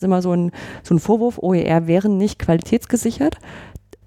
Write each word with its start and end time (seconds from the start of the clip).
ist 0.00 0.04
immer 0.04 0.22
so 0.22 0.32
ein, 0.32 0.50
so 0.82 0.94
ein 0.94 0.98
Vorwurf, 0.98 1.38
OER 1.38 1.86
wären 1.86 2.16
nicht 2.16 2.38
qualitätsgesichert. 2.38 3.36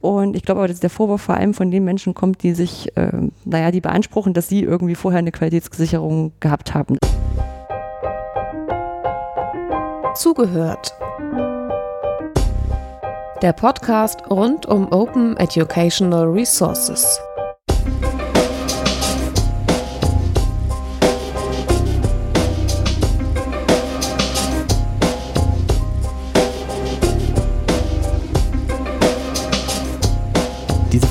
Und 0.02 0.36
ich 0.36 0.42
glaube 0.42 0.62
aber, 0.62 0.68
dass 0.68 0.80
der 0.80 0.90
Vorwurf 0.90 1.22
vor 1.22 1.36
allem 1.36 1.54
von 1.54 1.70
den 1.70 1.84
Menschen 1.86 2.16
kommt, 2.16 2.42
die 2.42 2.54
sich, 2.54 2.98
äh, 2.98 3.12
naja, 3.46 3.70
die 3.70 3.80
beanspruchen, 3.80 4.34
dass 4.34 4.50
sie 4.50 4.64
irgendwie 4.64 4.96
vorher 4.96 5.20
eine 5.20 5.32
Qualitätsgesicherung 5.32 6.34
gehabt 6.40 6.74
haben. 6.74 6.98
Zugehört. 10.16 10.96
Der 13.44 13.54
Podcast 13.54 14.24
rund 14.32 14.66
um 14.66 14.92
Open 14.92 15.38
Educational 15.38 16.28
Resources. 16.28 17.20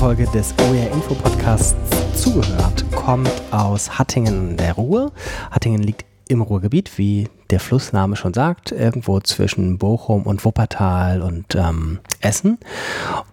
Folge 0.03 0.27
des 0.33 0.53
OER 0.59 0.91
Info 0.91 1.13
Podcasts 1.13 1.73
zugehört 2.13 2.83
kommt 2.91 3.31
aus 3.51 3.97
Hattingen 3.97 4.57
der 4.57 4.73
Ruhr. 4.73 5.13
Hattingen 5.49 5.81
liegt 5.81 6.03
im 6.27 6.41
Ruhrgebiet, 6.41 6.97
wie 6.97 7.29
der 7.51 7.61
Flussname 7.61 8.17
schon 8.17 8.33
sagt, 8.33 8.73
irgendwo 8.73 9.21
zwischen 9.21 9.77
Bochum 9.77 10.23
und 10.23 10.43
Wuppertal 10.43 11.21
und 11.21 11.55
ähm, 11.55 11.99
Essen. 12.19 12.57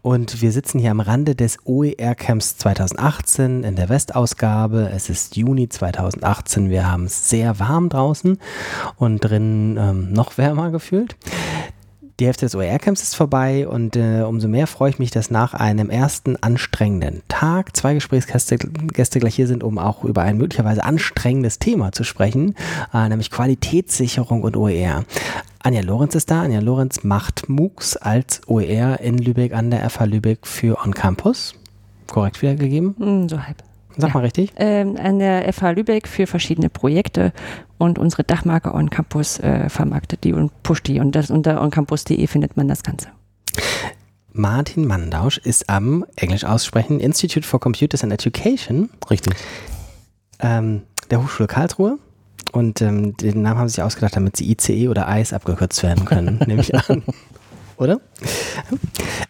Und 0.02 0.42
wir 0.42 0.52
sitzen 0.52 0.78
hier 0.78 0.92
am 0.92 1.00
Rande 1.00 1.34
des 1.34 1.58
OER 1.64 2.14
Camps 2.14 2.56
2018 2.58 3.64
in 3.64 3.74
der 3.74 3.88
Westausgabe. 3.88 4.90
Es 4.94 5.10
ist 5.10 5.36
Juni 5.36 5.68
2018. 5.68 6.70
Wir 6.70 6.88
haben 6.88 7.06
es 7.06 7.28
sehr 7.28 7.58
warm 7.58 7.88
draußen 7.88 8.38
und 8.94 9.18
drin 9.18 9.76
ähm, 9.76 10.12
noch 10.12 10.38
wärmer 10.38 10.70
gefühlt. 10.70 11.16
Die 12.20 12.26
Hälfte 12.26 12.44
des 12.44 12.54
OER-Camps 12.54 13.02
ist 13.02 13.16
vorbei 13.16 13.66
und 13.66 13.96
äh, 13.96 14.20
umso 14.20 14.46
mehr 14.46 14.66
freue 14.66 14.90
ich 14.90 14.98
mich, 14.98 15.10
dass 15.10 15.30
nach 15.30 15.54
einem 15.54 15.88
ersten 15.88 16.36
anstrengenden 16.42 17.22
Tag 17.28 17.74
zwei 17.74 17.94
Gesprächsgäste 17.94 18.58
Gäste 18.58 19.20
gleich 19.20 19.36
hier 19.36 19.46
sind, 19.46 19.64
um 19.64 19.78
auch 19.78 20.04
über 20.04 20.20
ein 20.20 20.36
möglicherweise 20.36 20.84
anstrengendes 20.84 21.58
Thema 21.58 21.92
zu 21.92 22.04
sprechen, 22.04 22.56
äh, 22.92 23.08
nämlich 23.08 23.30
Qualitätssicherung 23.30 24.42
und 24.42 24.54
OER. 24.58 25.04
Anja 25.60 25.80
Lorenz 25.80 26.14
ist 26.14 26.30
da. 26.30 26.42
Anja 26.42 26.60
Lorenz 26.60 27.04
macht 27.04 27.48
MOOCs 27.48 27.96
als 27.96 28.42
OER 28.46 29.00
in 29.00 29.16
Lübeck 29.16 29.54
an 29.54 29.70
der 29.70 29.88
FH 29.88 30.04
Lübeck 30.04 30.46
für 30.46 30.78
On 30.84 30.92
Campus. 30.92 31.54
Korrekt 32.06 32.42
wiedergegeben? 32.42 32.96
Mm, 32.98 33.28
so 33.30 33.42
halb. 33.42 33.69
Sag 33.96 34.10
ja. 34.10 34.14
mal 34.14 34.20
richtig. 34.20 34.52
Ähm, 34.56 34.96
an 34.96 35.18
der 35.18 35.52
FH 35.52 35.70
Lübeck 35.72 36.08
für 36.08 36.26
verschiedene 36.26 36.70
Projekte 36.70 37.32
und 37.78 37.98
unsere 37.98 38.24
Dachmarke 38.24 38.74
On 38.74 38.90
Campus 38.90 39.38
äh, 39.40 39.68
vermarktet 39.68 40.24
die 40.24 40.32
und 40.32 40.62
pusht 40.62 40.86
die 40.86 41.00
und 41.00 41.12
das 41.12 41.30
unter 41.30 41.60
oncampus.de 41.62 42.26
findet 42.26 42.56
man 42.56 42.68
das 42.68 42.82
Ganze. 42.82 43.08
Martin 44.32 44.86
Mandausch 44.86 45.38
ist 45.38 45.68
am 45.68 46.04
Englisch 46.16 46.44
aussprechen 46.44 47.00
Institute 47.00 47.46
for 47.46 47.58
Computers 47.58 48.04
and 48.04 48.12
Education. 48.12 48.90
Richtig. 49.10 49.34
Ähm, 50.38 50.82
der 51.10 51.22
Hochschule 51.22 51.48
Karlsruhe. 51.48 51.98
Und 52.52 52.80
ähm, 52.82 53.16
den 53.16 53.42
Namen 53.42 53.58
haben 53.58 53.68
sie 53.68 53.76
sich 53.76 53.84
ausgedacht, 53.84 54.16
damit 54.16 54.36
sie 54.36 54.50
ICE 54.50 54.88
oder 54.88 55.06
ICE 55.08 55.34
abgekürzt 55.34 55.82
werden 55.82 56.04
können, 56.04 56.40
nehme 56.46 56.62
ich 56.62 56.74
an. 56.74 57.02
Oder? 57.76 58.00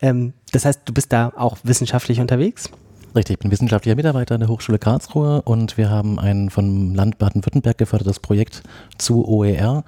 Ähm, 0.00 0.32
das 0.52 0.64
heißt, 0.64 0.80
du 0.84 0.92
bist 0.92 1.12
da 1.12 1.32
auch 1.36 1.58
wissenschaftlich 1.62 2.20
unterwegs? 2.20 2.70
Richtig, 3.14 3.34
ich 3.34 3.38
bin 3.40 3.50
wissenschaftlicher 3.50 3.96
Mitarbeiter 3.96 4.36
an 4.36 4.40
der 4.40 4.48
Hochschule 4.48 4.78
Karlsruhe 4.78 5.42
und 5.42 5.76
wir 5.76 5.90
haben 5.90 6.20
ein 6.20 6.48
vom 6.48 6.94
Land 6.94 7.18
Baden-Württemberg 7.18 7.76
gefördertes 7.76 8.20
Projekt 8.20 8.62
zu 8.98 9.26
OER, 9.26 9.82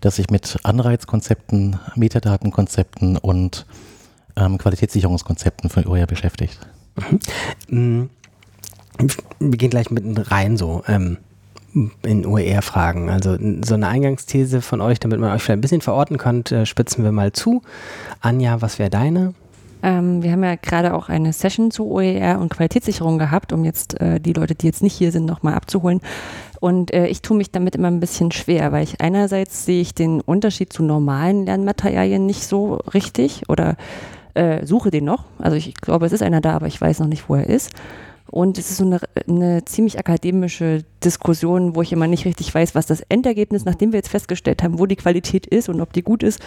das 0.00 0.16
sich 0.16 0.30
mit 0.30 0.58
Anreizkonzepten, 0.62 1.78
Metadatenkonzepten 1.96 3.18
und 3.18 3.66
ähm, 4.36 4.56
Qualitätssicherungskonzepten 4.56 5.68
von 5.68 5.86
OER 5.86 6.06
beschäftigt. 6.06 6.58
Mhm. 7.68 8.08
Wir 9.38 9.58
gehen 9.58 9.70
gleich 9.70 9.90
mitten 9.90 10.16
rein 10.16 10.56
so. 10.56 10.82
Ähm 10.86 11.18
in 12.02 12.26
OER-Fragen. 12.26 13.08
Also 13.08 13.38
so 13.64 13.74
eine 13.74 13.88
Eingangsthese 13.88 14.60
von 14.60 14.82
euch, 14.82 15.00
damit 15.00 15.20
man 15.20 15.32
euch 15.32 15.42
vielleicht 15.42 15.56
ein 15.56 15.62
bisschen 15.62 15.80
verorten 15.80 16.18
kann, 16.18 16.42
äh, 16.50 16.66
spitzen 16.66 17.02
wir 17.02 17.12
mal 17.12 17.32
zu. 17.32 17.62
Anja, 18.20 18.60
was 18.60 18.78
wäre 18.78 18.90
deine? 18.90 19.32
Ähm, 19.82 20.22
wir 20.22 20.32
haben 20.32 20.44
ja 20.44 20.54
gerade 20.54 20.94
auch 20.94 21.08
eine 21.08 21.32
Session 21.32 21.70
zu 21.70 21.90
OER 21.90 22.38
und 22.40 22.50
Qualitätssicherung 22.50 23.18
gehabt, 23.18 23.52
um 23.52 23.64
jetzt 23.64 24.00
äh, 24.00 24.20
die 24.20 24.32
Leute, 24.32 24.54
die 24.54 24.66
jetzt 24.66 24.82
nicht 24.82 24.94
hier 24.94 25.12
sind, 25.12 25.26
nochmal 25.26 25.54
abzuholen. 25.54 26.00
Und 26.60 26.92
äh, 26.94 27.08
ich 27.08 27.22
tue 27.22 27.36
mich 27.36 27.50
damit 27.50 27.74
immer 27.74 27.88
ein 27.88 28.00
bisschen 28.00 28.30
schwer, 28.30 28.70
weil 28.70 28.84
ich 28.84 29.00
einerseits 29.00 29.64
sehe 29.64 29.80
ich 29.80 29.94
den 29.94 30.20
Unterschied 30.20 30.72
zu 30.72 30.84
normalen 30.84 31.44
Lernmaterialien 31.44 32.24
nicht 32.24 32.46
so 32.46 32.74
richtig 32.94 33.42
oder 33.48 33.76
äh, 34.34 34.64
suche 34.64 34.90
den 34.90 35.04
noch. 35.04 35.24
Also 35.38 35.56
ich 35.56 35.74
glaube, 35.74 36.06
es 36.06 36.12
ist 36.12 36.22
einer 36.22 36.40
da, 36.40 36.54
aber 36.54 36.68
ich 36.68 36.80
weiß 36.80 37.00
noch 37.00 37.08
nicht, 37.08 37.28
wo 37.28 37.34
er 37.34 37.48
ist. 37.48 37.70
Und 38.30 38.56
es 38.56 38.70
ist 38.70 38.78
so 38.78 38.86
eine, 38.86 39.00
eine, 39.28 39.64
ziemlich 39.64 39.98
akademische 39.98 40.84
Diskussion, 41.04 41.74
wo 41.74 41.82
ich 41.82 41.92
immer 41.92 42.06
nicht 42.06 42.24
richtig 42.24 42.54
weiß, 42.54 42.74
was 42.74 42.86
das 42.86 43.02
Endergebnis, 43.02 43.64
nachdem 43.64 43.92
wir 43.92 43.98
jetzt 43.98 44.08
festgestellt 44.08 44.62
haben, 44.62 44.78
wo 44.78 44.86
die 44.86 44.96
Qualität 44.96 45.46
ist 45.46 45.68
und 45.68 45.80
ob 45.80 45.92
die 45.92 46.02
gut 46.02 46.22
ist, 46.22 46.40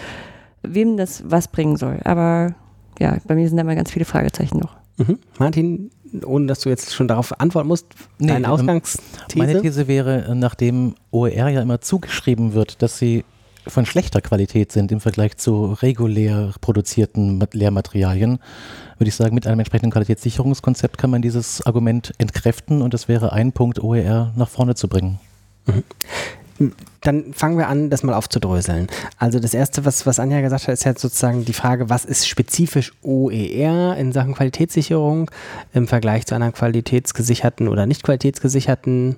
wem 0.62 0.96
das 0.96 1.22
was 1.30 1.46
bringen 1.46 1.76
soll. 1.76 2.00
Aber 2.02 2.54
ja, 2.98 3.16
bei 3.26 3.34
mir 3.34 3.48
sind 3.48 3.56
da 3.56 3.64
mal 3.64 3.76
ganz 3.76 3.90
viele 3.90 4.04
Fragezeichen 4.04 4.58
noch. 4.58 4.76
Mhm. 4.98 5.18
Martin, 5.38 5.90
ohne 6.24 6.46
dass 6.46 6.60
du 6.60 6.68
jetzt 6.68 6.94
schon 6.94 7.08
darauf 7.08 7.38
antworten 7.40 7.68
musst, 7.68 7.86
nee, 8.18 8.28
deine 8.28 8.46
ähm, 8.46 8.52
Ausgangsthese? 8.52 9.38
Meine 9.38 9.60
These 9.60 9.88
wäre, 9.88 10.34
nachdem 10.34 10.94
OER 11.10 11.48
ja 11.48 11.60
immer 11.60 11.80
zugeschrieben 11.80 12.54
wird, 12.54 12.82
dass 12.82 12.98
sie 12.98 13.24
von 13.66 13.84
schlechter 13.84 14.20
Qualität 14.20 14.70
sind 14.72 14.92
im 14.92 15.00
Vergleich 15.00 15.36
zu 15.36 15.76
regulär 15.82 16.52
produzierten 16.60 17.44
Lehrmaterialien, 17.52 18.38
würde 18.98 19.08
ich 19.08 19.14
sagen, 19.14 19.34
mit 19.34 19.46
einem 19.46 19.58
entsprechenden 19.58 19.90
Qualitätssicherungskonzept 19.90 20.98
kann 20.98 21.10
man 21.10 21.20
dieses 21.20 21.66
Argument 21.66 22.14
entkräften 22.18 22.80
und 22.80 22.94
es 22.94 23.08
wäre 23.08 23.32
ein 23.32 23.52
Punkt, 23.52 23.82
OER 23.82 24.32
nach 24.36 24.48
vorne 24.48 24.74
zu 24.76 24.88
bringen. 24.88 25.18
Mhm. 25.66 25.82
Dann 27.02 27.32
fangen 27.32 27.58
wir 27.58 27.68
an, 27.68 27.90
das 27.90 28.02
mal 28.02 28.14
aufzudröseln. 28.14 28.88
Also 29.18 29.38
das 29.38 29.54
Erste, 29.54 29.84
was, 29.84 30.06
was 30.06 30.18
Anja 30.18 30.40
gesagt 30.40 30.66
hat, 30.66 30.74
ist 30.74 30.84
jetzt 30.84 31.02
sozusagen 31.02 31.44
die 31.44 31.52
Frage, 31.52 31.90
was 31.90 32.04
ist 32.04 32.26
spezifisch 32.26 32.92
OER 33.02 33.96
in 33.96 34.12
Sachen 34.12 34.34
Qualitätssicherung 34.34 35.30
im 35.72 35.86
Vergleich 35.86 36.26
zu 36.26 36.34
anderen 36.34 36.54
qualitätsgesicherten 36.54 37.68
oder 37.68 37.86
nicht 37.86 38.02
qualitätsgesicherten 38.02 39.16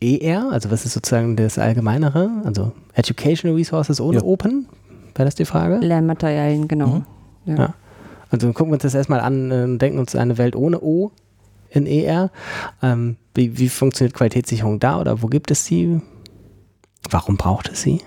ER? 0.00 0.50
Also 0.50 0.70
was 0.70 0.84
ist 0.84 0.94
sozusagen 0.94 1.36
das 1.36 1.58
Allgemeinere? 1.58 2.30
Also 2.44 2.72
Educational 2.94 3.56
Resources 3.56 4.00
ohne 4.00 4.18
ja. 4.18 4.24
Open? 4.24 4.66
Wäre 5.14 5.26
das 5.26 5.34
die 5.34 5.44
Frage? 5.44 5.78
Lernmaterialien, 5.78 6.68
genau. 6.68 6.86
Mhm. 6.86 7.06
Ja. 7.46 7.56
ja. 7.56 7.74
Also 8.30 8.52
gucken 8.52 8.68
wir 8.68 8.74
uns 8.74 8.82
das 8.82 8.94
erstmal 8.94 9.20
an 9.20 9.50
und 9.50 9.78
denken 9.80 9.98
uns 9.98 10.14
eine 10.14 10.38
Welt 10.38 10.54
ohne 10.54 10.80
O 10.80 11.10
in 11.70 11.86
ER. 11.86 12.30
Ähm, 12.82 13.16
wie, 13.34 13.58
wie 13.58 13.68
funktioniert 13.68 14.14
Qualitätssicherung 14.14 14.80
da 14.80 15.00
oder 15.00 15.22
wo 15.22 15.26
gibt 15.26 15.50
es 15.50 15.64
sie? 15.64 16.00
Warum 17.08 17.36
braucht 17.36 17.70
es 17.70 17.82
sie? 17.82 18.00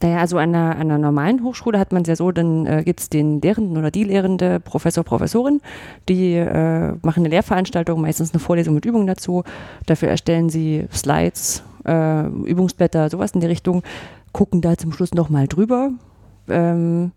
Naja, 0.00 0.18
also 0.18 0.38
an 0.38 0.54
einer, 0.54 0.76
an 0.76 0.82
einer 0.82 0.98
normalen 0.98 1.42
Hochschule 1.42 1.78
hat 1.78 1.92
man 1.92 2.02
es 2.02 2.08
ja 2.08 2.14
so, 2.14 2.30
dann 2.30 2.66
äh, 2.66 2.84
gibt 2.84 3.00
es 3.00 3.08
den 3.08 3.40
Lehrenden 3.40 3.76
oder 3.76 3.90
die 3.90 4.04
Lehrende, 4.04 4.60
Professor, 4.60 5.02
Professorin, 5.02 5.60
die 6.08 6.34
äh, 6.34 6.92
machen 7.02 7.20
eine 7.20 7.28
Lehrveranstaltung, 7.28 8.00
meistens 8.00 8.32
eine 8.32 8.38
Vorlesung 8.38 8.74
mit 8.74 8.84
Übungen 8.84 9.08
dazu. 9.08 9.42
Dafür 9.86 10.08
erstellen 10.08 10.50
sie 10.50 10.86
Slides, 10.92 11.64
äh, 11.84 12.26
Übungsblätter, 12.26 13.10
sowas 13.10 13.32
in 13.32 13.40
die 13.40 13.48
Richtung, 13.48 13.82
gucken 14.32 14.60
da 14.60 14.76
zum 14.76 14.92
Schluss 14.92 15.14
nochmal 15.14 15.48
drüber 15.48 15.90
ähm, 16.48 17.10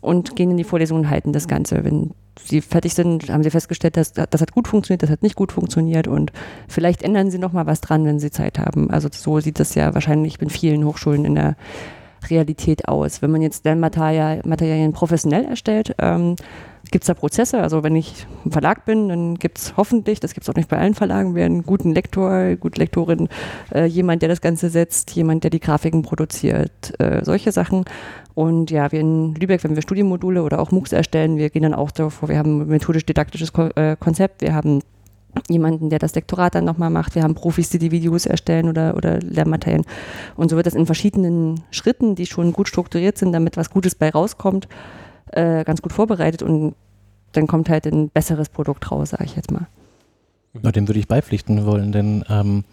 und 0.00 0.34
gehen 0.34 0.50
in 0.50 0.56
die 0.56 0.64
Vorlesung 0.64 0.98
und 0.98 1.10
halten 1.10 1.32
das 1.32 1.46
Ganze. 1.46 1.84
Wenn 1.84 2.10
sie 2.44 2.60
fertig 2.60 2.94
sind, 2.94 3.30
haben 3.30 3.42
sie 3.42 3.50
festgestellt, 3.50 3.96
dass 3.96 4.12
das 4.12 4.40
hat 4.40 4.52
gut 4.52 4.68
funktioniert, 4.68 5.02
das 5.02 5.10
hat 5.10 5.22
nicht 5.22 5.36
gut 5.36 5.52
funktioniert 5.52 6.08
und 6.08 6.32
vielleicht 6.68 7.02
ändern 7.02 7.30
sie 7.30 7.38
noch 7.38 7.52
mal 7.52 7.66
was 7.66 7.80
dran, 7.80 8.04
wenn 8.04 8.18
sie 8.18 8.30
Zeit 8.30 8.58
haben. 8.58 8.90
Also 8.90 9.08
so 9.12 9.40
sieht 9.40 9.60
das 9.60 9.74
ja 9.74 9.94
wahrscheinlich 9.94 10.40
in 10.40 10.50
vielen 10.50 10.84
Hochschulen 10.84 11.24
in 11.24 11.34
der 11.34 11.56
Realität 12.28 12.88
aus. 12.88 13.22
Wenn 13.22 13.30
man 13.30 13.42
jetzt 13.42 13.64
Lernmaterialien 13.64 14.92
professionell 14.92 15.44
erstellt, 15.44 15.94
ähm, 15.98 16.36
gibt 16.90 17.04
es 17.04 17.06
da 17.06 17.14
Prozesse. 17.14 17.60
Also 17.62 17.82
wenn 17.82 17.96
ich 17.96 18.26
ein 18.44 18.52
Verlag 18.52 18.84
bin, 18.84 19.08
dann 19.08 19.34
gibt 19.36 19.58
es 19.58 19.76
hoffentlich, 19.76 20.20
das 20.20 20.34
gibt 20.34 20.44
es 20.44 20.50
auch 20.50 20.54
nicht 20.54 20.68
bei 20.68 20.78
allen 20.78 20.94
Verlagen, 20.94 21.34
wir 21.34 21.44
einen 21.44 21.64
guten 21.64 21.92
Lektor, 21.92 22.56
gute 22.56 22.80
Lektorin, 22.80 23.28
äh, 23.74 23.86
jemand, 23.86 24.22
der 24.22 24.28
das 24.28 24.40
Ganze 24.40 24.70
setzt, 24.70 25.12
jemand, 25.12 25.44
der 25.44 25.50
die 25.50 25.60
Grafiken 25.60 26.02
produziert, 26.02 26.98
äh, 27.00 27.24
solche 27.24 27.52
Sachen. 27.52 27.84
Und 28.34 28.70
ja, 28.70 28.92
wir 28.92 29.00
in 29.00 29.34
Lübeck, 29.34 29.64
wenn 29.64 29.74
wir 29.74 29.82
Studienmodule 29.82 30.42
oder 30.42 30.58
auch 30.60 30.70
MOOCs 30.70 30.92
erstellen, 30.92 31.38
wir 31.38 31.50
gehen 31.50 31.62
dann 31.62 31.74
auch 31.74 31.90
davor, 31.90 32.28
wir 32.28 32.38
haben 32.38 32.60
ein 32.60 32.68
methodisch-didaktisches 32.68 33.52
äh, 33.76 33.96
Konzept, 33.98 34.42
wir 34.42 34.54
haben 34.54 34.80
jemanden, 35.48 35.90
der 35.90 35.98
das 35.98 36.14
Lektorat 36.14 36.54
dann 36.54 36.64
nochmal 36.64 36.90
macht. 36.90 37.14
Wir 37.14 37.22
haben 37.22 37.34
Profis, 37.34 37.70
die 37.70 37.78
die 37.78 37.90
Videos 37.90 38.26
erstellen 38.26 38.68
oder, 38.68 38.96
oder 38.96 39.20
Lernmaterialien. 39.20 39.86
Und 40.36 40.50
so 40.50 40.56
wird 40.56 40.66
das 40.66 40.74
in 40.74 40.86
verschiedenen 40.86 41.62
Schritten, 41.70 42.14
die 42.14 42.26
schon 42.26 42.52
gut 42.52 42.68
strukturiert 42.68 43.18
sind, 43.18 43.32
damit 43.32 43.56
was 43.56 43.70
Gutes 43.70 43.94
bei 43.94 44.10
rauskommt, 44.10 44.68
äh, 45.32 45.64
ganz 45.64 45.82
gut 45.82 45.92
vorbereitet 45.92 46.42
und 46.42 46.74
dann 47.32 47.46
kommt 47.46 47.68
halt 47.68 47.86
ein 47.86 48.08
besseres 48.08 48.48
Produkt 48.48 48.90
raus, 48.90 49.10
sage 49.10 49.24
ich 49.24 49.36
jetzt 49.36 49.50
mal. 49.50 49.66
Dem 50.54 50.88
würde 50.88 50.98
ich 50.98 51.08
beipflichten 51.08 51.66
wollen, 51.66 51.92
denn 51.92 52.24
ähm, 52.30 52.64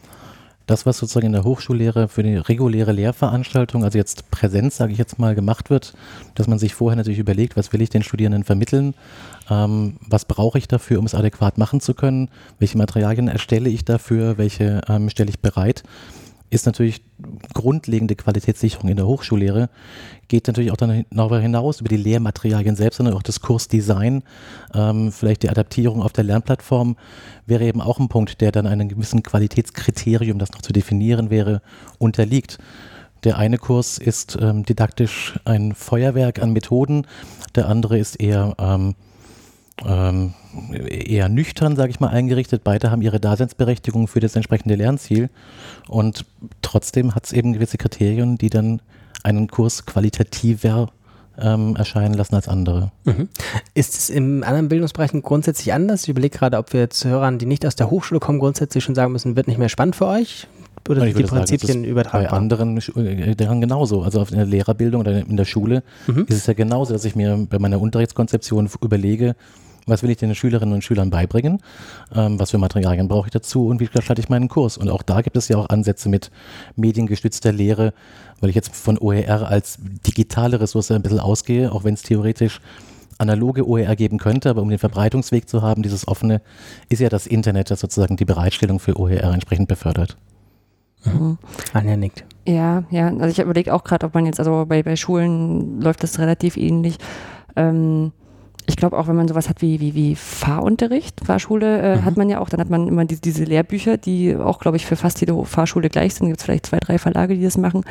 das, 0.65 0.85
was 0.85 0.97
sozusagen 0.97 1.27
in 1.27 1.33
der 1.33 1.43
Hochschullehre 1.43 2.07
für 2.07 2.23
die 2.23 2.35
reguläre 2.35 2.91
Lehrveranstaltung, 2.91 3.83
also 3.83 3.97
jetzt 3.97 4.31
Präsenz, 4.31 4.77
sage 4.77 4.93
ich 4.93 4.97
jetzt 4.97 5.19
mal, 5.19 5.35
gemacht 5.35 5.69
wird, 5.69 5.93
dass 6.35 6.47
man 6.47 6.59
sich 6.59 6.73
vorher 6.73 6.95
natürlich 6.95 7.19
überlegt, 7.19 7.57
was 7.57 7.73
will 7.73 7.81
ich 7.81 7.89
den 7.89 8.03
Studierenden 8.03 8.43
vermitteln, 8.43 8.93
ähm, 9.49 9.97
was 10.07 10.25
brauche 10.25 10.57
ich 10.57 10.67
dafür, 10.67 10.99
um 10.99 11.05
es 11.05 11.15
adäquat 11.15 11.57
machen 11.57 11.81
zu 11.81 11.93
können, 11.93 12.29
welche 12.59 12.77
Materialien 12.77 13.27
erstelle 13.27 13.69
ich 13.69 13.83
dafür, 13.83 14.37
welche 14.37 14.81
ähm, 14.87 15.09
stelle 15.09 15.29
ich 15.29 15.39
bereit 15.39 15.83
ist 16.53 16.65
natürlich 16.65 17.03
grundlegende 17.53 18.15
Qualitätssicherung 18.15 18.89
in 18.89 18.97
der 18.97 19.07
Hochschullehre, 19.07 19.69
geht 20.27 20.47
natürlich 20.47 20.71
auch 20.71 20.77
dann 20.77 21.05
darüber 21.11 21.39
hinaus 21.39 21.79
über 21.79 21.89
die 21.89 21.97
Lehrmaterialien 21.97 22.75
selbst, 22.75 22.97
sondern 22.97 23.15
auch 23.15 23.23
das 23.23 23.39
Kursdesign, 23.39 24.23
ähm, 24.73 25.11
vielleicht 25.11 25.43
die 25.43 25.49
Adaptierung 25.49 26.01
auf 26.01 26.13
der 26.13 26.23
Lernplattform 26.23 26.95
wäre 27.45 27.65
eben 27.65 27.81
auch 27.81 27.99
ein 27.99 28.09
Punkt, 28.09 28.41
der 28.41 28.51
dann 28.51 28.67
einem 28.67 28.89
gewissen 28.89 29.23
Qualitätskriterium, 29.23 30.39
das 30.39 30.51
noch 30.51 30.61
zu 30.61 30.73
definieren 30.73 31.29
wäre, 31.29 31.61
unterliegt. 31.97 32.57
Der 33.23 33.37
eine 33.37 33.57
Kurs 33.57 33.97
ist 33.97 34.37
ähm, 34.41 34.65
didaktisch 34.65 35.39
ein 35.45 35.73
Feuerwerk 35.73 36.41
an 36.41 36.51
Methoden, 36.51 37.07
der 37.55 37.69
andere 37.69 37.97
ist 37.97 38.15
eher 38.15 38.55
ähm, 38.59 38.95
ähm, 39.85 40.33
eher 40.87 41.29
nüchtern, 41.29 41.75
sage 41.75 41.89
ich 41.89 41.99
mal, 41.99 42.09
eingerichtet. 42.09 42.63
Beide 42.63 42.91
haben 42.91 43.01
ihre 43.01 43.19
Daseinsberechtigung 43.19 44.07
für 44.07 44.19
das 44.19 44.35
entsprechende 44.35 44.75
Lernziel. 44.75 45.29
Und 45.87 46.25
trotzdem 46.61 47.15
hat 47.15 47.25
es 47.25 47.33
eben 47.33 47.53
gewisse 47.53 47.77
Kriterien, 47.77 48.37
die 48.37 48.49
dann 48.49 48.81
einen 49.23 49.47
Kurs 49.47 49.85
qualitativer 49.85 50.91
ähm, 51.39 51.75
erscheinen 51.75 52.13
lassen 52.13 52.35
als 52.35 52.47
andere. 52.47 52.91
Mhm. 53.05 53.29
Ist 53.73 53.95
es 53.95 54.09
im 54.09 54.43
anderen 54.43 54.69
Bildungsbereichen 54.69 55.23
grundsätzlich 55.23 55.73
anders? 55.73 56.03
Ich 56.03 56.09
überlege 56.09 56.37
gerade, 56.37 56.57
ob 56.57 56.73
wir 56.73 56.81
jetzt 56.81 57.03
Hörern, 57.05 57.39
die 57.39 57.45
nicht 57.45 57.65
aus 57.65 57.75
der 57.75 57.89
Hochschule 57.89 58.19
kommen, 58.19 58.39
grundsätzlich 58.39 58.83
schon 58.83 58.95
sagen 58.95 59.11
müssen, 59.11 59.35
wird 59.35 59.47
nicht 59.47 59.57
mehr 59.57 59.69
spannend 59.69 59.95
für 59.95 60.07
euch? 60.07 60.47
Oder 60.89 61.01
sind 61.01 61.17
die 61.17 61.23
Prinzipien 61.23 61.67
sagen, 61.67 61.83
übertragbar? 61.85 62.31
Bei 62.31 62.37
anderen 62.37 62.77
äh, 62.77 63.35
daran 63.35 63.61
genauso. 63.61 64.01
Also 64.01 64.21
in 64.29 64.35
der 64.35 64.45
Lehrerbildung 64.45 65.01
oder 65.01 65.25
in 65.25 65.37
der 65.37 65.45
Schule 65.45 65.81
mhm. 66.07 66.25
ist 66.27 66.37
es 66.37 66.45
ja 66.45 66.53
genauso, 66.53 66.93
dass 66.93 67.05
ich 67.05 67.15
mir 67.15 67.47
bei 67.49 67.57
meiner 67.57 67.79
Unterrichtskonzeption 67.79 68.69
überlege, 68.81 69.35
was 69.85 70.03
will 70.03 70.09
ich 70.09 70.17
den 70.17 70.33
Schülerinnen 70.35 70.73
und 70.73 70.83
Schülern 70.83 71.09
beibringen, 71.09 71.59
ähm, 72.15 72.39
was 72.39 72.51
für 72.51 72.57
Materialien 72.57 73.07
brauche 73.07 73.27
ich 73.27 73.31
dazu 73.31 73.67
und 73.67 73.79
wie 73.79 73.87
gestalte 73.87 74.21
ich 74.21 74.29
meinen 74.29 74.47
Kurs. 74.47 74.77
Und 74.77 74.89
auch 74.89 75.01
da 75.01 75.21
gibt 75.21 75.37
es 75.37 75.47
ja 75.47 75.57
auch 75.57 75.69
Ansätze 75.69 76.09
mit 76.09 76.31
mediengestützter 76.75 77.51
Lehre, 77.51 77.93
weil 78.39 78.49
ich 78.49 78.55
jetzt 78.55 78.75
von 78.75 78.97
OER 78.97 79.47
als 79.47 79.77
digitale 80.05 80.59
Ressource 80.59 80.91
ein 80.91 81.01
bisschen 81.01 81.19
ausgehe, 81.19 81.71
auch 81.71 81.83
wenn 81.83 81.93
es 81.93 82.01
theoretisch 82.01 82.61
analoge 83.17 83.67
OER 83.67 83.95
geben 83.95 84.17
könnte, 84.17 84.49
aber 84.49 84.61
um 84.61 84.69
den 84.69 84.79
Verbreitungsweg 84.79 85.47
zu 85.47 85.61
haben, 85.61 85.83
dieses 85.83 86.07
offene, 86.07 86.41
ist 86.89 86.99
ja 86.99 87.09
das 87.09 87.27
Internet, 87.27 87.71
das 87.71 87.79
sozusagen 87.79 88.17
die 88.17 88.25
Bereitstellung 88.25 88.79
für 88.79 88.99
OER 88.99 89.33
entsprechend 89.33 89.67
befördert. 89.67 90.17
Mhm. 91.05 91.37
Anja 91.73 91.97
nickt. 91.97 92.25
Ja, 92.45 92.83
ja, 92.89 93.07
also 93.07 93.27
ich 93.27 93.39
überlege 93.39 93.73
auch 93.73 93.83
gerade, 93.83 94.05
ob 94.05 94.13
man 94.13 94.25
jetzt, 94.25 94.39
also 94.39 94.65
bei, 94.67 94.83
bei 94.83 94.95
Schulen 94.95 95.81
läuft 95.81 96.03
das 96.03 96.19
relativ 96.19 96.57
ähnlich. 96.57 96.97
Ähm, 97.55 98.11
ich 98.65 98.75
glaube 98.77 98.97
auch, 98.97 99.07
wenn 99.07 99.15
man 99.15 99.27
sowas 99.27 99.49
hat 99.49 99.61
wie, 99.61 99.79
wie, 99.79 99.93
wie 99.93 100.15
Fahrunterricht, 100.15 101.21
Fahrschule 101.25 101.81
äh, 101.81 101.95
mhm. 101.97 102.05
hat 102.05 102.17
man 102.17 102.29
ja 102.29 102.39
auch, 102.39 102.49
dann 102.49 102.59
hat 102.59 102.69
man 102.69 102.87
immer 102.87 103.05
die, 103.05 103.19
diese 103.19 103.43
Lehrbücher, 103.43 103.97
die 103.97 104.35
auch, 104.35 104.59
glaube 104.59 104.77
ich, 104.77 104.85
für 104.85 104.95
fast 104.95 105.19
jede 105.19 105.43
Fahrschule 105.45 105.89
gleich 105.89 106.15
sind. 106.15 106.27
Gibt 106.27 106.39
es 106.39 106.45
vielleicht 106.45 106.67
zwei, 106.67 106.79
drei 106.79 106.97
Verlage, 106.97 107.35
die 107.35 107.43
das 107.43 107.57
machen. 107.57 107.83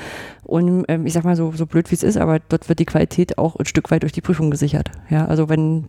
Und 0.45 0.85
ähm, 0.89 1.07
ich 1.07 1.13
sag 1.13 1.25
mal 1.25 1.37
so, 1.37 1.53
so 1.53 1.67
blöd 1.67 1.91
wie 1.91 1.95
es 1.95 2.03
ist, 2.03 2.17
aber 2.17 2.39
dort 2.39 2.69
wird 2.69 2.79
die 2.79 2.85
Qualität 2.85 3.39
auch 3.39 3.57
ein 3.57 3.67
Stück 3.67 3.91
weit 3.91 4.03
durch 4.03 4.13
die 4.13 4.21
Prüfung 4.21 4.51
gesichert. 4.51 4.91
Ja, 5.11 5.27
also 5.27 5.49
wenn 5.49 5.87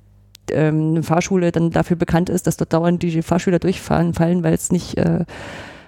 ähm, 0.52 0.92
eine 0.92 1.04
Fahrschule 1.04 1.52
dann 1.52 1.72
dafür 1.72 1.96
bekannt 1.96 2.30
ist, 2.30 2.48
dass 2.48 2.58
dort 2.58 2.74
dauernd 2.74 3.02
die 3.04 3.22
Fahrschüler 3.22 3.60
durchfallen, 3.60 4.14
fallen, 4.14 4.44
weil 4.44 4.54
es 4.54 4.72
nicht, 4.72 4.98
äh, 4.98 5.26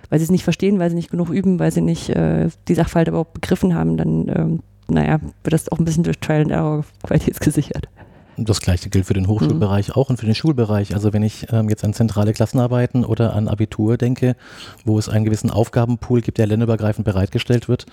weil 0.09 0.19
sie 0.19 0.25
es 0.25 0.31
nicht 0.31 0.43
verstehen, 0.43 0.79
weil 0.79 0.89
sie 0.89 0.95
nicht 0.95 1.11
genug 1.11 1.29
üben, 1.29 1.59
weil 1.59 1.71
sie 1.71 1.81
nicht 1.81 2.09
äh, 2.09 2.49
die 2.67 2.75
Sachverhalte 2.75 3.11
überhaupt 3.11 3.33
begriffen 3.33 3.75
haben, 3.75 3.97
dann, 3.97 4.27
ähm, 4.29 4.59
naja, 4.87 5.19
wird 5.43 5.53
das 5.53 5.71
auch 5.71 5.79
ein 5.79 5.85
bisschen 5.85 6.03
durch 6.03 6.19
Trial 6.19 6.43
and 6.43 6.51
Error 6.51 6.85
qualitätsgesichert. 7.03 7.89
Das 8.37 8.59
gleiche 8.59 8.89
gilt 8.89 9.05
für 9.05 9.13
den 9.13 9.27
Hochschulbereich 9.27 9.89
mhm. 9.89 9.93
auch 9.93 10.09
und 10.09 10.17
für 10.17 10.25
den 10.25 10.35
Schulbereich. 10.35 10.93
Also 10.93 11.13
wenn 11.13 11.23
ich 11.23 11.47
ähm, 11.51 11.69
jetzt 11.69 11.83
an 11.83 11.93
zentrale 11.93 12.33
Klassenarbeiten 12.33 13.05
oder 13.05 13.33
an 13.33 13.47
Abitur 13.47 13.97
denke, 13.97 14.35
wo 14.83 14.99
es 14.99 15.07
einen 15.07 15.25
gewissen 15.25 15.49
Aufgabenpool 15.49 16.21
gibt, 16.21 16.37
der 16.37 16.47
länderübergreifend 16.47 17.05
bereitgestellt 17.05 17.69
wird, 17.69 17.85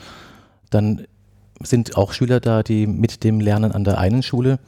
dann 0.70 1.06
sind 1.60 1.96
auch 1.96 2.12
Schüler 2.12 2.40
da, 2.40 2.62
die 2.62 2.86
mit 2.86 3.22
dem 3.24 3.40
Lernen 3.40 3.72
an 3.72 3.84
der 3.84 3.98
einen 3.98 4.22
Schule 4.22 4.58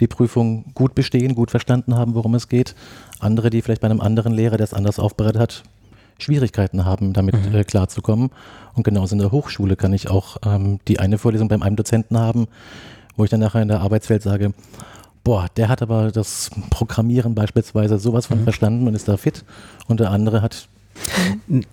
die 0.00 0.06
Prüfung 0.06 0.72
gut 0.74 0.94
bestehen, 0.94 1.34
gut 1.34 1.50
verstanden 1.50 1.94
haben, 1.94 2.14
worum 2.14 2.34
es 2.34 2.48
geht. 2.48 2.74
Andere, 3.20 3.50
die 3.50 3.62
vielleicht 3.62 3.80
bei 3.80 3.88
einem 3.88 4.00
anderen 4.00 4.32
Lehrer, 4.32 4.56
der 4.56 4.64
es 4.64 4.74
anders 4.74 4.98
aufbereitet 4.98 5.40
hat, 5.40 5.62
Schwierigkeiten 6.18 6.84
haben, 6.84 7.12
damit 7.12 7.34
mhm. 7.34 7.54
äh, 7.54 7.64
klarzukommen. 7.64 8.30
Und 8.74 8.84
genauso 8.84 9.14
in 9.14 9.20
der 9.20 9.32
Hochschule 9.32 9.76
kann 9.76 9.92
ich 9.92 10.10
auch 10.10 10.36
ähm, 10.44 10.78
die 10.88 10.98
eine 10.98 11.18
Vorlesung 11.18 11.48
beim 11.48 11.62
einem 11.62 11.76
Dozenten 11.76 12.18
haben, 12.18 12.48
wo 13.16 13.24
ich 13.24 13.30
dann 13.30 13.40
nachher 13.40 13.62
in 13.62 13.68
der 13.68 13.80
Arbeitswelt 13.80 14.22
sage, 14.22 14.52
boah, 15.24 15.46
der 15.56 15.68
hat 15.68 15.82
aber 15.82 16.10
das 16.10 16.50
Programmieren 16.70 17.34
beispielsweise 17.34 17.98
sowas 17.98 18.26
von 18.26 18.40
mhm. 18.40 18.44
verstanden 18.44 18.86
und 18.86 18.94
ist 18.94 19.08
da 19.08 19.16
fit 19.16 19.44
und 19.88 20.00
der 20.00 20.10
andere 20.10 20.42
hat 20.42 20.68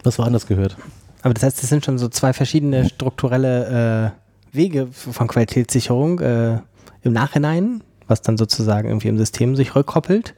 was 0.03 0.17
woanders 0.19 0.47
gehört. 0.47 0.77
Aber 1.21 1.33
das 1.33 1.43
heißt, 1.43 1.61
das 1.61 1.69
sind 1.69 1.83
schon 1.83 1.97
so 1.97 2.07
zwei 2.07 2.33
verschiedene 2.33 2.87
strukturelle 2.87 4.13
äh, 4.53 4.55
Wege 4.55 4.87
von 4.91 5.27
Qualitätssicherung 5.27 6.19
äh, 6.19 6.59
im 7.01 7.13
Nachhinein, 7.13 7.83
was 8.07 8.21
dann 8.21 8.37
sozusagen 8.37 8.87
irgendwie 8.87 9.09
im 9.09 9.17
System 9.17 9.55
sich 9.55 9.75
rückkoppelt 9.75 10.33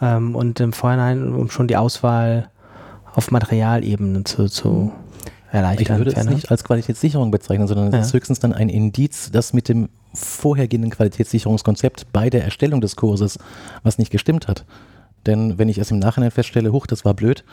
ähm, 0.00 0.36
und 0.36 0.60
im 0.60 0.72
Vorhinein, 0.72 1.34
um 1.34 1.50
schon 1.50 1.66
die 1.66 1.76
Auswahl 1.76 2.50
auf 3.14 3.30
Materialebene 3.30 4.24
zu, 4.24 4.46
zu 4.46 4.92
erleichtern. 5.50 6.00
Ich 6.00 6.06
würde 6.06 6.20
es 6.20 6.26
nicht 6.26 6.50
als 6.50 6.62
Qualitätssicherung 6.62 7.30
bezeichnen, 7.30 7.66
sondern 7.66 7.92
ja. 7.92 7.98
es 7.98 8.08
ist 8.08 8.12
höchstens 8.12 8.38
dann 8.38 8.52
ein 8.52 8.68
Indiz, 8.68 9.30
das 9.32 9.52
mit 9.52 9.68
dem 9.68 9.88
vorhergehenden 10.14 10.90
Qualitätssicherungskonzept 10.90 12.12
bei 12.12 12.30
der 12.30 12.44
Erstellung 12.44 12.80
des 12.80 12.96
Kurses 12.96 13.38
was 13.82 13.98
nicht 13.98 14.10
gestimmt 14.10 14.48
hat. 14.48 14.64
Denn 15.26 15.58
wenn 15.58 15.68
ich 15.68 15.78
es 15.78 15.90
im 15.90 15.98
Nachhinein 15.98 16.30
feststelle, 16.30 16.72
huch, 16.72 16.86
das 16.86 17.04
war 17.04 17.14
blöd, 17.14 17.44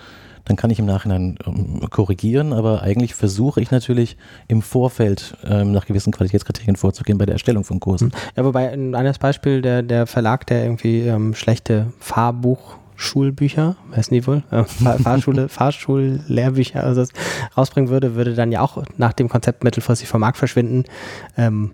dann 0.45 0.55
kann 0.55 0.69
ich 0.69 0.79
im 0.79 0.85
Nachhinein 0.85 1.37
ähm, 1.45 1.81
korrigieren, 1.89 2.53
aber 2.53 2.83
eigentlich 2.83 3.15
versuche 3.15 3.59
ich 3.59 3.71
natürlich 3.71 4.15
im 4.47 4.61
Vorfeld 4.61 5.35
ähm, 5.43 5.71
nach 5.71 5.85
gewissen 5.85 6.13
Qualitätskriterien 6.13 6.75
vorzugehen 6.75 7.17
bei 7.17 7.25
der 7.25 7.33
Erstellung 7.33 7.63
von 7.63 7.79
Kursen. 7.79 8.13
Ja, 8.37 8.45
wobei 8.45 8.69
ein 8.69 8.93
anderes 8.93 9.17
Beispiel, 9.17 9.61
der, 9.61 9.81
der 9.81 10.05
Verlag, 10.05 10.45
der 10.47 10.63
irgendwie 10.63 11.01
ähm, 11.01 11.33
schlechte 11.33 11.91
Fahrbuch 11.99 12.77
Schulbücher, 12.97 13.75
weiß 13.89 14.11
nicht 14.11 14.25
wohl, 14.27 14.43
äh, 14.51 14.63
Fahrschule, 15.03 15.49
Fahrschullehrbücher 15.49 16.83
also 16.83 17.01
das 17.01 17.09
rausbringen 17.57 17.89
würde, 17.89 18.15
würde 18.15 18.35
dann 18.35 18.51
ja 18.51 18.61
auch 18.61 18.83
nach 18.97 19.13
dem 19.13 19.27
Konzept 19.27 19.63
mittelfristig 19.63 20.07
vom 20.07 20.21
Markt 20.21 20.37
verschwinden. 20.37 20.85
Ähm, 21.37 21.71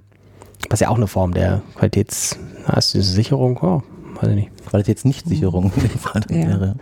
was 0.69 0.79
ja 0.79 0.89
auch 0.89 0.97
eine 0.97 1.07
Form 1.07 1.33
der 1.33 1.61
Qualitätssicherung, 1.75 3.57
oh, 3.62 3.81
weiß 4.19 4.29
ich 4.29 4.36
nicht. 4.36 4.65
Qualitätsnichtsicherung 4.67 5.71
in 5.75 5.81
dem 5.81 6.00
Fall 6.00 6.21
ja. 6.29 6.47
wäre. 6.47 6.75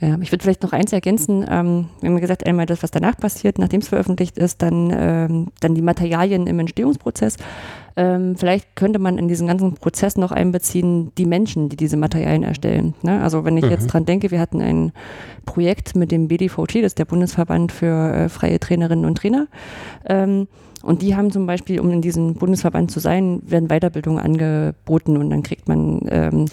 Ja, 0.00 0.16
ich 0.20 0.30
würde 0.30 0.42
vielleicht 0.42 0.62
noch 0.62 0.72
eins 0.72 0.92
ergänzen. 0.92 1.44
Ähm, 1.48 1.88
wir 2.00 2.08
haben 2.08 2.20
gesagt, 2.20 2.46
einmal 2.46 2.66
das, 2.66 2.84
was 2.84 2.92
danach 2.92 3.16
passiert, 3.16 3.58
nachdem 3.58 3.80
es 3.80 3.88
veröffentlicht 3.88 4.38
ist, 4.38 4.62
dann, 4.62 4.94
ähm, 4.96 5.48
dann 5.60 5.74
die 5.74 5.82
Materialien 5.82 6.46
im 6.46 6.60
Entstehungsprozess. 6.60 7.36
Ähm, 7.98 8.36
vielleicht 8.36 8.76
könnte 8.76 9.00
man 9.00 9.18
in 9.18 9.26
diesen 9.26 9.48
ganzen 9.48 9.74
Prozess 9.74 10.16
noch 10.16 10.30
einbeziehen, 10.30 11.10
die 11.18 11.26
Menschen, 11.26 11.68
die 11.68 11.74
diese 11.74 11.96
Materialien 11.96 12.44
erstellen. 12.44 12.94
Ne? 13.02 13.20
Also 13.20 13.44
wenn 13.44 13.56
ich 13.56 13.64
mhm. 13.64 13.70
jetzt 13.72 13.88
dran 13.88 14.04
denke, 14.04 14.30
wir 14.30 14.38
hatten 14.38 14.62
ein 14.62 14.92
Projekt 15.44 15.96
mit 15.96 16.12
dem 16.12 16.28
BDVT, 16.28 16.76
das 16.76 16.92
ist 16.92 17.00
der 17.00 17.06
Bundesverband 17.06 17.72
für 17.72 18.14
äh, 18.14 18.28
freie 18.28 18.60
Trainerinnen 18.60 19.04
und 19.04 19.18
Trainer. 19.18 19.48
Ähm, 20.06 20.46
und 20.84 21.02
die 21.02 21.16
haben 21.16 21.32
zum 21.32 21.46
Beispiel, 21.46 21.80
um 21.80 21.90
in 21.90 22.00
diesem 22.00 22.34
Bundesverband 22.34 22.92
zu 22.92 23.00
sein, 23.00 23.42
werden 23.44 23.66
Weiterbildungen 23.66 24.20
angeboten 24.20 25.16
und 25.16 25.30
dann 25.30 25.42
kriegt 25.42 25.66
man 25.66 26.02
ähm, 26.08 26.44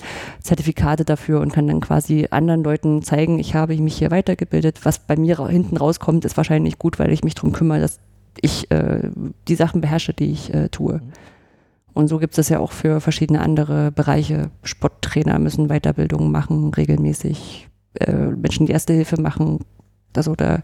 Zertifikate 0.41 1.05
dafür 1.05 1.41
und 1.41 1.53
kann 1.53 1.67
dann 1.67 1.79
quasi 1.79 2.25
anderen 2.31 2.63
Leuten 2.63 3.03
zeigen, 3.03 3.37
ich 3.37 3.53
habe 3.53 3.77
mich 3.77 3.99
hier 3.99 4.09
weitergebildet. 4.09 4.79
Was 4.83 4.97
bei 4.97 5.15
mir 5.15 5.37
ra 5.37 5.47
hinten 5.47 5.77
rauskommt, 5.77 6.25
ist 6.25 6.37
wahrscheinlich 6.37 6.79
gut, 6.79 6.97
weil 6.97 7.11
ich 7.11 7.23
mich 7.23 7.35
darum 7.35 7.51
kümmere, 7.51 7.81
dass 7.81 7.99
ich 8.41 8.71
äh, 8.71 9.09
die 9.47 9.55
Sachen 9.55 9.81
beherrsche, 9.81 10.15
die 10.15 10.31
ich 10.31 10.51
äh, 10.51 10.69
tue. 10.69 11.01
Und 11.95 12.07
so 12.07 12.19
gibt 12.19 12.37
es 12.37 12.49
ja 12.49 12.59
auch 12.59 12.71
für 12.71 13.01
verschiedene 13.01 13.41
andere 13.41 13.91
Bereiche. 13.91 14.51
Sporttrainer 14.61 15.39
müssen 15.39 15.69
Weiterbildungen 15.69 16.31
machen, 16.31 16.71
regelmäßig. 16.71 17.67
Äh, 17.95 18.13
Menschen, 18.13 18.67
die 18.67 18.73
Erste 18.73 18.93
Hilfe 18.93 19.19
machen. 19.19 19.59
Also 20.13 20.35
da 20.35 20.61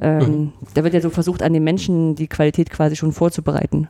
ähm, 0.00 0.18
mhm. 0.18 0.52
Da 0.74 0.84
wird 0.84 0.94
ja 0.94 1.00
so 1.00 1.10
versucht, 1.10 1.42
an 1.42 1.52
den 1.52 1.64
Menschen 1.64 2.14
die 2.14 2.28
Qualität 2.28 2.70
quasi 2.70 2.96
schon 2.96 3.12
vorzubereiten. 3.12 3.88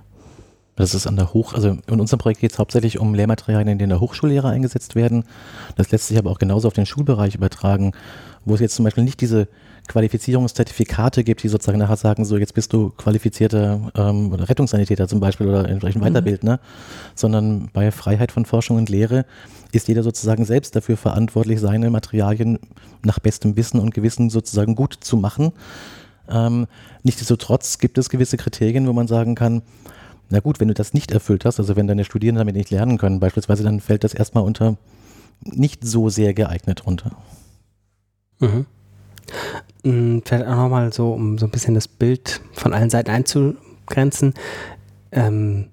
Das 0.77 0.95
ist 0.95 1.09
an 1.09 1.17
der 1.17 1.35
Hoch, 1.35 1.55
also 1.55 1.77
in 1.89 2.01
unserem 2.01 2.21
Projekt 2.21 2.41
geht 2.41 2.53
es 2.53 2.59
hauptsächlich 2.59 3.01
um 3.01 3.13
Lehrmaterialien, 3.13 3.69
in 3.69 3.79
denen 3.79 3.91
der 3.91 4.01
Hochschullehrer 4.01 4.51
eingesetzt 4.51 4.95
werden. 4.95 5.25
Das 5.77 5.91
lässt 5.91 6.07
sich 6.07 6.17
aber 6.19 6.31
auch 6.31 6.39
genauso 6.39 6.69
auf 6.69 6.75
den 6.75 6.87
Schulbereich 6.87 7.35
übertragen, 7.35 7.93
wo 8.45 8.55
es 8.55 8.61
jetzt 8.61 8.77
zum 8.77 8.85
Beispiel 8.85 9.03
nicht 9.03 9.21
diese 9.21 9.49
Qualifizierungszertifikate 9.89 11.25
gibt, 11.25 11.43
die 11.43 11.49
sozusagen 11.49 11.79
nachher 11.79 11.97
sagen, 11.97 12.25
so 12.25 12.37
jetzt 12.37 12.55
bist 12.55 12.73
du 12.73 12.91
qualifizierter 12.91 13.91
ähm, 13.95 14.33
oder 14.33 14.49
Rettungssanitäter 14.49 15.09
zum 15.09 15.21
Beispiel 15.21 15.49
oder 15.49 15.69
entsprechend 15.69 16.03
mhm. 16.03 16.09
Weiterbildner, 16.09 16.61
sondern 17.15 17.71
bei 17.73 17.91
Freiheit 17.91 18.31
von 18.31 18.45
Forschung 18.45 18.77
und 18.77 18.89
Lehre 18.89 19.25
ist 19.73 19.89
jeder 19.89 20.03
sozusagen 20.03 20.45
selbst 20.45 20.77
dafür 20.77 20.97
verantwortlich, 20.97 21.61
seine 21.61 21.91
Materialien 21.91 22.59
nach 23.03 23.19
bestem 23.19 23.57
Wissen 23.57 23.81
und 23.81 23.93
Gewissen 23.93 24.31
sozusagen 24.31 24.75
gut 24.75 24.95
zu 25.01 25.17
machen 25.17 25.53
Ähm, 26.29 26.67
nichtsdestotrotz 27.03 27.79
gibt 27.79 27.97
es 27.99 28.11
gewisse 28.11 28.37
Kriterien, 28.37 28.87
wo 28.87 28.93
man 28.93 29.09
sagen 29.09 29.35
kann, 29.35 29.63
na 30.31 30.41
gut, 30.41 30.61
wenn 30.61 30.69
du 30.69 30.75
das 30.75 30.93
nicht 30.93 31.11
erfüllt 31.11 31.45
hast, 31.45 31.59
also 31.59 31.75
wenn 31.77 31.87
deine 31.87 32.05
Studierenden 32.05 32.41
damit 32.41 32.55
nicht 32.55 32.71
lernen 32.71 32.99
können, 32.99 33.19
beispielsweise, 33.21 33.65
dann 33.65 33.81
fällt 33.81 34.05
das 34.05 34.13
erstmal 34.15 34.45
unter 34.45 34.77
nicht 35.41 35.85
so 35.85 36.11
sehr 36.11 36.35
geeignet 36.35 36.87
runter. 36.87 37.13
Mhm. 38.41 38.67
Mm, 39.89 40.19
vielleicht 40.25 40.47
auch 40.47 40.57
nochmal 40.57 40.93
so, 40.93 41.13
um 41.13 41.39
so 41.39 41.47
ein 41.47 41.51
bisschen 41.51 41.75
das 41.75 41.89
Bild 41.89 42.43
von 42.53 42.75
allen 42.75 42.91
Seiten 42.91 43.11
einzugrenzen. 43.11 44.35
Ähm, 45.13 45.69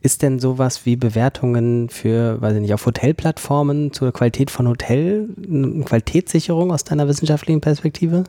ist 0.00 0.22
denn 0.22 0.40
sowas 0.40 0.86
wie 0.86 0.96
Bewertungen 0.96 1.88
für, 1.88 2.40
weiß 2.40 2.54
ich 2.54 2.60
nicht, 2.62 2.74
auf 2.74 2.86
Hotelplattformen 2.86 3.92
zur 3.92 4.12
Qualität 4.12 4.50
von 4.50 4.66
Hotel, 4.66 5.28
eine 5.36 5.84
Qualitätssicherung 5.84 6.72
aus 6.72 6.84
deiner 6.84 7.06
wissenschaftlichen 7.06 7.60
Perspektive? 7.60 8.24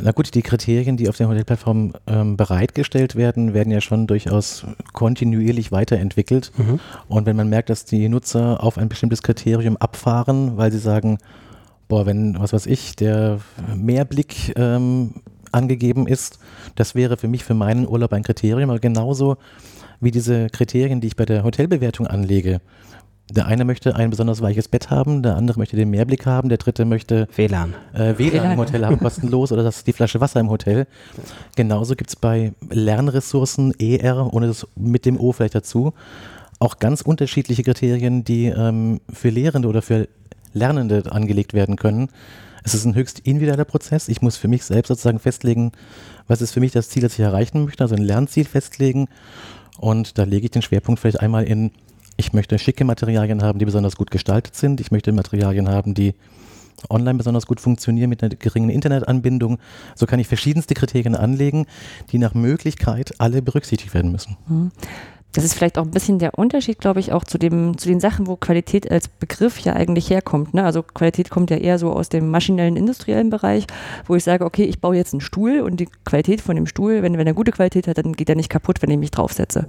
Na 0.00 0.10
gut, 0.10 0.34
die 0.34 0.42
Kriterien, 0.42 0.96
die 0.96 1.08
auf 1.08 1.18
den 1.18 1.28
Hotelplattformen 1.28 1.92
ähm, 2.08 2.36
bereitgestellt 2.36 3.14
werden, 3.14 3.54
werden 3.54 3.70
ja 3.70 3.80
schon 3.80 4.08
durchaus 4.08 4.66
kontinuierlich 4.92 5.70
weiterentwickelt. 5.70 6.50
Mhm. 6.56 6.80
Und 7.06 7.26
wenn 7.26 7.36
man 7.36 7.48
merkt, 7.48 7.70
dass 7.70 7.84
die 7.84 8.08
Nutzer 8.08 8.64
auf 8.64 8.76
ein 8.76 8.88
bestimmtes 8.88 9.22
Kriterium 9.22 9.76
abfahren, 9.76 10.56
weil 10.56 10.72
sie 10.72 10.78
sagen, 10.78 11.18
boah, 11.88 12.06
wenn, 12.06 12.38
was 12.38 12.52
weiß 12.52 12.66
ich, 12.66 12.96
der 12.96 13.40
Mehrblick 13.74 14.52
ähm, 14.56 15.14
angegeben 15.52 16.06
ist, 16.06 16.38
das 16.74 16.94
wäre 16.94 17.16
für 17.16 17.28
mich 17.28 17.44
für 17.44 17.54
meinen 17.54 17.86
Urlaub 17.86 18.12
ein 18.12 18.22
Kriterium, 18.22 18.70
aber 18.70 18.80
genauso 18.80 19.36
wie 20.00 20.10
diese 20.10 20.48
Kriterien, 20.48 21.00
die 21.00 21.08
ich 21.08 21.16
bei 21.16 21.24
der 21.24 21.44
Hotelbewertung 21.44 22.06
anlege. 22.06 22.60
Der 23.30 23.46
eine 23.46 23.64
möchte 23.64 23.96
ein 23.96 24.10
besonders 24.10 24.42
weiches 24.42 24.68
Bett 24.68 24.90
haben, 24.90 25.22
der 25.22 25.36
andere 25.36 25.58
möchte 25.58 25.76
den 25.76 25.88
Mehrblick 25.88 26.26
haben, 26.26 26.50
der 26.50 26.58
dritte 26.58 26.84
möchte 26.84 27.26
WLAN, 27.34 27.72
äh, 27.94 28.18
WLAN, 28.18 28.18
WLAN 28.18 28.52
im 28.52 28.58
Hotel 28.58 28.84
haben, 28.84 28.98
kostenlos 28.98 29.50
oder 29.50 29.62
das 29.62 29.82
die 29.82 29.94
Flasche 29.94 30.20
Wasser 30.20 30.40
im 30.40 30.50
Hotel. 30.50 30.86
Genauso 31.56 31.96
gibt 31.96 32.10
es 32.10 32.16
bei 32.16 32.52
Lernressourcen, 32.68 33.72
ER, 33.80 34.30
ohne 34.34 34.48
das 34.48 34.66
mit 34.76 35.06
dem 35.06 35.18
O 35.18 35.32
vielleicht 35.32 35.54
dazu, 35.54 35.94
auch 36.58 36.78
ganz 36.78 37.00
unterschiedliche 37.00 37.62
Kriterien, 37.62 38.24
die 38.24 38.46
ähm, 38.46 39.00
für 39.10 39.30
Lehrende 39.30 39.68
oder 39.68 39.80
für 39.80 40.06
Lernende 40.54 41.12
angelegt 41.12 41.52
werden 41.52 41.76
können. 41.76 42.08
Es 42.62 42.72
ist 42.72 42.86
ein 42.86 42.94
höchst 42.94 43.18
individueller 43.20 43.66
Prozess. 43.66 44.08
Ich 44.08 44.22
muss 44.22 44.36
für 44.36 44.48
mich 44.48 44.64
selbst 44.64 44.88
sozusagen 44.88 45.18
festlegen, 45.18 45.72
was 46.26 46.40
ist 46.40 46.52
für 46.52 46.60
mich 46.60 46.72
das 46.72 46.88
Ziel, 46.88 47.02
das 47.02 47.12
ich 47.12 47.20
erreichen 47.20 47.64
möchte, 47.64 47.84
also 47.84 47.94
ein 47.94 48.02
Lernziel 48.02 48.46
festlegen. 48.46 49.08
Und 49.78 50.16
da 50.16 50.24
lege 50.24 50.46
ich 50.46 50.50
den 50.50 50.62
Schwerpunkt 50.62 51.00
vielleicht 51.00 51.20
einmal 51.20 51.44
in 51.44 51.70
ich 52.16 52.32
möchte 52.32 52.58
schicke 52.58 52.84
Materialien 52.84 53.42
haben, 53.42 53.58
die 53.58 53.64
besonders 53.64 53.96
gut 53.96 54.10
gestaltet 54.10 54.54
sind. 54.54 54.80
Ich 54.80 54.90
möchte 54.90 55.12
Materialien 55.12 55.68
haben, 55.68 55.94
die 55.94 56.14
online 56.90 57.18
besonders 57.18 57.46
gut 57.46 57.60
funktionieren 57.60 58.10
mit 58.10 58.22
einer 58.22 58.34
geringen 58.34 58.70
Internetanbindung. 58.70 59.58
So 59.94 60.06
kann 60.06 60.20
ich 60.20 60.28
verschiedenste 60.28 60.74
Kriterien 60.74 61.16
anlegen, 61.16 61.66
die 62.12 62.18
nach 62.18 62.34
Möglichkeit 62.34 63.14
alle 63.18 63.42
berücksichtigt 63.42 63.94
werden 63.94 64.12
müssen. 64.12 64.36
Mhm 64.46 64.70
das 65.34 65.42
ist 65.42 65.54
vielleicht 65.54 65.78
auch 65.78 65.84
ein 65.84 65.90
bisschen 65.90 66.20
der 66.20 66.38
Unterschied, 66.38 66.78
glaube 66.78 67.00
ich, 67.00 67.12
auch 67.12 67.24
zu, 67.24 67.38
dem, 67.38 67.76
zu 67.76 67.88
den 67.88 67.98
Sachen, 67.98 68.28
wo 68.28 68.36
Qualität 68.36 68.90
als 68.90 69.08
Begriff 69.08 69.58
ja 69.58 69.72
eigentlich 69.72 70.08
herkommt. 70.08 70.54
Ne? 70.54 70.64
Also 70.64 70.82
Qualität 70.82 71.28
kommt 71.28 71.50
ja 71.50 71.56
eher 71.56 71.80
so 71.80 71.92
aus 71.92 72.08
dem 72.08 72.30
maschinellen, 72.30 72.76
industriellen 72.76 73.30
Bereich, 73.30 73.66
wo 74.06 74.14
ich 74.14 74.22
sage, 74.22 74.44
okay, 74.44 74.62
ich 74.62 74.80
baue 74.80 74.94
jetzt 74.94 75.12
einen 75.12 75.20
Stuhl 75.20 75.60
und 75.60 75.78
die 75.80 75.88
Qualität 76.04 76.40
von 76.40 76.54
dem 76.54 76.66
Stuhl, 76.66 77.02
wenn, 77.02 77.18
wenn 77.18 77.26
er 77.26 77.34
gute 77.34 77.50
Qualität 77.50 77.88
hat, 77.88 77.98
dann 77.98 78.12
geht 78.12 78.28
er 78.28 78.36
nicht 78.36 78.48
kaputt, 78.48 78.80
wenn 78.80 78.90
ich 78.90 78.98
mich 78.98 79.10
draufsetze. 79.10 79.66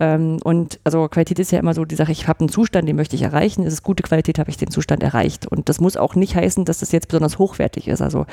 Ähm, 0.00 0.38
und 0.42 0.80
also 0.82 1.06
Qualität 1.06 1.38
ist 1.38 1.52
ja 1.52 1.60
immer 1.60 1.74
so 1.74 1.84
die 1.84 1.94
Sache, 1.94 2.10
ich 2.10 2.26
habe 2.26 2.40
einen 2.40 2.48
Zustand, 2.48 2.88
den 2.88 2.96
möchte 2.96 3.14
ich 3.14 3.22
erreichen. 3.22 3.62
Ist 3.62 3.72
es 3.72 3.82
gute 3.84 4.02
Qualität, 4.02 4.40
habe 4.40 4.50
ich 4.50 4.56
den 4.56 4.70
Zustand 4.70 5.04
erreicht. 5.04 5.46
Und 5.46 5.68
das 5.68 5.80
muss 5.80 5.96
auch 5.96 6.16
nicht 6.16 6.34
heißen, 6.34 6.64
dass 6.64 6.80
das 6.80 6.90
jetzt 6.90 7.06
besonders 7.06 7.38
hochwertig 7.38 7.86
ist. 7.86 8.02
Also 8.02 8.26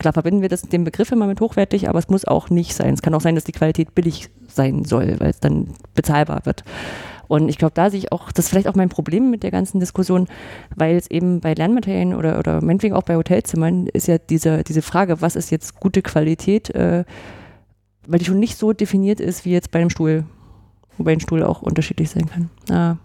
klar 0.00 0.12
verbinden 0.12 0.42
wir 0.42 0.48
das 0.48 0.62
den 0.62 0.82
Begriff 0.82 1.12
immer 1.12 1.28
mit 1.28 1.40
hochwertig, 1.40 1.88
aber 1.88 2.00
es 2.00 2.08
muss 2.08 2.24
auch 2.24 2.50
nicht 2.50 2.74
sein. 2.74 2.92
Es 2.92 3.02
kann 3.02 3.14
auch 3.14 3.20
sein, 3.20 3.36
dass 3.36 3.44
die 3.44 3.52
Qualität 3.52 3.94
billig 3.94 4.30
sein 4.54 4.84
soll, 4.84 5.18
weil 5.18 5.30
es 5.30 5.40
dann 5.40 5.68
bezahlbar 5.94 6.44
wird. 6.44 6.64
Und 7.28 7.48
ich 7.48 7.58
glaube, 7.58 7.72
da 7.74 7.90
sehe 7.90 7.98
ich 7.98 8.12
auch, 8.12 8.32
das 8.32 8.46
ist 8.46 8.50
vielleicht 8.50 8.68
auch 8.68 8.74
mein 8.74 8.88
Problem 8.88 9.30
mit 9.30 9.42
der 9.42 9.50
ganzen 9.50 9.80
Diskussion, 9.80 10.28
weil 10.76 10.96
es 10.96 11.10
eben 11.10 11.40
bei 11.40 11.54
Lernmaterialien 11.54 12.14
oder, 12.14 12.38
oder 12.38 12.62
meinetwegen 12.62 12.94
auch 12.94 13.02
bei 13.02 13.16
Hotelzimmern 13.16 13.86
ist 13.86 14.08
ja 14.08 14.18
diese, 14.18 14.62
diese 14.62 14.82
Frage, 14.82 15.20
was 15.20 15.36
ist 15.36 15.50
jetzt 15.50 15.80
gute 15.80 16.02
Qualität, 16.02 16.70
äh, 16.74 17.04
weil 18.06 18.18
die 18.18 18.26
schon 18.26 18.38
nicht 18.38 18.58
so 18.58 18.72
definiert 18.72 19.20
ist 19.20 19.44
wie 19.44 19.52
jetzt 19.52 19.70
bei 19.70 19.80
einem 19.80 19.90
Stuhl, 19.90 20.24
wobei 20.98 21.12
ein 21.12 21.20
Stuhl 21.20 21.42
auch 21.42 21.62
unterschiedlich 21.62 22.10
sein 22.10 22.26
kann. 22.26 22.50
Ah. 22.70 22.96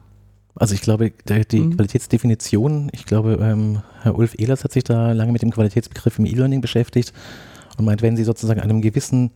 Also 0.56 0.75
ich 0.75 0.82
glaube, 0.82 1.12
der, 1.27 1.46
die 1.46 1.62
mhm. 1.62 1.77
Qualitätsdefinition, 1.77 2.89
ich 2.91 3.06
glaube, 3.06 3.39
ähm, 3.41 3.82
Herr 4.01 4.18
Ulf 4.18 4.36
Ehlers 4.38 4.65
hat 4.65 4.74
sich 4.74 4.84
da 4.84 5.13
lange 5.13 5.32
mit 5.32 5.41
dem 5.41 5.51
Qualitätsbegriff 5.51 6.20
im 6.20 6.25
E-Learning 6.25 6.60
beschäftigt 6.60 7.13
und 7.77 7.86
meint, 7.86 8.01
wenn 8.01 8.18
Sie 8.18 8.25
sozusagen 8.25 8.60
einem 8.60 8.82
gewissen 8.82 9.32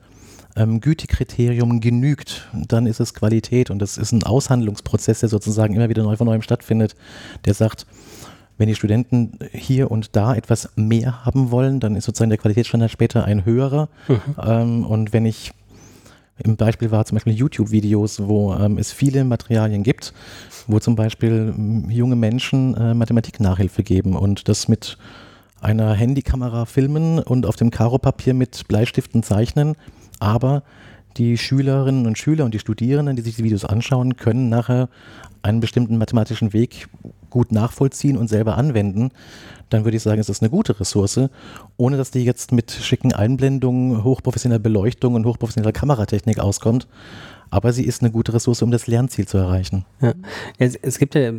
ähm, 0.56 0.82
Gütekriterium 0.82 1.80
genügt, 1.80 2.50
dann 2.54 2.86
ist 2.86 3.00
es 3.00 3.14
Qualität 3.14 3.70
und 3.70 3.80
das 3.80 3.98
ist 3.98 4.12
ein 4.12 4.24
Aushandlungsprozess, 4.24 5.22
der 5.22 5.30
sozusagen 5.30 5.76
immer 5.76 5.90
wieder 5.90 6.04
neu 6.04 6.16
von 6.16 6.28
neuem 6.28 6.42
stattfindet, 6.42 6.96
der 7.46 7.54
sagt, 7.54 7.86
wenn 8.58 8.68
die 8.68 8.76
Studenten 8.76 9.40
hier 9.52 9.90
und 9.90 10.16
da 10.16 10.36
etwas 10.36 10.70
mehr 10.76 11.26
haben 11.26 11.52
wollen, 11.52 11.80
dann 11.80 11.96
ist 11.96 12.06
sozusagen 12.06 12.30
der 12.30 12.38
Qualitätsstandard 12.38 12.92
später 12.92 13.26
ein 13.26 13.46
höherer. 13.46 13.90
Mhm. 14.08 14.22
Ähm, 14.46 14.86
und 14.86 15.12
wenn 15.12 15.26
ich 15.26 15.52
im 16.38 16.56
Beispiel 16.56 16.92
war 16.92 17.06
zum 17.06 17.16
Beispiel 17.16 17.34
YouTube-Videos, 17.34 18.28
wo 18.28 18.54
ähm, 18.54 18.78
es 18.78 18.92
viele 18.92 19.24
Materialien 19.24 19.84
gibt, 19.84 20.14
wo 20.68 20.80
zum 20.80 20.96
Beispiel 20.96 21.54
ähm, 21.56 21.90
junge 21.90 22.16
Menschen 22.16 22.76
äh, 22.76 22.94
Mathematik-Nachhilfe 22.94 23.84
geben 23.84 24.16
und 24.16 24.48
das 24.48 24.68
mit 24.68 24.98
einer 25.62 25.94
Handykamera 25.94 26.66
filmen 26.66 27.20
und 27.20 27.46
auf 27.46 27.56
dem 27.56 27.72
Karopapier 27.72 28.34
mit 28.34 28.68
Bleistiften 28.68 29.24
zeichnen 29.24 29.76
aber 30.24 30.64
die 31.18 31.38
Schülerinnen 31.38 32.08
und 32.08 32.18
Schüler 32.18 32.46
und 32.46 32.54
die 32.54 32.60
Studierenden, 32.60 33.16
die 33.16 33.22
sich 33.22 33.36
die 33.36 33.44
Videos 33.44 33.66
anschauen, 33.66 34.16
können 34.16 34.50
nachher 34.50 34.90
einen 35.44 35.60
bestimmten 35.60 35.98
mathematischen 35.98 36.54
Weg 36.54 36.88
gut 37.30 37.52
nachvollziehen 37.52 38.18
und 38.18 38.30
selber 38.30 38.58
anwenden, 38.58 39.12
dann 39.70 39.84
würde 39.84 39.98
ich 39.98 40.04
sagen, 40.04 40.22
es 40.22 40.30
ist 40.30 40.42
eine 40.42 40.50
gute 40.50 40.80
Ressource, 40.80 41.20
ohne 41.78 41.98
dass 41.98 42.12
die 42.12 42.24
jetzt 42.24 42.52
mit 42.52 42.72
schicken 42.72 43.12
Einblendungen, 43.12 44.04
hochprofessioneller 44.04 44.60
Beleuchtung 44.60 45.16
und 45.16 45.26
hochprofessioneller 45.26 45.74
Kameratechnik 45.74 46.40
auskommt. 46.40 46.88
Aber 47.50 47.74
sie 47.74 47.84
ist 47.84 48.02
eine 48.02 48.12
gute 48.12 48.34
Ressource, 48.34 48.62
um 48.62 48.72
das 48.72 48.88
Lernziel 48.88 49.28
zu 49.28 49.38
erreichen. 49.38 49.86
Ja. 50.02 50.14
Es, 50.58 50.76
es 50.76 50.98
gibt 50.98 51.16
ja 51.16 51.34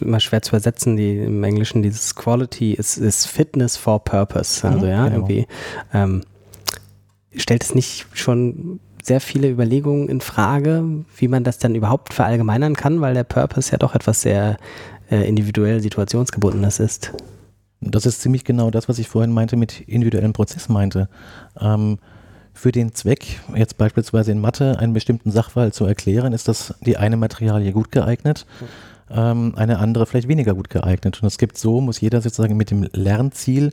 immer 0.00 0.20
schwer 0.20 0.42
zu 0.42 0.50
übersetzen, 0.50 0.96
die 0.96 1.18
im 1.18 1.42
Englischen 1.42 1.82
dieses 1.82 2.14
Quality 2.14 2.74
ist, 2.74 2.96
ist 2.96 3.26
Fitness 3.26 3.76
for 3.76 4.02
Purpose. 4.02 4.66
Also 4.66 4.86
mhm, 4.86 4.92
ja, 4.92 5.04
genau. 5.04 5.16
irgendwie. 5.16 5.46
Ähm, 5.92 6.22
stellt 7.36 7.64
es 7.64 7.74
nicht 7.74 8.06
schon 8.12 8.80
sehr 9.02 9.20
viele 9.20 9.50
Überlegungen 9.50 10.08
in 10.08 10.20
Frage, 10.20 11.04
wie 11.16 11.28
man 11.28 11.44
das 11.44 11.58
dann 11.58 11.74
überhaupt 11.74 12.14
verallgemeinern 12.14 12.74
kann, 12.74 13.00
weil 13.00 13.14
der 13.14 13.24
Purpose 13.24 13.70
ja 13.70 13.78
doch 13.78 13.94
etwas 13.94 14.22
sehr 14.22 14.56
äh, 15.10 15.28
individuell 15.28 15.80
situationsgebundenes 15.80 16.80
ist. 16.80 17.12
Das 17.80 18.06
ist 18.06 18.22
ziemlich 18.22 18.44
genau 18.44 18.70
das, 18.70 18.88
was 18.88 18.98
ich 18.98 19.08
vorhin 19.08 19.32
meinte 19.32 19.56
mit 19.56 19.80
individuellem 19.80 20.32
Prozess 20.32 20.70
meinte. 20.70 21.08
Ähm, 21.60 21.98
für 22.54 22.72
den 22.72 22.94
Zweck, 22.94 23.40
jetzt 23.54 23.76
beispielsweise 23.76 24.32
in 24.32 24.40
Mathe 24.40 24.78
einen 24.78 24.94
bestimmten 24.94 25.30
Sachverhalt 25.30 25.74
zu 25.74 25.84
erklären, 25.84 26.32
ist 26.32 26.48
das 26.48 26.74
die 26.80 26.96
eine 26.96 27.16
Materialie 27.16 27.72
gut 27.72 27.90
geeignet, 27.90 28.46
ähm, 29.10 29.52
eine 29.56 29.80
andere 29.80 30.06
vielleicht 30.06 30.28
weniger 30.28 30.54
gut 30.54 30.70
geeignet. 30.70 31.20
Und 31.20 31.26
es 31.26 31.36
gibt 31.36 31.58
so, 31.58 31.80
muss 31.80 32.00
jeder 32.00 32.22
sozusagen 32.22 32.56
mit 32.56 32.70
dem 32.70 32.88
Lernziel 32.92 33.72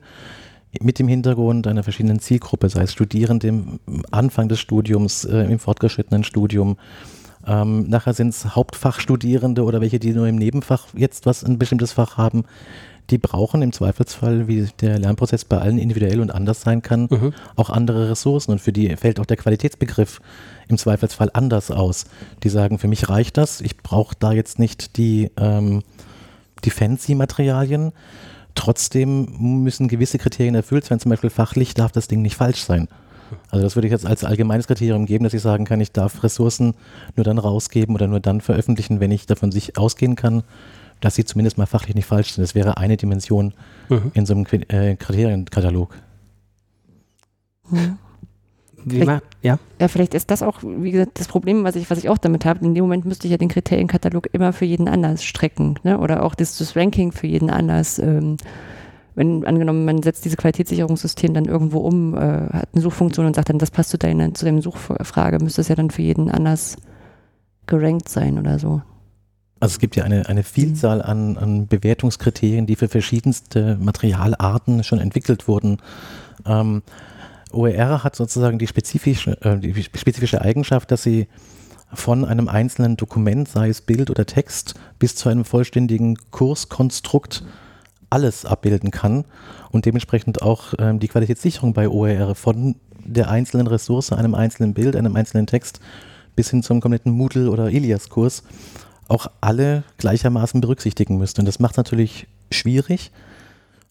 mit 0.80 1.00
dem 1.00 1.08
Hintergrund 1.08 1.68
einer 1.68 1.84
verschiedenen 1.84 2.20
Zielgruppe, 2.20 2.70
sei 2.70 2.84
es 2.84 2.94
Studierende 2.94 3.48
im 3.48 3.80
Anfang 4.12 4.48
des 4.48 4.60
Studiums, 4.60 5.26
äh, 5.26 5.44
im 5.44 5.60
fortgeschrittenen 5.60 6.24
Studium. 6.24 6.78
Ähm, 7.46 7.90
nachher 7.90 8.14
sind 8.14 8.30
es 8.30 8.56
Hauptfachstudierende 8.56 9.64
oder 9.64 9.82
welche, 9.82 10.00
die 10.00 10.14
nur 10.14 10.28
im 10.28 10.36
Nebenfach 10.36 10.88
jetzt 10.96 11.26
was 11.26 11.44
ein 11.44 11.58
bestimmtes 11.58 11.94
Fach 11.94 12.18
haben. 12.18 12.46
Die 13.10 13.18
brauchen 13.18 13.62
im 13.62 13.74
Zweifelsfall, 13.74 14.48
wie 14.48 14.70
der 14.80 15.00
Lernprozess 15.00 15.44
bei 15.44 15.58
allen 15.58 15.80
individuell 15.80 16.22
und 16.22 16.32
anders 16.32 16.62
sein 16.62 16.82
kann, 16.82 17.08
mhm. 17.10 17.34
auch 17.56 17.70
andere 17.70 18.10
Ressourcen. 18.10 18.52
Und 18.52 18.62
für 18.62 18.72
die 18.72 18.96
fällt 18.96 19.20
auch 19.20 19.26
der 19.26 19.38
Qualitätsbegriff 19.38 20.22
im 20.70 20.78
Zweifelsfall 20.78 21.30
anders 21.34 21.72
aus. 21.72 22.06
Die 22.44 22.50
sagen, 22.50 22.78
für 22.78 22.88
mich 22.88 23.10
reicht 23.10 23.38
das, 23.38 23.60
ich 23.60 23.78
brauche 23.78 24.16
da 24.18 24.32
jetzt 24.32 24.60
nicht 24.60 24.98
die, 24.98 25.30
ähm, 25.36 25.82
die 26.64 26.70
Fancy-Materialien, 26.70 27.92
Trotzdem 28.56 29.64
müssen 29.64 29.88
gewisse 29.88 30.18
Kriterien 30.18 30.56
erfüllt 30.56 30.86
sein, 30.86 31.00
zum 31.00 31.10
Beispiel 31.10 31.30
fachlich 31.30 31.74
darf 31.74 31.92
das 31.92 32.08
Ding 32.08 32.22
nicht 32.22 32.36
falsch 32.36 32.64
sein. 32.64 32.88
Also 33.50 33.64
das 33.64 33.76
würde 33.76 33.88
ich 33.88 33.92
jetzt 33.92 34.06
als 34.06 34.24
allgemeines 34.24 34.68
Kriterium 34.68 35.06
geben, 35.06 35.24
dass 35.24 35.34
ich 35.34 35.42
sagen 35.42 35.66
kann, 35.66 35.80
ich 35.80 35.92
darf 35.92 36.24
Ressourcen 36.24 36.74
nur 37.16 37.24
dann 37.24 37.38
rausgeben 37.38 37.96
oder 37.96 38.08
nur 38.08 38.20
dann 38.20 38.42
veröffentlichen, 38.42 39.00
wenn 39.00 39.12
ich 39.12 39.26
davon 39.26 39.52
sich 39.52 39.78
ausgehen 39.78 40.16
kann, 40.16 40.44
dass 41.00 41.16
sie 41.16 41.26
zumindest 41.26 41.58
mal 41.58 41.66
fachlich 41.66 41.96
nicht 41.96 42.06
falsch 42.06 42.34
sind. 42.34 42.44
Das 42.44 42.56
wäre 42.56 42.78
eine 42.78 42.98
Dimension 42.98 43.54
mhm. 43.90 44.12
in 44.14 44.26
so 44.26 44.34
einem 44.34 44.46
äh, 44.46 44.96
Kriterienkatalog. 44.96 45.96
Ja. 47.72 47.98
Wie 48.86 49.00
vielleicht, 49.00 49.24
ja? 49.42 49.60
ja, 49.80 49.88
vielleicht 49.88 50.14
ist 50.14 50.32
das 50.32 50.44
auch, 50.44 50.60
wie 50.64 50.92
gesagt, 50.92 51.20
das 51.20 51.28
Problem, 51.28 51.64
was 51.64 51.76
ich, 51.76 51.90
was 51.90 51.98
ich 51.98 52.10
auch 52.10 52.18
damit 52.18 52.46
habe. 52.46 52.66
In 52.66 52.74
dem 52.76 52.84
Moment 52.84 53.06
müsste 53.06 53.28
ich 53.28 53.32
ja 53.32 53.38
den 53.38 53.50
Kriterienkatalog 53.50 54.28
immer 54.34 54.54
für 54.54 54.66
jeden 54.66 54.88
anders 54.88 55.24
strecken, 55.24 55.80
ne? 55.84 56.00
Oder 56.00 56.24
auch 56.24 56.36
das, 56.36 56.58
das 56.58 56.76
Ranking 56.76 57.12
für 57.12 57.28
jeden 57.28 57.50
anders 57.50 58.00
ähm, 58.00 58.38
wenn 59.16 59.46
angenommen, 59.46 59.86
man 59.86 60.02
setzt 60.02 60.24
dieses 60.26 60.38
Qualitätssicherungssystem 60.38 61.34
dann 61.34 61.46
irgendwo 61.46 61.80
um, 61.80 62.16
äh, 62.16 62.20
hat 62.20 62.70
eine 62.74 62.82
Suchfunktion 62.82 63.26
und 63.26 63.36
sagt 63.36 63.50
dann, 63.50 63.60
das 63.60 63.72
passt 63.72 63.90
zu 63.90 63.98
deiner, 63.98 64.34
zu 64.34 64.46
deinem 64.46 64.62
Suchfrage, 64.62 65.44
müsste 65.44 65.62
es 65.62 65.68
ja 65.68 65.76
dann 65.76 65.92
für 65.92 66.02
jeden 66.02 66.32
anders 66.32 66.78
gerankt 67.66 68.10
sein 68.10 68.40
oder 68.40 68.58
so. 68.58 68.82
Also 69.60 69.74
es 69.74 69.80
gibt 69.80 69.96
ja 69.96 70.04
eine, 70.06 70.28
eine 70.28 70.44
Vielzahl 70.44 71.02
an, 71.02 71.38
an 71.38 71.68
Bewertungskriterien, 71.68 72.66
die 72.66 72.76
für 72.76 72.88
verschiedenste 72.88 73.78
Materialarten 73.80 74.84
schon 74.84 75.00
entwickelt 75.00 75.48
wurden. 75.48 75.78
Ähm, 76.46 76.82
OER 77.54 78.04
hat 78.04 78.16
sozusagen 78.16 78.60
die 78.60 78.68
spezifische, 78.68 79.40
äh, 79.42 79.58
die 79.58 79.84
spezifische 79.84 80.42
Eigenschaft, 80.42 80.92
dass 80.92 81.04
sie 81.04 81.28
von 81.94 82.26
einem 82.26 82.48
einzelnen 82.48 82.98
Dokument, 82.98 83.48
sei 83.48 83.70
es 83.70 83.82
Bild 83.82 84.10
oder 84.10 84.26
Text, 84.26 84.76
bis 84.98 85.16
zu 85.16 85.30
einem 85.30 85.44
vollständigen 85.44 86.18
Kurskonstrukt 86.32 87.44
alles 88.10 88.46
abbilden 88.46 88.92
kann 88.92 89.26
und 89.72 89.86
dementsprechend 89.86 90.42
auch 90.42 90.74
ähm, 90.80 91.00
die 91.00 91.08
Qualitätssicherung 91.08 91.74
bei 91.74 91.90
OER 91.90 92.36
von 92.36 92.76
der 93.04 93.30
einzelnen 93.30 93.68
Ressource, 93.68 94.12
einem 94.12 94.36
einzelnen 94.36 94.74
Bild, 94.74 94.96
einem 94.96 95.16
einzelnen 95.16 95.48
Text 95.48 95.80
bis 96.36 96.50
hin 96.50 96.64
zum 96.64 96.82
kompletten 96.82 97.12
Moodle- 97.12 97.50
oder 97.50 97.70
Ilias-Kurs 97.70 98.44
auch 99.08 99.28
alle 99.42 99.84
gleichermaßen 99.98 100.62
berücksichtigen 100.62 101.18
müsste. 101.18 101.42
Und 101.42 101.46
das 101.46 101.60
macht 101.60 101.74
es 101.74 101.78
natürlich 101.78 102.28
schwierig, 102.52 103.12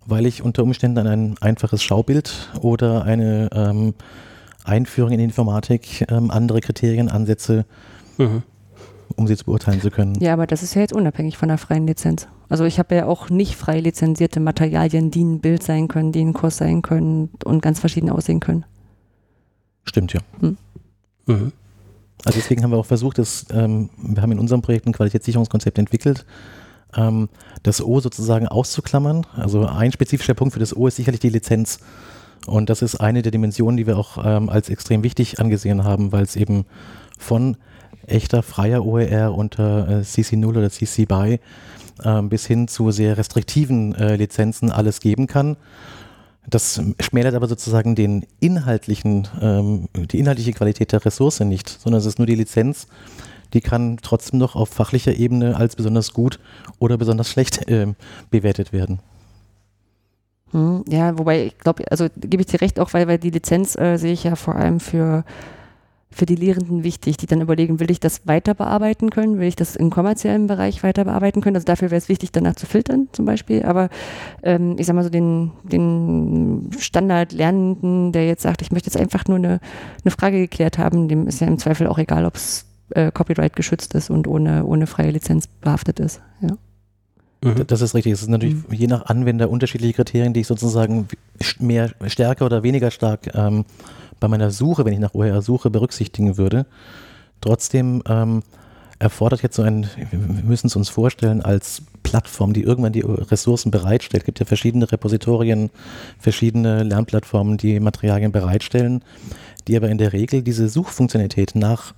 weil 0.06 0.26
ich 0.26 0.42
unter 0.42 0.62
Umständen 0.62 0.98
an 0.98 1.06
ein 1.06 1.34
einfaches 1.40 1.82
Schaubild 1.82 2.50
oder 2.60 3.04
eine 3.04 3.50
ähm, 3.52 3.94
Einführung 4.64 5.12
in 5.12 5.18
die 5.18 5.24
Informatik 5.24 6.06
ähm, 6.10 6.30
andere 6.30 6.60
Kriterien 6.60 7.08
ansetze, 7.08 7.64
mhm. 8.18 8.42
um 9.16 9.26
sie 9.26 9.36
zu 9.36 9.44
beurteilen 9.44 9.80
zu 9.80 9.90
können. 9.90 10.16
Ja, 10.20 10.32
aber 10.32 10.46
das 10.46 10.62
ist 10.62 10.74
ja 10.74 10.82
jetzt 10.82 10.92
unabhängig 10.92 11.36
von 11.36 11.48
der 11.48 11.58
freien 11.58 11.86
Lizenz. 11.86 12.28
Also 12.48 12.64
ich 12.64 12.78
habe 12.78 12.94
ja 12.94 13.06
auch 13.06 13.30
nicht 13.30 13.54
frei 13.54 13.80
lizenzierte 13.80 14.40
Materialien, 14.40 15.10
die 15.10 15.22
ein 15.22 15.40
Bild 15.40 15.62
sein 15.62 15.88
können, 15.88 16.12
die 16.12 16.20
ein 16.20 16.32
Kurs 16.32 16.56
sein 16.56 16.82
können 16.82 17.30
und 17.44 17.62
ganz 17.62 17.78
verschieden 17.78 18.10
aussehen 18.10 18.40
können. 18.40 18.64
Stimmt, 19.84 20.12
ja. 20.12 20.20
Hm. 20.40 20.56
Mhm. 21.26 21.52
Also 22.24 22.38
deswegen 22.38 22.62
haben 22.62 22.70
wir 22.70 22.78
auch 22.78 22.86
versucht, 22.86 23.18
dass, 23.18 23.46
ähm, 23.52 23.88
wir 23.96 24.22
haben 24.22 24.32
in 24.32 24.38
unserem 24.38 24.62
Projekt 24.62 24.86
ein 24.86 24.92
Qualitätssicherungskonzept 24.92 25.78
entwickelt, 25.78 26.26
ähm, 26.96 27.28
das 27.62 27.82
O 27.82 28.00
sozusagen 28.00 28.48
auszuklammern. 28.48 29.26
Also 29.34 29.66
ein 29.66 29.92
spezifischer 29.92 30.34
Punkt 30.34 30.54
für 30.54 30.60
das 30.60 30.76
O 30.76 30.86
ist 30.86 30.96
sicherlich 30.96 31.20
die 31.20 31.28
Lizenz. 31.28 31.80
Und 32.46 32.70
das 32.70 32.82
ist 32.82 32.96
eine 32.96 33.22
der 33.22 33.32
Dimensionen, 33.32 33.76
die 33.76 33.86
wir 33.86 33.98
auch 33.98 34.18
ähm, 34.24 34.48
als 34.48 34.70
extrem 34.70 35.02
wichtig 35.02 35.38
angesehen 35.40 35.84
haben, 35.84 36.12
weil 36.12 36.22
es 36.22 36.36
eben 36.36 36.64
von 37.18 37.56
echter 38.06 38.42
freier 38.42 38.84
OER 38.84 39.34
unter 39.34 39.88
äh, 39.88 40.00
CC0 40.00 40.46
oder 40.46 40.70
CC 40.70 41.04
BY 41.04 41.38
äh, 42.02 42.22
bis 42.22 42.46
hin 42.46 42.68
zu 42.68 42.90
sehr 42.90 43.18
restriktiven 43.18 43.94
äh, 43.94 44.16
Lizenzen 44.16 44.70
alles 44.70 45.00
geben 45.00 45.26
kann. 45.26 45.56
Das 46.48 46.82
schmälert 47.00 47.34
aber 47.34 47.46
sozusagen 47.46 47.94
den 47.94 48.26
inhaltlichen, 48.40 49.28
ähm, 49.40 49.88
die 49.94 50.18
inhaltliche 50.18 50.52
Qualität 50.52 50.92
der 50.92 51.04
Ressource 51.04 51.40
nicht, 51.40 51.68
sondern 51.68 52.00
es 52.00 52.06
ist 52.06 52.18
nur 52.18 52.26
die 52.26 52.34
Lizenz, 52.34 52.88
die 53.52 53.60
kann 53.60 53.98
trotzdem 54.02 54.38
noch 54.38 54.56
auf 54.56 54.68
fachlicher 54.68 55.14
Ebene 55.14 55.56
als 55.56 55.76
besonders 55.76 56.12
gut 56.12 56.38
oder 56.78 56.96
besonders 56.96 57.28
schlecht 57.28 57.68
äh, 57.68 57.94
bewertet 58.30 58.72
werden. 58.72 59.00
Hm, 60.52 60.84
ja, 60.88 61.18
wobei 61.18 61.46
ich 61.46 61.58
glaube, 61.58 61.84
also 61.90 62.08
gebe 62.16 62.42
ich 62.42 62.48
dir 62.48 62.60
recht, 62.60 62.80
auch 62.80 62.92
weil, 62.92 63.06
weil 63.06 63.18
die 63.18 63.30
Lizenz 63.30 63.76
äh, 63.76 63.96
sehe 63.96 64.12
ich 64.12 64.24
ja 64.24 64.36
vor 64.36 64.56
allem 64.56 64.80
für 64.80 65.24
für 66.12 66.26
die 66.26 66.34
Lehrenden 66.34 66.82
wichtig, 66.82 67.16
die 67.18 67.26
dann 67.26 67.40
überlegen, 67.40 67.78
will 67.78 67.90
ich 67.90 68.00
das 68.00 68.26
weiter 68.26 68.54
bearbeiten 68.54 69.10
können, 69.10 69.38
will 69.38 69.46
ich 69.46 69.54
das 69.54 69.76
im 69.76 69.90
kommerziellen 69.90 70.48
Bereich 70.48 70.82
weiter 70.82 71.04
bearbeiten 71.04 71.40
können. 71.40 71.54
Also 71.54 71.66
dafür 71.66 71.90
wäre 71.90 71.98
es 71.98 72.08
wichtig, 72.08 72.32
danach 72.32 72.56
zu 72.56 72.66
filtern 72.66 73.08
zum 73.12 73.26
Beispiel. 73.26 73.62
Aber 73.62 73.90
ähm, 74.42 74.74
ich 74.78 74.86
sag 74.86 74.96
mal 74.96 75.04
so 75.04 75.10
den, 75.10 75.52
den 75.62 76.70
Standard-Lernenden, 76.76 78.10
der 78.12 78.26
jetzt 78.26 78.42
sagt, 78.42 78.60
ich 78.60 78.72
möchte 78.72 78.88
jetzt 78.88 79.00
einfach 79.00 79.26
nur 79.26 79.36
eine, 79.36 79.60
eine 80.04 80.10
Frage 80.10 80.38
geklärt 80.38 80.78
haben, 80.78 81.06
dem 81.06 81.28
ist 81.28 81.40
ja 81.40 81.46
im 81.46 81.58
Zweifel 81.58 81.86
auch 81.86 81.98
egal, 81.98 82.24
ob 82.24 82.34
es 82.34 82.66
äh, 82.90 83.10
Copyright 83.12 83.56
geschützt 83.56 83.94
ist 83.94 84.10
und 84.10 84.26
ohne, 84.26 84.64
ohne 84.64 84.86
freie 84.86 85.10
Lizenz 85.10 85.46
behaftet 85.46 86.00
ist. 86.00 86.20
Ja. 86.40 86.56
Mhm. 87.42 87.66
Das 87.66 87.80
ist 87.80 87.94
richtig. 87.94 88.12
Es 88.12 88.22
ist 88.22 88.28
natürlich 88.28 88.54
mhm. 88.54 88.74
je 88.74 88.86
nach 88.86 89.06
Anwender 89.06 89.50
unterschiedliche 89.50 89.94
Kriterien, 89.94 90.32
die 90.32 90.40
ich 90.40 90.46
sozusagen 90.46 91.08
mehr 91.58 91.90
stärker 92.06 92.46
oder 92.46 92.62
weniger 92.62 92.90
stark 92.90 93.34
ähm, 93.34 93.64
bei 94.18 94.28
meiner 94.28 94.50
Suche, 94.50 94.84
wenn 94.84 94.92
ich 94.92 94.98
nach 94.98 95.14
OER 95.14 95.40
suche, 95.42 95.70
berücksichtigen 95.70 96.36
würde. 96.36 96.66
Trotzdem 97.40 98.02
ähm, 98.06 98.42
erfordert 98.98 99.42
jetzt 99.42 99.56
so 99.56 99.62
ein, 99.62 99.88
wir 100.10 100.44
müssen 100.44 100.66
es 100.66 100.76
uns 100.76 100.90
vorstellen, 100.90 101.40
als 101.40 101.82
Plattform, 102.02 102.52
die 102.52 102.62
irgendwann 102.62 102.92
die 102.92 103.00
Ressourcen 103.00 103.70
bereitstellt. 103.70 104.22
Es 104.22 104.26
gibt 104.26 104.40
ja 104.40 104.44
verschiedene 104.44 104.92
Repositorien, 104.92 105.70
verschiedene 106.18 106.82
Lernplattformen, 106.82 107.56
die 107.56 107.80
Materialien 107.80 108.30
bereitstellen, 108.30 109.02
die 109.66 109.76
aber 109.76 109.88
in 109.88 109.96
der 109.96 110.12
Regel 110.12 110.42
diese 110.42 110.68
Suchfunktionalität 110.68 111.54
nach 111.54 111.94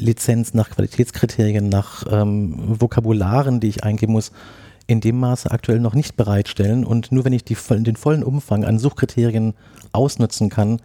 Lizenz, 0.00 0.54
nach 0.54 0.70
Qualitätskriterien, 0.70 1.68
nach 1.68 2.04
ähm, 2.10 2.56
Vokabularen, 2.80 3.60
die 3.60 3.68
ich 3.68 3.84
eingeben 3.84 4.12
muss, 4.12 4.32
in 4.86 5.00
dem 5.00 5.20
Maße 5.20 5.50
aktuell 5.50 5.78
noch 5.78 5.94
nicht 5.94 6.16
bereitstellen. 6.16 6.84
Und 6.84 7.12
nur 7.12 7.24
wenn 7.24 7.32
ich 7.32 7.44
die, 7.44 7.56
den 7.70 7.96
vollen 7.96 8.24
Umfang 8.24 8.64
an 8.64 8.78
Suchkriterien 8.78 9.54
ausnutzen 9.92 10.48
kann, 10.48 10.80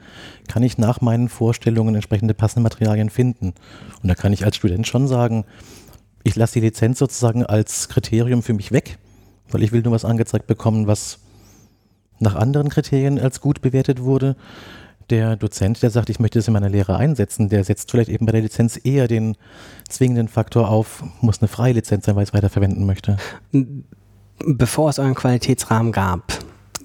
kann 0.48 0.62
ich 0.62 0.78
nach 0.78 1.02
meinen 1.02 1.28
Vorstellungen 1.28 1.96
entsprechende 1.96 2.34
passende 2.36 2.64
Materialien 2.64 3.10
finden. 3.10 3.54
Und 4.04 4.08
da 4.08 4.16
kann 4.16 4.34
ich 4.34 4.46
als 4.46 4.58
Student 4.58 4.86
schon 4.86 5.08
sagen, 5.08 5.46
ich 6.24 6.36
lasse 6.36 6.54
die 6.54 6.66
Lizenz 6.66 7.00
sozusagen 7.00 7.46
als 7.46 7.90
Kriterium 7.90 8.44
für 8.44 8.54
mich 8.54 8.72
weg, 8.72 8.98
weil 9.50 9.64
ich 9.64 9.72
will 9.72 9.82
nur 9.82 9.94
was 9.94 10.06
angezeigt 10.06 10.48
bekommen, 10.48 10.88
was 10.88 11.20
nach 12.20 12.36
anderen 12.36 12.70
Kriterien 12.70 13.20
als 13.20 13.42
gut 13.42 13.62
bewertet 13.62 14.02
wurde. 14.02 14.36
Der 15.10 15.36
Dozent, 15.36 15.84
der 15.84 15.92
sagt, 15.92 16.10
ich 16.10 16.20
möchte 16.20 16.40
es 16.40 16.48
in 16.48 16.54
meiner 16.54 16.70
Lehre 16.70 16.98
einsetzen, 16.98 17.50
der 17.50 17.64
setzt 17.64 17.92
vielleicht 17.92 18.10
eben 18.10 18.26
bei 18.26 18.32
der 18.32 18.42
Lizenz 18.42 18.80
eher 18.84 19.08
den 19.08 19.38
zwingenden 19.88 20.28
Faktor 20.28 20.70
auf, 20.70 21.04
muss 21.22 21.42
eine 21.42 21.48
freie 21.48 21.74
Lizenz 21.74 22.06
sein, 22.06 22.16
weil 22.16 22.24
ich 22.24 22.30
es 22.30 22.34
weiterverwenden 22.34 22.86
möchte. 22.86 23.18
Bevor 24.40 24.90
es 24.90 24.98
euren 24.98 25.14
Qualitätsrahmen 25.14 25.92
gab, 25.92 26.34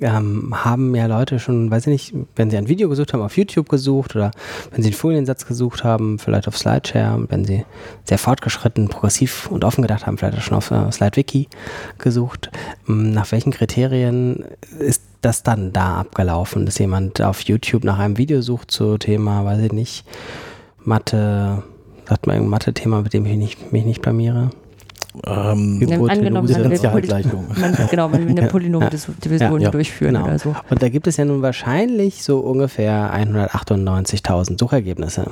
ähm, 0.00 0.52
haben 0.64 0.94
ja 0.94 1.06
Leute 1.06 1.38
schon, 1.38 1.70
weiß 1.70 1.86
ich 1.86 1.92
nicht, 1.92 2.14
wenn 2.36 2.50
sie 2.50 2.56
ein 2.56 2.68
Video 2.68 2.88
gesucht 2.88 3.12
haben, 3.12 3.22
auf 3.22 3.36
YouTube 3.36 3.68
gesucht 3.68 4.16
oder 4.16 4.30
wenn 4.70 4.82
sie 4.82 4.88
einen 4.88 4.96
Foliensatz 4.96 5.46
gesucht 5.46 5.84
haben, 5.84 6.18
vielleicht 6.18 6.48
auf 6.48 6.56
SlideShare, 6.56 7.26
wenn 7.28 7.44
sie 7.44 7.64
sehr 8.04 8.18
fortgeschritten, 8.18 8.88
progressiv 8.88 9.50
und 9.50 9.64
offen 9.64 9.82
gedacht 9.82 10.06
haben, 10.06 10.18
vielleicht 10.18 10.38
auch 10.38 10.42
schon 10.42 10.56
auf 10.56 10.70
äh, 10.70 10.90
SlideWiki 10.90 11.48
gesucht. 11.98 12.50
Ähm, 12.88 13.12
nach 13.12 13.30
welchen 13.32 13.52
Kriterien 13.52 14.44
ist 14.78 15.02
das 15.20 15.42
dann 15.42 15.72
da 15.72 15.98
abgelaufen, 15.98 16.64
dass 16.64 16.78
jemand 16.78 17.20
auf 17.20 17.42
YouTube 17.42 17.84
nach 17.84 17.98
einem 17.98 18.16
Video 18.16 18.40
sucht 18.40 18.70
zu 18.70 18.96
Thema, 18.96 19.44
weiß 19.44 19.60
ich 19.60 19.72
nicht, 19.72 20.04
Mathe, 20.82 21.62
sagt 22.08 22.26
man 22.26 22.36
irgendein 22.36 22.50
Mathe-Thema, 22.50 23.02
mit 23.02 23.12
dem 23.12 23.26
ich 23.26 23.36
nicht, 23.36 23.72
mich 23.72 23.84
nicht 23.84 24.00
blamiere? 24.00 24.50
Ähm, 25.26 26.08
angenommen, 26.08 26.46
Differentialgleichung. 26.46 27.46
Man, 27.56 27.76
genau, 27.90 28.08
man 28.08 28.28
will 28.28 28.38
eine 28.38 28.48
Polynomdivision 28.48 29.60
ja. 29.60 29.70
durchführen 29.70 30.14
genau. 30.14 30.26
oder 30.26 30.38
so. 30.38 30.54
Und 30.70 30.82
da 30.82 30.88
gibt 30.88 31.06
es 31.06 31.16
ja 31.16 31.24
nun 31.24 31.42
wahrscheinlich 31.42 32.22
so 32.22 32.38
ungefähr 32.38 33.12
198.000 33.14 34.58
Suchergebnisse. 34.58 35.30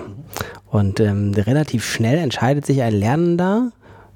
Und 0.71 1.01
ähm, 1.01 1.33
relativ 1.35 1.85
schnell 1.85 2.19
entscheidet 2.19 2.67
sich 2.67 2.83
ein 2.83 2.93
Lernender, 2.93 3.71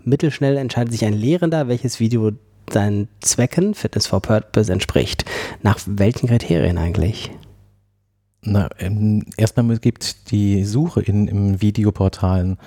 mittelschnell 0.05 0.57
entscheidet 0.57 0.93
sich 0.93 1.05
ein 1.05 1.15
Lehrender, 1.15 1.69
welches 1.69 2.01
Video 2.01 2.33
seinen 2.71 3.09
Zwecken, 3.21 3.75
Fitness 3.75 4.07
for 4.07 4.21
Purpose, 4.21 4.73
entspricht. 4.73 5.25
Nach 5.63 5.79
welchen 5.87 6.29
Kriterien 6.29 6.79
eigentlich? 6.79 7.31
Na, 8.45 8.69
ähm, 8.81 9.25
erstmal 9.37 9.79
gibt 9.79 10.33
die 10.33 10.65
Suche 10.65 11.01
in, 11.01 11.29
in 11.29 11.63
Videoportalen 11.63 12.59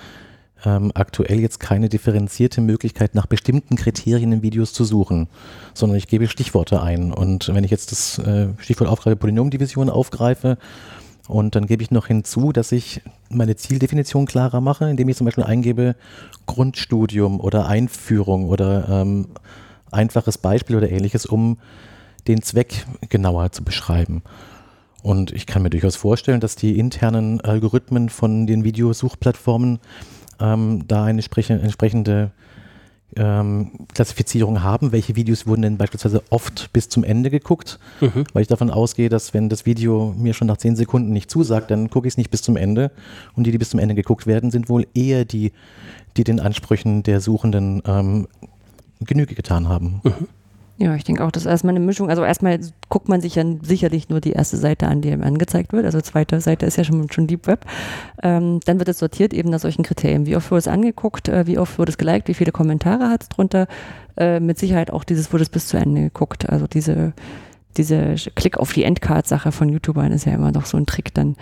ähm, 0.64 0.90
aktuell 0.94 1.40
jetzt 1.40 1.60
keine 1.60 1.88
differenzierte 1.88 2.60
Möglichkeit, 2.60 3.14
nach 3.14 3.26
bestimmten 3.26 3.76
Kriterien 3.76 4.32
in 4.32 4.42
Videos 4.42 4.72
zu 4.72 4.84
suchen, 4.84 5.28
sondern 5.74 5.98
ich 5.98 6.08
gebe 6.08 6.28
Stichworte 6.28 6.82
ein. 6.82 7.12
Und 7.12 7.54
wenn 7.54 7.64
ich 7.64 7.70
jetzt 7.70 7.92
das 7.92 8.18
äh, 8.18 8.48
Stichwort 8.58 8.90
Aufgabe 8.90 9.16
Polynomdivision 9.16 9.90
aufgreife 9.90 10.58
und 11.28 11.54
dann 11.54 11.66
gebe 11.66 11.82
ich 11.82 11.90
noch 11.90 12.06
hinzu, 12.06 12.52
dass 12.52 12.72
ich 12.72 13.02
meine 13.28 13.56
Zieldefinition 13.56 14.26
klarer 14.26 14.60
mache, 14.60 14.88
indem 14.88 15.08
ich 15.08 15.16
zum 15.16 15.26
Beispiel 15.26 15.44
eingebe 15.44 15.96
Grundstudium 16.46 17.40
oder 17.40 17.66
Einführung 17.66 18.48
oder 18.48 18.88
ähm, 18.88 19.28
einfaches 19.90 20.38
Beispiel 20.38 20.76
oder 20.76 20.90
ähnliches, 20.90 21.26
um 21.26 21.58
den 22.28 22.42
Zweck 22.42 22.86
genauer 23.08 23.52
zu 23.52 23.62
beschreiben. 23.62 24.22
Und 25.02 25.30
ich 25.30 25.46
kann 25.46 25.62
mir 25.62 25.70
durchaus 25.70 25.94
vorstellen, 25.94 26.40
dass 26.40 26.56
die 26.56 26.78
internen 26.78 27.40
Algorithmen 27.40 28.08
von 28.08 28.46
den 28.46 28.64
Videosuchplattformen 28.64 29.78
ähm, 30.40 30.84
da 30.86 31.04
eine 31.04 31.22
entsprechende 31.22 32.30
ähm, 33.16 33.70
Klassifizierung 33.94 34.62
haben, 34.62 34.92
welche 34.92 35.16
Videos 35.16 35.46
wurden 35.46 35.62
denn 35.62 35.78
beispielsweise 35.78 36.22
oft 36.30 36.72
bis 36.72 36.88
zum 36.88 37.04
Ende 37.04 37.30
geguckt, 37.30 37.78
mhm. 38.00 38.24
weil 38.32 38.42
ich 38.42 38.48
davon 38.48 38.70
ausgehe, 38.70 39.08
dass 39.08 39.32
wenn 39.32 39.48
das 39.48 39.64
Video 39.64 40.14
mir 40.16 40.34
schon 40.34 40.48
nach 40.48 40.58
zehn 40.58 40.76
Sekunden 40.76 41.12
nicht 41.12 41.30
zusagt, 41.30 41.70
dann 41.70 41.88
gucke 41.88 42.08
ich 42.08 42.14
es 42.14 42.18
nicht 42.18 42.30
bis 42.30 42.42
zum 42.42 42.56
Ende 42.56 42.90
und 43.34 43.44
die, 43.44 43.52
die 43.52 43.58
bis 43.58 43.70
zum 43.70 43.80
Ende 43.80 43.94
geguckt 43.94 44.26
werden, 44.26 44.50
sind 44.50 44.68
wohl 44.68 44.86
eher 44.94 45.24
die, 45.24 45.52
die 46.16 46.24
den 46.24 46.40
Ansprüchen 46.40 47.02
der 47.02 47.20
Suchenden 47.20 47.82
ähm, 47.86 48.28
Genüge 49.00 49.34
getan 49.34 49.68
haben. 49.68 50.00
Mhm. 50.02 50.28
Ja, 50.78 50.94
ich 50.94 51.04
denke 51.04 51.24
auch, 51.24 51.30
das 51.30 51.44
ist 51.44 51.50
erstmal 51.50 51.74
eine 51.74 51.84
Mischung. 51.84 52.10
Also 52.10 52.22
erstmal 52.22 52.60
guckt 52.90 53.08
man 53.08 53.22
sich 53.22 53.36
ja 53.36 53.44
sicherlich 53.62 54.10
nur 54.10 54.20
die 54.20 54.32
erste 54.32 54.58
Seite 54.58 54.88
an, 54.88 55.00
die 55.00 55.10
einem 55.10 55.22
angezeigt 55.22 55.72
wird. 55.72 55.86
Also 55.86 56.02
zweite 56.02 56.38
Seite 56.42 56.66
ist 56.66 56.76
ja 56.76 56.84
schon, 56.84 57.10
schon 57.10 57.26
Deep 57.26 57.46
Web. 57.46 57.64
Ähm, 58.22 58.60
dann 58.66 58.78
wird 58.78 58.90
es 58.90 58.98
sortiert 58.98 59.32
eben 59.32 59.48
nach 59.48 59.60
solchen 59.60 59.84
Kriterien. 59.84 60.26
Wie 60.26 60.36
oft 60.36 60.50
wurde 60.50 60.58
es 60.58 60.68
angeguckt, 60.68 61.28
äh, 61.28 61.46
wie 61.46 61.58
oft 61.58 61.78
wurde 61.78 61.90
es 61.90 61.96
geliked, 61.96 62.28
wie 62.28 62.34
viele 62.34 62.52
Kommentare 62.52 63.08
hat 63.08 63.22
es 63.22 63.28
drunter. 63.30 63.68
Äh, 64.18 64.38
mit 64.38 64.58
Sicherheit 64.58 64.90
auch 64.90 65.04
dieses 65.04 65.32
wurde 65.32 65.44
es 65.44 65.48
bis 65.48 65.66
zu 65.66 65.78
Ende 65.78 66.02
geguckt. 66.02 66.46
Also 66.50 66.66
diese, 66.66 67.14
diese 67.78 68.14
Klick 68.34 68.58
auf 68.58 68.74
die 68.74 68.84
Endcard-Sache 68.84 69.52
von 69.52 69.70
YouTubern 69.70 70.12
ist 70.12 70.26
ja 70.26 70.34
immer 70.34 70.52
noch 70.52 70.66
so 70.66 70.76
ein 70.76 70.84
Trick, 70.84 71.14
dann 71.14 71.36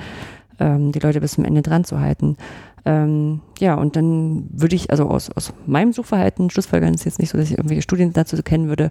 ähm, 0.60 0.92
die 0.92 1.00
Leute 1.00 1.20
bis 1.20 1.32
zum 1.32 1.44
Ende 1.44 1.62
dran 1.62 1.82
zu 1.82 1.98
halten. 1.98 2.36
Ähm, 2.86 3.40
ja, 3.58 3.74
und 3.74 3.96
dann 3.96 4.46
würde 4.52 4.76
ich, 4.76 4.90
also 4.90 5.08
aus, 5.08 5.30
aus 5.30 5.52
meinem 5.66 5.92
Suchverhalten, 5.92 6.50
Schlussfolgern 6.50 6.94
ist 6.94 7.04
jetzt 7.04 7.18
nicht 7.18 7.30
so, 7.30 7.38
dass 7.38 7.50
ich 7.50 7.56
irgendwelche 7.56 7.82
Studien 7.82 8.12
dazu 8.12 8.36
kennen 8.42 8.68
würde, 8.68 8.90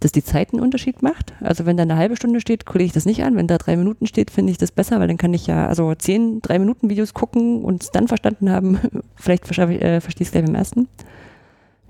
dass 0.00 0.12
die 0.12 0.24
Zeit 0.24 0.52
einen 0.52 0.62
Unterschied 0.62 1.02
macht. 1.02 1.32
Also 1.40 1.66
wenn 1.66 1.76
da 1.76 1.82
eine 1.82 1.96
halbe 1.96 2.16
Stunde 2.16 2.40
steht, 2.40 2.66
gucke 2.66 2.82
ich 2.82 2.92
das 2.92 3.06
nicht 3.06 3.24
an. 3.24 3.36
Wenn 3.36 3.46
da 3.46 3.58
drei 3.58 3.76
Minuten 3.76 4.06
steht, 4.06 4.30
finde 4.30 4.52
ich 4.52 4.58
das 4.58 4.70
besser, 4.70 5.00
weil 5.00 5.08
dann 5.08 5.16
kann 5.16 5.34
ich 5.34 5.46
ja 5.46 5.66
also 5.66 5.94
zehn, 5.94 6.40
drei 6.42 6.58
Minuten 6.58 6.90
Videos 6.90 7.14
gucken 7.14 7.64
und 7.64 7.82
es 7.82 7.90
dann 7.90 8.08
verstanden 8.08 8.50
haben. 8.50 8.78
Vielleicht 9.16 9.44
äh, 9.44 10.00
verstehe 10.00 10.22
ich 10.22 10.28
es 10.28 10.32
gleich 10.32 10.44
beim 10.44 10.54
ersten. 10.54 10.88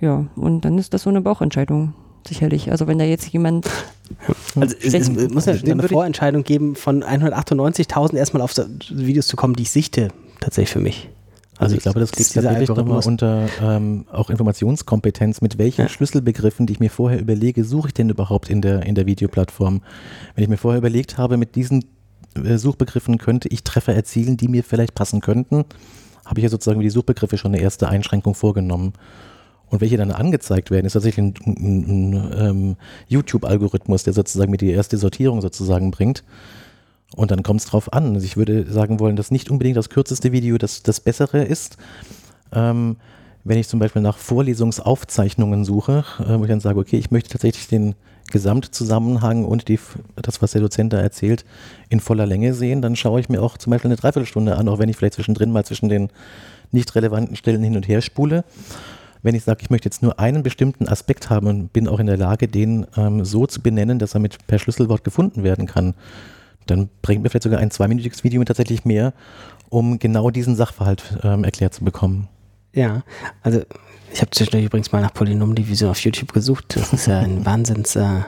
Ja, 0.00 0.26
und 0.36 0.64
dann 0.64 0.78
ist 0.78 0.92
das 0.94 1.02
so 1.02 1.10
eine 1.10 1.20
Bauchentscheidung. 1.20 1.94
Sicherlich. 2.26 2.70
Also 2.70 2.86
wenn 2.86 2.98
da 2.98 3.04
jetzt 3.04 3.26
jemand. 3.28 3.68
Also 4.58 4.76
es, 4.80 4.94
es 4.94 5.10
muss 5.10 5.46
ja 5.46 5.54
eine 5.54 5.82
Vorentscheidung 5.82 6.42
geben, 6.42 6.74
von 6.74 7.02
198.000 7.02 8.16
erstmal 8.16 8.42
auf 8.42 8.54
Videos 8.90 9.26
zu 9.26 9.36
kommen, 9.36 9.54
die 9.54 9.64
ich 9.64 9.70
sichte, 9.70 10.08
tatsächlich 10.40 10.72
für 10.72 10.80
mich. 10.80 11.10
Also 11.58 11.76
ich 11.76 11.82
glaube, 11.82 12.00
das 12.00 12.12
liegt 12.16 12.32
tatsächlich 12.32 12.68
nochmal 12.68 13.02
unter 13.04 13.46
ähm, 13.62 14.06
auch 14.10 14.30
Informationskompetenz. 14.30 15.40
Mit 15.40 15.58
welchen 15.58 15.82
ja. 15.82 15.88
Schlüsselbegriffen, 15.88 16.66
die 16.66 16.74
ich 16.74 16.80
mir 16.80 16.90
vorher 16.90 17.20
überlege, 17.20 17.64
suche 17.64 17.88
ich 17.88 17.94
denn 17.94 18.10
überhaupt 18.10 18.50
in 18.50 18.60
der, 18.60 18.84
in 18.84 18.94
der 18.94 19.06
Videoplattform? 19.06 19.82
Wenn 20.34 20.44
ich 20.44 20.50
mir 20.50 20.56
vorher 20.56 20.78
überlegt 20.78 21.16
habe, 21.16 21.36
mit 21.36 21.54
diesen 21.54 21.84
äh, 22.42 22.58
Suchbegriffen 22.58 23.18
könnte 23.18 23.48
ich 23.48 23.62
Treffer 23.62 23.94
erzielen, 23.94 24.36
die 24.36 24.48
mir 24.48 24.64
vielleicht 24.64 24.94
passen 24.94 25.20
könnten, 25.20 25.64
habe 26.24 26.40
ich 26.40 26.44
ja 26.44 26.48
sozusagen 26.48 26.78
mit 26.78 26.86
die 26.86 26.90
Suchbegriffe 26.90 27.38
schon 27.38 27.54
eine 27.54 27.62
erste 27.62 27.88
Einschränkung 27.88 28.34
vorgenommen. 28.34 28.94
Und 29.66 29.80
welche 29.80 29.96
dann 29.96 30.10
angezeigt 30.10 30.70
werden, 30.70 30.86
ist 30.86 30.92
tatsächlich 30.92 31.24
ein, 31.24 31.34
ein, 31.46 31.54
ein, 31.56 32.14
ein 32.14 32.48
ähm, 32.48 32.76
YouTube-Algorithmus, 33.08 34.04
der 34.04 34.12
sozusagen 34.12 34.50
mir 34.50 34.56
die 34.56 34.70
erste 34.70 34.96
Sortierung 34.98 35.40
sozusagen 35.40 35.90
bringt. 35.90 36.22
Und 37.14 37.30
dann 37.30 37.42
kommt 37.42 37.60
es 37.60 37.66
drauf 37.66 37.92
an. 37.92 38.14
Also 38.14 38.26
ich 38.26 38.36
würde 38.36 38.70
sagen 38.70 39.00
wollen, 39.00 39.16
dass 39.16 39.30
nicht 39.30 39.50
unbedingt 39.50 39.76
das 39.76 39.88
kürzeste 39.88 40.32
Video 40.32 40.58
das, 40.58 40.82
das 40.82 41.00
bessere 41.00 41.44
ist. 41.44 41.76
Ähm, 42.52 42.96
wenn 43.44 43.58
ich 43.58 43.68
zum 43.68 43.78
Beispiel 43.78 44.02
nach 44.02 44.16
Vorlesungsaufzeichnungen 44.16 45.64
suche, 45.64 46.04
äh, 46.20 46.38
wo 46.38 46.44
ich 46.44 46.48
dann 46.50 46.60
sage, 46.60 46.78
okay, 46.78 46.96
ich 46.96 47.10
möchte 47.10 47.30
tatsächlich 47.30 47.68
den 47.68 47.94
Gesamtzusammenhang 48.32 49.44
und 49.44 49.68
die, 49.68 49.78
das, 50.16 50.40
was 50.40 50.52
der 50.52 50.62
Dozent 50.62 50.92
da 50.92 51.00
erzählt, 51.00 51.44
in 51.90 52.00
voller 52.00 52.26
Länge 52.26 52.54
sehen, 52.54 52.80
dann 52.80 52.96
schaue 52.96 53.20
ich 53.20 53.28
mir 53.28 53.42
auch 53.42 53.58
zum 53.58 53.70
Beispiel 53.70 53.88
eine 53.88 53.96
Dreiviertelstunde 53.96 54.56
an, 54.56 54.68
auch 54.68 54.78
wenn 54.78 54.88
ich 54.88 54.96
vielleicht 54.96 55.14
zwischendrin 55.14 55.52
mal 55.52 55.64
zwischen 55.64 55.90
den 55.90 56.08
nicht 56.72 56.94
relevanten 56.94 57.36
Stellen 57.36 57.62
hin 57.62 57.76
und 57.76 57.86
her 57.86 58.00
spule. 58.00 58.44
Wenn 59.22 59.34
ich 59.34 59.44
sage, 59.44 59.60
ich 59.62 59.70
möchte 59.70 59.86
jetzt 59.86 60.02
nur 60.02 60.18
einen 60.18 60.42
bestimmten 60.42 60.88
Aspekt 60.88 61.30
haben 61.30 61.46
und 61.46 61.72
bin 61.72 61.86
auch 61.86 62.00
in 62.00 62.06
der 62.06 62.16
Lage, 62.16 62.48
den 62.48 62.86
ähm, 62.96 63.24
so 63.24 63.46
zu 63.46 63.60
benennen, 63.60 63.98
dass 63.98 64.14
er 64.14 64.20
mit 64.20 64.46
per 64.46 64.58
Schlüsselwort 64.58 65.04
gefunden 65.04 65.42
werden 65.42 65.66
kann, 65.66 65.94
dann 66.66 66.88
bringt 67.02 67.22
mir 67.22 67.30
vielleicht 67.30 67.44
sogar 67.44 67.60
ein 67.60 67.70
zweiminütiges 67.70 68.24
Video 68.24 68.42
tatsächlich 68.44 68.84
mehr, 68.84 69.12
um 69.68 69.98
genau 69.98 70.30
diesen 70.30 70.56
Sachverhalt 70.56 71.18
ähm, 71.22 71.44
erklärt 71.44 71.74
zu 71.74 71.84
bekommen. 71.84 72.28
Ja, 72.72 73.02
also 73.42 73.62
ich 74.12 74.20
habe 74.20 74.30
zwischendurch 74.30 74.66
übrigens 74.66 74.92
mal 74.92 75.02
nach 75.02 75.14
Polynomdivision 75.14 75.90
auf 75.90 76.00
YouTube 76.00 76.32
gesucht. 76.32 76.76
Das 76.76 76.92
ist 76.92 77.06
ja 77.06 77.20
ein 77.20 77.44
Wahnsinnsfeld, 77.44 78.24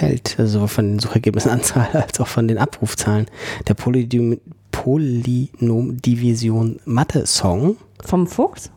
äh, 0.00 0.20
also 0.38 0.52
sowohl 0.52 0.68
von 0.68 0.92
den 0.92 0.98
Suchergebnisanzahl 0.98 1.88
als 1.92 2.20
auch 2.20 2.28
von 2.28 2.48
den 2.48 2.58
Abrufzahlen. 2.58 3.26
Der 3.66 3.74
Polynomdivision 4.70 6.80
Mathe-Song. 6.84 7.76
Vom 8.04 8.26
Fuchs? 8.26 8.70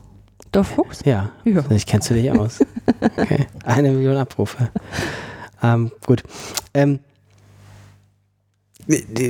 Dorf 0.51 0.67
Fuchs? 0.67 1.01
Ja, 1.05 1.31
ja. 1.45 1.63
ich 1.69 1.85
kennst 1.85 2.09
du 2.09 2.13
dich 2.13 2.31
aus. 2.31 2.59
Okay. 3.17 3.47
Eine 3.63 3.91
Million 3.91 4.17
Abrufe. 4.17 4.69
Ähm, 5.63 5.91
gut. 6.05 6.23
Ähm, 6.73 6.99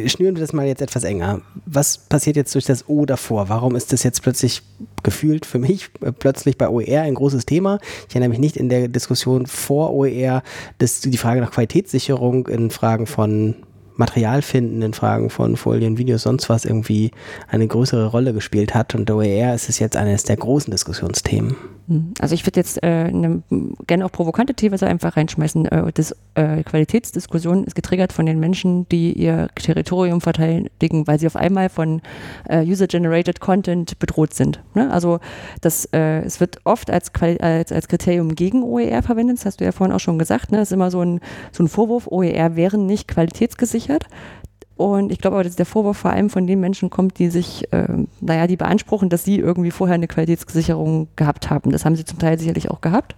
schnüren 0.08 0.36
wir 0.36 0.42
das 0.42 0.54
mal 0.54 0.66
jetzt 0.66 0.82
etwas 0.82 1.04
enger. 1.04 1.42
Was 1.66 1.98
passiert 1.98 2.36
jetzt 2.36 2.54
durch 2.56 2.66
das 2.66 2.88
O 2.88 3.06
davor? 3.06 3.50
Warum 3.50 3.76
ist 3.76 3.94
das 3.94 4.04
jetzt 4.04 4.22
plötzlich 4.22 4.62
gefühlt 5.04 5.46
für 5.46 5.60
mich 5.60 5.90
äh, 6.02 6.12
plötzlich 6.12 6.58
bei 6.58 6.70
OER 6.70 7.02
ein 7.02 7.16
großes 7.16 7.46
Thema? 7.46 7.80
Ich 8.08 8.16
erinnere 8.16 8.30
mich 8.30 8.40
nicht 8.40 8.58
in 8.58 8.70
der 8.70 8.88
Diskussion 8.88 9.46
vor 9.46 9.94
OER, 9.94 10.44
dass 10.78 11.02
die 11.02 11.18
Frage 11.18 11.42
nach 11.42 11.52
Qualitätssicherung 11.52 12.48
in 12.48 12.72
Fragen 12.72 13.08
von 13.08 13.56
Material 13.96 14.42
finden, 14.42 14.82
in 14.82 14.94
Fragen 14.94 15.30
von 15.30 15.58
Folien, 15.58 15.98
Videos, 15.98 16.24
sonst 16.24 16.50
was 16.50 16.66
irgendwie 16.66 17.12
eine 17.48 17.68
größere 17.68 18.08
Rolle 18.08 18.34
gespielt 18.34 18.74
hat. 18.74 18.96
Und 18.96 19.10
OER 19.12 19.54
ist 19.54 19.70
es 19.70 19.80
jetzt 19.80 19.96
eines 19.96 20.24
der 20.24 20.38
großen 20.38 20.72
Diskussionsthemen. 20.72 21.56
Hm. 21.92 22.14
Also 22.22 22.36
ich 22.36 22.46
würde 22.46 22.58
jetzt 22.58 22.82
äh, 22.84 22.88
eine 22.88 23.44
gerne 23.86 24.06
auch 24.06 24.12
provokante 24.14 24.54
These 24.54 24.88
einfach 24.88 25.18
reinschmeißen. 25.18 25.66
Äh, 25.66 25.92
das, 25.94 26.16
äh, 26.36 26.64
Qualitätsdiskussion 26.64 27.66
ist 27.66 27.76
getriggert 27.76 28.14
von 28.14 28.26
den 28.26 28.40
Menschen, 28.40 28.88
die 28.88 29.12
ihr 29.12 29.50
Territorium 29.56 30.22
verteidigen, 30.22 31.06
weil 31.06 31.20
sie 31.20 31.28
auf 31.28 31.36
einmal 31.36 31.68
von 31.68 32.02
äh, 32.48 32.64
User-Generated 32.64 33.42
Content 33.42 34.00
bedroht 34.00 34.34
sind. 34.34 34.62
Ne? 34.74 34.90
Also 34.90 35.20
das, 35.60 35.84
äh, 35.92 36.22
es 36.22 36.40
wird 36.40 36.62
oft 36.64 36.90
als, 36.90 37.12
als, 37.42 37.74
als 37.74 37.88
Kriterium 37.90 38.36
gegen 38.36 38.64
OER 38.64 39.04
verwendet, 39.04 39.40
das 39.40 39.46
hast 39.46 39.60
du 39.60 39.66
ja 39.66 39.74
vorhin 39.74 39.94
auch 39.94 40.00
schon 40.00 40.18
gesagt. 40.18 40.54
Ne? 40.54 40.60
Das 40.60 40.70
ist 40.70 40.74
immer 40.74 40.92
so 40.92 41.02
ein, 41.02 41.20
so 41.52 41.62
ein 41.62 41.68
Vorwurf, 41.68 42.08
OER 42.08 42.56
wären 42.56 42.86
nicht 42.86 43.10
qualitätsgesichert. 43.10 44.06
Und 44.82 45.12
ich 45.12 45.20
glaube 45.20 45.36
aber, 45.36 45.44
dass 45.44 45.56
der 45.56 45.68
Vorwurf 45.68 45.98
vor 45.98 46.10
allem 46.10 46.32
von 46.32 46.48
den 46.48 46.60
Menschen 46.60 46.90
kommt, 46.90 47.20
die 47.20 47.30
sich, 47.30 47.72
äh, 47.72 47.86
naja, 48.20 48.48
die 48.48 48.58
beanspruchen, 48.58 49.10
dass 49.10 49.24
sie 49.24 49.38
irgendwie 49.38 49.70
vorher 49.70 49.94
eine 49.94 50.08
Qualitätssicherung 50.08 51.08
gehabt 51.16 51.52
haben. 51.52 51.72
Das 51.72 51.86
haben 51.86 51.96
sie 51.96 52.04
zum 52.04 52.18
Teil 52.18 52.40
sicherlich 52.40 52.72
auch 52.72 52.82
gehabt. 52.82 53.16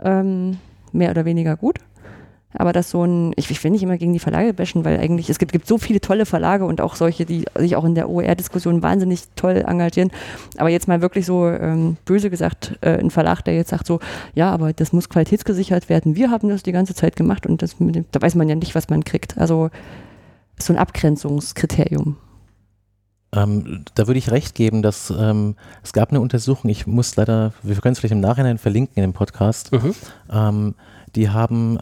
Ähm, 0.00 0.58
mehr 0.92 1.10
oder 1.10 1.24
weniger 1.24 1.56
gut. 1.56 1.80
Aber 2.54 2.72
das 2.72 2.90
so 2.90 3.02
ein, 3.02 3.32
ich, 3.34 3.50
ich 3.50 3.64
will 3.64 3.72
nicht 3.72 3.82
immer 3.82 3.96
gegen 3.96 4.12
die 4.12 4.20
Verlage 4.20 4.54
bashen, 4.54 4.84
weil 4.84 5.00
eigentlich, 5.00 5.28
es 5.28 5.40
gibt, 5.40 5.50
gibt 5.50 5.66
so 5.66 5.76
viele 5.76 6.00
tolle 6.00 6.24
Verlage 6.24 6.66
und 6.66 6.80
auch 6.80 6.94
solche, 6.94 7.24
die 7.24 7.46
sich 7.56 7.74
auch 7.74 7.84
in 7.84 7.96
der 7.96 8.08
OER-Diskussion 8.08 8.80
wahnsinnig 8.80 9.22
toll 9.34 9.64
engagieren. 9.66 10.12
Aber 10.56 10.68
jetzt 10.68 10.86
mal 10.86 11.02
wirklich 11.02 11.26
so 11.26 11.48
ähm, 11.48 11.96
böse 12.04 12.30
gesagt, 12.30 12.78
äh, 12.82 12.98
ein 12.98 13.10
Verlag, 13.10 13.42
der 13.42 13.54
jetzt 13.54 13.70
sagt 13.70 13.88
so, 13.88 13.98
ja, 14.34 14.52
aber 14.52 14.72
das 14.72 14.92
muss 14.92 15.08
qualitätsgesichert 15.08 15.88
werden. 15.88 16.14
Wir 16.14 16.30
haben 16.30 16.48
das 16.48 16.62
die 16.62 16.72
ganze 16.72 16.94
Zeit 16.94 17.16
gemacht 17.16 17.44
und 17.44 17.60
das, 17.60 17.74
da 18.12 18.22
weiß 18.22 18.36
man 18.36 18.48
ja 18.48 18.54
nicht, 18.54 18.76
was 18.76 18.88
man 18.88 19.02
kriegt. 19.02 19.36
Also 19.38 19.70
so 20.64 20.72
ein 20.72 20.78
Abgrenzungskriterium. 20.78 22.16
Ähm, 23.34 23.84
da 23.94 24.06
würde 24.06 24.18
ich 24.18 24.30
recht 24.30 24.54
geben, 24.54 24.82
dass 24.82 25.10
ähm, 25.10 25.56
es 25.82 25.92
gab 25.92 26.10
eine 26.10 26.20
Untersuchung, 26.20 26.70
ich 26.70 26.86
muss 26.86 27.16
leider, 27.16 27.52
wir 27.62 27.76
können 27.76 27.92
es 27.92 27.98
vielleicht 27.98 28.12
im 28.12 28.20
Nachhinein 28.20 28.58
verlinken 28.58 28.96
in 28.96 29.02
dem 29.02 29.14
Podcast, 29.14 29.72
mhm. 29.72 29.94
ähm, 30.30 30.74
die 31.16 31.30
haben 31.30 31.78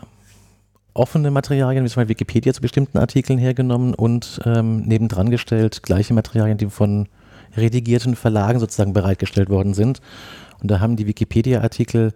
offene 0.94 1.30
Materialien, 1.30 1.84
wie 1.84 1.88
zum 1.88 1.96
Beispiel 1.96 2.10
Wikipedia 2.10 2.52
zu 2.52 2.60
bestimmten 2.60 2.98
Artikeln 2.98 3.38
hergenommen 3.38 3.94
und 3.94 4.40
ähm, 4.44 4.82
nebendran 4.82 5.30
gestellt 5.30 5.82
gleiche 5.82 6.14
Materialien, 6.14 6.58
die 6.58 6.68
von 6.68 7.08
redigierten 7.56 8.16
Verlagen 8.16 8.60
sozusagen 8.60 8.92
bereitgestellt 8.92 9.50
worden 9.50 9.74
sind. 9.74 10.00
Und 10.60 10.70
da 10.70 10.80
haben 10.80 10.96
die 10.96 11.06
Wikipedia-Artikel 11.06 12.12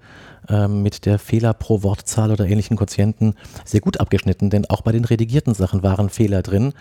ähm, 0.49 0.83
mit 0.83 1.07
der 1.07 1.19
Fehler 1.19 1.55
pro 1.55 1.83
Wortzahl 1.83 2.31
oder 2.31 2.47
ähnlichen 2.47 2.77
Quotienten 2.77 3.35
sehr 3.65 3.81
gut 3.81 4.01
abgeschnitten, 4.01 4.51
denn 4.51 4.67
auch 4.67 4.83
bei 4.83 4.93
den 4.93 5.05
redigierten 5.05 5.55
Sachen 5.55 5.83
waren 5.83 6.11
Fehler 6.11 6.43
drin. 6.43 6.75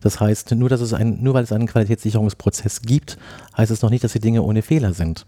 Das 0.00 0.20
heißt, 0.20 0.52
nur, 0.52 0.68
dass 0.68 0.80
es 0.80 0.92
ein, 0.92 1.22
nur 1.22 1.34
weil 1.34 1.44
es 1.44 1.52
einen 1.52 1.66
Qualitätssicherungsprozess 1.66 2.82
gibt, 2.82 3.16
heißt 3.56 3.70
es 3.70 3.82
noch 3.82 3.90
nicht, 3.90 4.04
dass 4.04 4.12
die 4.12 4.20
Dinge 4.20 4.42
ohne 4.42 4.62
Fehler 4.62 4.92
sind. 4.92 5.24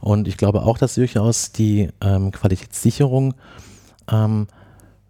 Und 0.00 0.28
ich 0.28 0.36
glaube 0.36 0.62
auch, 0.62 0.76
dass 0.76 0.96
durchaus 0.96 1.52
die 1.52 1.88
ähm, 2.02 2.30
Qualitätssicherung 2.30 3.34
ähm, 4.10 4.48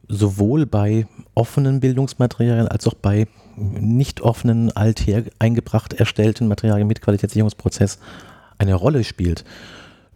sowohl 0.09 0.67
bei 0.67 1.07
offenen 1.35 1.81
Bildungsmaterialien 1.81 2.69
als 2.69 2.87
auch 2.87 2.95
bei 2.95 3.27
nicht 3.57 4.21
offenen, 4.21 4.71
alther 4.77 5.25
eingebracht 5.39 5.95
erstellten 5.95 6.49
Materialien 6.49 6.89
mit 6.89 7.03
Qualitätssicherungsprozess 7.03 7.99
eine 8.59 8.75
Rolle 8.75 9.05
spielt. 9.05 9.45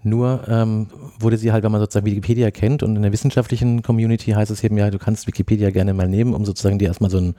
Nur 0.03 0.45
ähm, 0.49 0.89
wurde 1.19 1.37
sie 1.37 1.53
halt, 1.53 1.65
wenn 1.65 1.73
man 1.73 1.81
sozusagen 1.81 2.07
Wikipedia 2.07 2.51
kennt 2.51 2.83
und 2.83 2.97
in 2.97 3.03
der 3.03 3.13
wissenschaftlichen 3.13 3.83
Community 3.83 4.31
heißt 4.31 4.51
es 4.51 4.63
eben 4.63 4.77
ja, 4.79 4.91
du 4.91 4.99
kannst 4.99 5.27
Wikipedia 5.27 5.71
gerne 5.71 5.93
mal 5.93 6.09
nehmen, 6.09 6.35
um 6.35 6.45
sozusagen 6.45 6.79
dir 6.79 6.89
erstmal 6.89 7.11
so 7.11 7.19
einen 7.19 7.35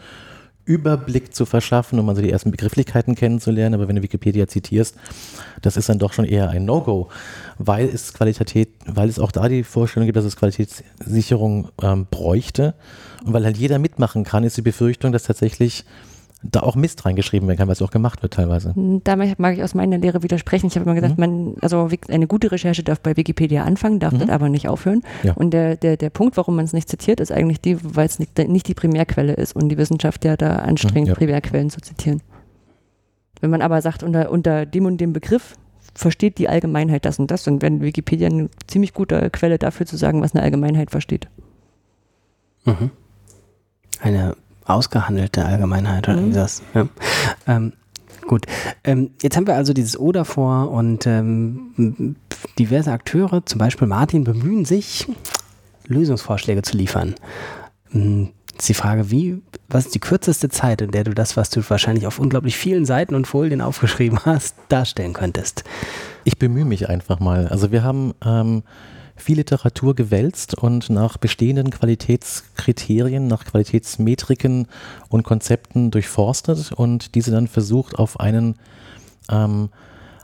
Überblick 0.69 1.33
zu 1.33 1.47
verschaffen, 1.47 1.97
um 1.97 2.07
also 2.09 2.21
die 2.21 2.29
ersten 2.29 2.51
Begrifflichkeiten 2.51 3.15
kennenzulernen. 3.15 3.73
Aber 3.73 3.87
wenn 3.87 3.95
du 3.95 4.03
Wikipedia 4.03 4.47
zitierst, 4.47 4.95
das 5.63 5.77
ist 5.77 5.89
dann 5.89 5.97
doch 5.97 6.13
schon 6.13 6.25
eher 6.25 6.51
ein 6.51 6.63
No-Go, 6.63 7.09
weil 7.57 7.89
es 7.89 8.13
Qualität, 8.13 8.69
weil 8.85 9.09
es 9.09 9.17
auch 9.17 9.31
da 9.31 9.49
die 9.49 9.63
Vorstellung 9.63 10.05
gibt, 10.05 10.15
dass 10.15 10.25
es 10.25 10.35
Qualitätssicherung 10.35 11.69
ähm, 11.81 12.05
bräuchte 12.11 12.75
und 13.25 13.33
weil 13.33 13.45
halt 13.45 13.57
jeder 13.57 13.79
mitmachen 13.79 14.23
kann, 14.23 14.43
ist 14.43 14.57
die 14.57 14.61
Befürchtung, 14.61 15.11
dass 15.11 15.23
tatsächlich 15.23 15.85
da 16.41 16.61
auch 16.61 16.75
Mist 16.75 17.05
reingeschrieben 17.05 17.47
werden 17.47 17.57
kann, 17.57 17.67
was 17.67 17.81
auch 17.81 17.91
gemacht 17.91 18.21
wird 18.21 18.33
teilweise. 18.33 18.73
Da 19.03 19.15
mag 19.15 19.57
ich 19.57 19.63
aus 19.63 19.75
meiner 19.75 19.97
Lehre 19.97 20.23
widersprechen. 20.23 20.67
Ich 20.67 20.75
habe 20.75 20.85
immer 20.85 20.95
gesagt, 20.95 21.17
mhm. 21.17 21.19
man, 21.19 21.55
also 21.61 21.89
eine 22.07 22.27
gute 22.27 22.51
Recherche 22.51 22.81
darf 22.81 23.01
bei 23.01 23.17
Wikipedia 23.17 23.63
anfangen, 23.63 23.99
darf 23.99 24.13
mhm. 24.13 24.19
dort 24.19 24.29
aber 24.29 24.47
nicht 24.47 24.69
aufhören. 24.69 25.01
Ja. 25.23 25.33
Und 25.33 25.51
der, 25.51 25.75
der, 25.75 25.97
der 25.97 26.09
Punkt, 26.09 26.37
warum 26.37 26.55
man 26.55 26.65
es 26.65 26.71
nicht 26.71 26.87
zitiert, 26.87 27.19
ist 27.19 27.31
eigentlich 27.31 27.59
die, 27.59 27.77
weil 27.83 28.05
es 28.05 28.19
nicht, 28.19 28.37
nicht 28.37 28.67
die 28.67 28.73
Primärquelle 28.73 29.33
ist 29.33 29.53
und 29.53 29.67
die 29.67 29.77
Wissenschaft 29.77 30.23
ja 30.23 30.37
da 30.37 30.57
anstrengt, 30.57 31.07
mhm, 31.07 31.13
ja. 31.13 31.15
Primärquellen 31.15 31.69
zu 31.69 31.81
zitieren. 31.81 32.21
Wenn 33.41 33.49
man 33.49 33.61
aber 33.61 33.81
sagt, 33.81 34.03
unter, 34.03 34.31
unter 34.31 34.65
dem 34.65 34.85
und 34.85 34.97
dem 34.99 35.11
Begriff 35.11 35.55
versteht 35.93 36.37
die 36.37 36.47
Allgemeinheit 36.47 37.03
das 37.03 37.19
und 37.19 37.31
das, 37.31 37.43
dann 37.43 37.61
wäre 37.61 37.81
Wikipedia 37.81 38.27
eine 38.27 38.49
ziemlich 38.67 38.93
gute 38.93 39.29
Quelle 39.29 39.57
dafür 39.57 39.85
zu 39.85 39.97
sagen, 39.97 40.21
was 40.21 40.33
eine 40.33 40.43
Allgemeinheit 40.43 40.91
versteht. 40.91 41.27
Mhm. 42.63 42.91
Eine 44.01 44.35
ausgehandelte 44.69 45.45
Allgemeinheit 45.45 46.07
oder 46.07 46.21
mhm. 46.21 46.33
das. 46.33 46.61
Ja. 46.73 46.87
Ähm, 47.47 47.73
gut. 48.27 48.45
Ähm, 48.83 49.11
jetzt 49.21 49.35
haben 49.35 49.47
wir 49.47 49.55
also 49.55 49.73
dieses 49.73 49.99
O 49.99 50.11
davor 50.11 50.71
und 50.71 51.05
ähm, 51.07 52.15
diverse 52.57 52.91
Akteure, 52.91 53.45
zum 53.45 53.59
Beispiel 53.59 53.87
Martin, 53.87 54.23
bemühen 54.23 54.65
sich, 54.65 55.07
Lösungsvorschläge 55.87 56.61
zu 56.61 56.77
liefern. 56.77 57.15
Hm, 57.91 58.29
ist 58.57 58.69
die 58.69 58.73
Frage, 58.73 59.09
wie, 59.09 59.41
was 59.69 59.85
ist 59.85 59.95
die 59.95 59.99
kürzeste 59.99 60.49
Zeit, 60.49 60.81
in 60.81 60.91
der 60.91 61.05
du 61.05 61.13
das, 61.13 61.37
was 61.37 61.49
du 61.49 61.61
wahrscheinlich 61.69 62.05
auf 62.05 62.19
unglaublich 62.19 62.57
vielen 62.57 62.85
Seiten 62.85 63.15
und 63.15 63.25
Folien 63.25 63.61
aufgeschrieben 63.61 64.19
hast, 64.25 64.55
darstellen 64.67 65.13
könntest? 65.13 65.63
Ich 66.25 66.37
bemühe 66.37 66.65
mich 66.65 66.89
einfach 66.89 67.19
mal. 67.19 67.47
Also 67.47 67.71
wir 67.71 67.83
haben 67.83 68.13
ähm, 68.23 68.63
viel 69.19 69.37
Literatur 69.37 69.95
gewälzt 69.95 70.55
und 70.55 70.89
nach 70.89 71.17
bestehenden 71.17 71.69
Qualitätskriterien, 71.69 73.27
nach 73.27 73.45
Qualitätsmetriken 73.45 74.67
und 75.09 75.23
Konzepten 75.23 75.91
durchforstet 75.91 76.71
und 76.71 77.15
diese 77.15 77.31
dann 77.31 77.47
versucht 77.47 77.97
auf 77.97 78.19
einen 78.19 78.55
ähm, 79.29 79.69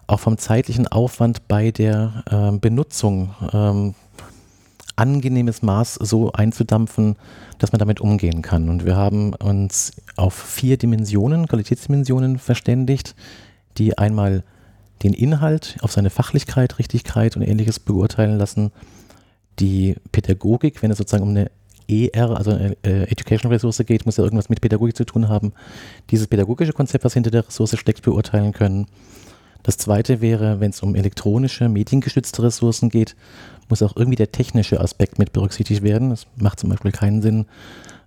auch 0.07 0.19
vom 0.19 0.37
zeitlichen 0.37 0.87
Aufwand 0.87 1.47
bei 1.47 1.71
der 1.71 2.23
ähm, 2.29 2.59
Benutzung 2.59 3.33
ähm, 3.51 3.95
angenehmes 4.95 5.61
Maß 5.61 5.95
so 5.95 6.31
einzudampfen, 6.31 7.15
dass 7.57 7.71
man 7.71 7.79
damit 7.79 7.99
umgehen 7.99 8.41
kann. 8.41 8.69
Und 8.69 8.85
wir 8.85 8.95
haben 8.95 9.33
uns 9.33 9.93
auf 10.15 10.33
vier 10.33 10.77
Dimensionen, 10.77 11.47
Qualitätsdimensionen 11.47 12.37
verständigt, 12.39 13.15
die 13.77 13.97
einmal 13.97 14.43
den 15.03 15.13
Inhalt 15.13 15.77
auf 15.81 15.91
seine 15.91 16.09
Fachlichkeit, 16.09 16.79
Richtigkeit 16.79 17.35
und 17.35 17.41
ähnliches 17.41 17.79
beurteilen 17.79 18.37
lassen. 18.37 18.71
Die 19.59 19.95
Pädagogik, 20.11 20.81
wenn 20.81 20.91
es 20.91 20.97
sozusagen 20.97 21.23
um 21.23 21.29
eine 21.29 21.51
ER, 21.87 22.35
also 22.35 22.51
eine 22.51 22.77
äh, 22.83 23.03
Education 23.03 23.51
Ressource 23.51 23.83
geht, 23.85 24.05
muss 24.05 24.17
ja 24.17 24.23
irgendwas 24.23 24.49
mit 24.49 24.61
Pädagogik 24.61 24.95
zu 24.95 25.05
tun 25.05 25.29
haben. 25.29 25.53
Dieses 26.09 26.27
pädagogische 26.27 26.73
Konzept, 26.73 27.03
was 27.03 27.13
hinter 27.13 27.31
der 27.31 27.47
Ressource 27.47 27.77
steckt, 27.77 28.01
beurteilen 28.01 28.53
können. 28.53 28.87
Das 29.63 29.77
zweite 29.77 30.21
wäre, 30.21 30.59
wenn 30.59 30.71
es 30.71 30.81
um 30.81 30.95
elektronische, 30.95 31.69
mediengestützte 31.69 32.43
Ressourcen 32.43 32.89
geht, 32.89 33.15
muss 33.69 33.81
auch 33.81 33.95
irgendwie 33.95 34.15
der 34.15 34.31
technische 34.31 34.79
Aspekt 34.79 35.17
mit 35.17 35.33
berücksichtigt 35.33 35.81
werden. 35.81 36.11
Es 36.11 36.27
macht 36.37 36.59
zum 36.59 36.69
Beispiel 36.69 36.91
keinen 36.91 37.21
Sinn, 37.21 37.45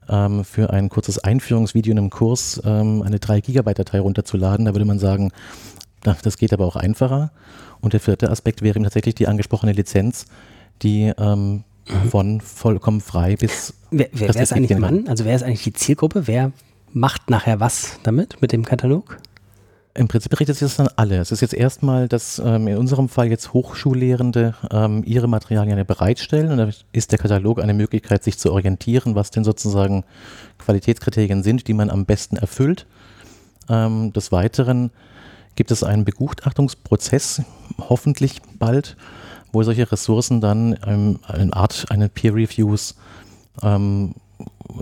ähm, 0.08 0.44
für 0.44 0.70
ein 0.70 0.88
kurzes 0.88 1.18
Einführungsvideo 1.18 1.92
in 1.92 1.98
einem 1.98 2.10
Kurs 2.10 2.60
ähm, 2.64 3.02
eine 3.02 3.18
3 3.18 3.40
Gigabyte 3.40 3.78
Datei 3.78 4.00
runterzuladen. 4.00 4.66
Da 4.66 4.74
würde 4.74 4.84
man 4.84 4.98
sagen, 4.98 5.32
das 6.02 6.38
geht 6.38 6.52
aber 6.52 6.66
auch 6.66 6.76
einfacher. 6.76 7.30
Und 7.80 7.92
der 7.92 8.00
vierte 8.00 8.30
Aspekt 8.30 8.62
wäre 8.62 8.76
eben 8.76 8.84
tatsächlich 8.84 9.14
die 9.14 9.28
angesprochene 9.28 9.72
Lizenz, 9.72 10.26
die 10.82 11.12
ähm, 11.18 11.64
mhm. 11.88 12.08
von 12.10 12.40
vollkommen 12.40 13.00
frei 13.00 13.36
bis. 13.36 13.74
Wer, 13.90 14.08
wer, 14.12 14.34
wer 14.34 14.42
ist 14.42 14.52
eigentlich 14.52 14.68
der 14.68 14.80
Mann? 14.80 15.08
Also 15.08 15.24
wer 15.24 15.34
ist 15.34 15.42
eigentlich 15.42 15.64
die 15.64 15.72
Zielgruppe? 15.72 16.26
Wer 16.26 16.52
macht 16.92 17.30
nachher 17.30 17.60
was 17.60 17.98
damit, 18.02 18.40
mit 18.40 18.52
dem 18.52 18.64
Katalog? 18.64 19.18
Im 19.94 20.06
Prinzip 20.06 20.38
richtet 20.38 20.56
sich 20.56 20.68
das 20.68 20.76
dann 20.76 20.88
alle. 20.94 21.18
Es 21.18 21.32
ist 21.32 21.40
jetzt 21.40 21.54
erstmal, 21.54 22.06
dass 22.06 22.38
ähm, 22.38 22.68
in 22.68 22.76
unserem 22.76 23.08
Fall 23.08 23.28
jetzt 23.28 23.52
Hochschullehrende 23.52 24.54
ähm, 24.70 25.02
ihre 25.04 25.26
Materialien 25.26 25.84
bereitstellen 25.84 26.52
und 26.52 26.58
da 26.58 26.70
ist 26.92 27.10
der 27.10 27.18
Katalog 27.18 27.60
eine 27.60 27.74
Möglichkeit, 27.74 28.22
sich 28.22 28.38
zu 28.38 28.52
orientieren, 28.52 29.16
was 29.16 29.32
denn 29.32 29.42
sozusagen 29.42 30.04
Qualitätskriterien 30.58 31.42
sind, 31.42 31.66
die 31.66 31.74
man 31.74 31.90
am 31.90 32.06
besten 32.06 32.36
erfüllt. 32.36 32.86
Ähm, 33.68 34.12
des 34.12 34.30
Weiteren 34.30 34.92
gibt 35.56 35.70
es 35.70 35.82
einen 35.82 36.04
Begutachtungsprozess, 36.04 37.42
hoffentlich 37.78 38.40
bald, 38.58 38.96
wo 39.52 39.62
solche 39.62 39.90
Ressourcen 39.90 40.40
dann 40.40 40.78
ähm, 40.86 41.18
eine 41.26 41.52
Art, 41.54 41.86
eine 41.90 42.08
Peer 42.08 42.34
Reviews, 42.34 42.96
ähm, 43.62 44.14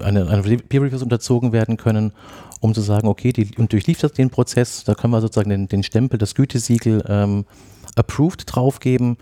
eine, 0.00 0.29
eine 0.29 0.42
Peer 0.42 0.83
Reviews 0.83 1.02
unterzogen 1.02 1.52
werden 1.52 1.76
können 1.76 2.12
um 2.61 2.74
zu 2.74 2.81
sagen, 2.81 3.09
okay, 3.09 3.33
die 3.33 3.57
und 3.57 3.72
durchlief 3.72 4.00
das 4.00 4.12
den 4.12 4.31
Prozess, 4.31 4.85
da 4.85 4.94
können 4.94 5.12
wir 5.12 5.20
sozusagen 5.20 5.50
den, 5.50 5.68
den 5.68 5.83
Stempel, 5.83 6.18
das 6.18 6.35
Gütesiegel 6.35 7.05
ähm, 7.09 7.44
approved 7.94 8.44
draufgeben, 8.46 9.16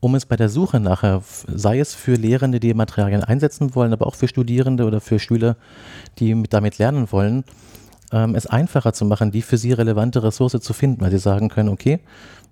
um 0.00 0.14
es 0.14 0.26
bei 0.26 0.36
der 0.36 0.48
Suche 0.48 0.80
nachher, 0.80 1.22
sei 1.46 1.80
es 1.80 1.94
für 1.94 2.14
Lehrende, 2.14 2.60
die 2.60 2.74
Materialien 2.74 3.24
einsetzen 3.24 3.74
wollen, 3.74 3.92
aber 3.92 4.06
auch 4.06 4.14
für 4.14 4.28
Studierende 4.28 4.84
oder 4.84 5.00
für 5.00 5.18
Schüler, 5.18 5.56
die 6.18 6.34
mit, 6.34 6.52
damit 6.52 6.78
lernen 6.78 7.10
wollen, 7.10 7.44
ähm, 8.16 8.34
es 8.34 8.46
einfacher 8.46 8.92
zu 8.92 9.04
machen, 9.04 9.30
die 9.30 9.42
für 9.42 9.58
sie 9.58 9.72
relevante 9.72 10.22
Ressource 10.22 10.58
zu 10.60 10.72
finden, 10.72 11.00
weil 11.00 11.10
sie 11.10 11.18
sagen 11.18 11.48
können, 11.48 11.68
okay, 11.68 12.00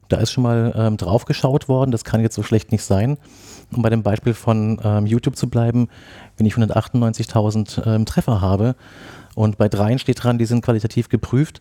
da 0.09 0.18
ist 0.18 0.33
schon 0.33 0.42
mal 0.42 0.72
ähm, 0.77 0.96
drauf 0.96 1.24
geschaut 1.24 1.68
worden, 1.68 1.90
das 1.90 2.05
kann 2.05 2.20
jetzt 2.20 2.35
so 2.35 2.42
schlecht 2.42 2.72
nicht 2.72 2.85
sein. 2.85 3.16
Um 3.72 3.83
bei 3.83 3.90
dem 3.90 4.03
Beispiel 4.03 4.35
von 4.35 4.79
ähm, 4.85 5.07
YouTube 5.07 5.37
zu 5.37 5.48
bleiben, 5.48 5.88
wenn 6.37 6.46
ich 6.46 6.55
198.000 6.55 7.87
ähm, 7.87 8.05
Treffer 8.05 8.40
habe, 8.40 8.77
und 9.35 9.59
bei 9.59 9.68
dreien 9.68 9.98
steht 9.98 10.22
dran, 10.22 10.38
die 10.38 10.44
sind 10.46 10.64
qualitativ 10.64 11.09
geprüft, 11.09 11.61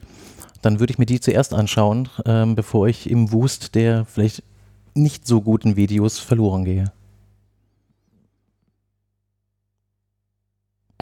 dann 0.61 0.79
würde 0.79 0.91
ich 0.91 0.99
mir 0.99 1.05
die 1.05 1.19
zuerst 1.19 1.53
anschauen, 1.53 2.07
ähm, 2.25 2.55
bevor 2.55 2.87
ich 2.87 3.09
im 3.09 3.31
Wust 3.31 3.75
der 3.75 4.05
vielleicht 4.05 4.43
nicht 4.93 5.25
so 5.27 5.41
guten 5.41 5.75
Videos 5.75 6.19
verloren 6.19 6.65
gehe. 6.65 6.91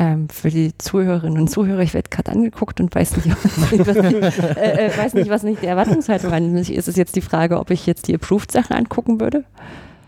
Ähm, 0.02 0.30
für 0.30 0.50
die 0.50 0.76
Zuhörerinnen 0.80 1.40
und 1.40 1.48
Zuhörer, 1.48 1.82
ich 1.82 1.94
werde 1.94 2.10
gerade 2.10 2.32
angeguckt 2.32 2.80
und 2.82 2.96
weiß 2.96 3.18
nicht, 3.18 3.30
was, 3.86 3.96
nicht, 3.98 4.20
was, 4.20 4.40
äh, 4.58 4.88
äh, 4.88 4.98
weiß 4.98 5.14
nicht, 5.14 5.30
was 5.30 5.44
nicht 5.44 5.62
die 5.62 5.68
Erwartungshaltung 5.68 6.34
an 6.34 6.54
mich 6.54 6.74
ist. 6.74 6.88
Es 6.88 6.96
jetzt 6.96 7.16
die 7.16 7.22
Frage, 7.22 7.60
ob 7.60 7.70
ich 7.70 7.86
jetzt 7.86 8.08
die 8.08 8.16
Approved-Sachen 8.16 8.76
angucken 8.76 9.20
würde. 9.20 9.44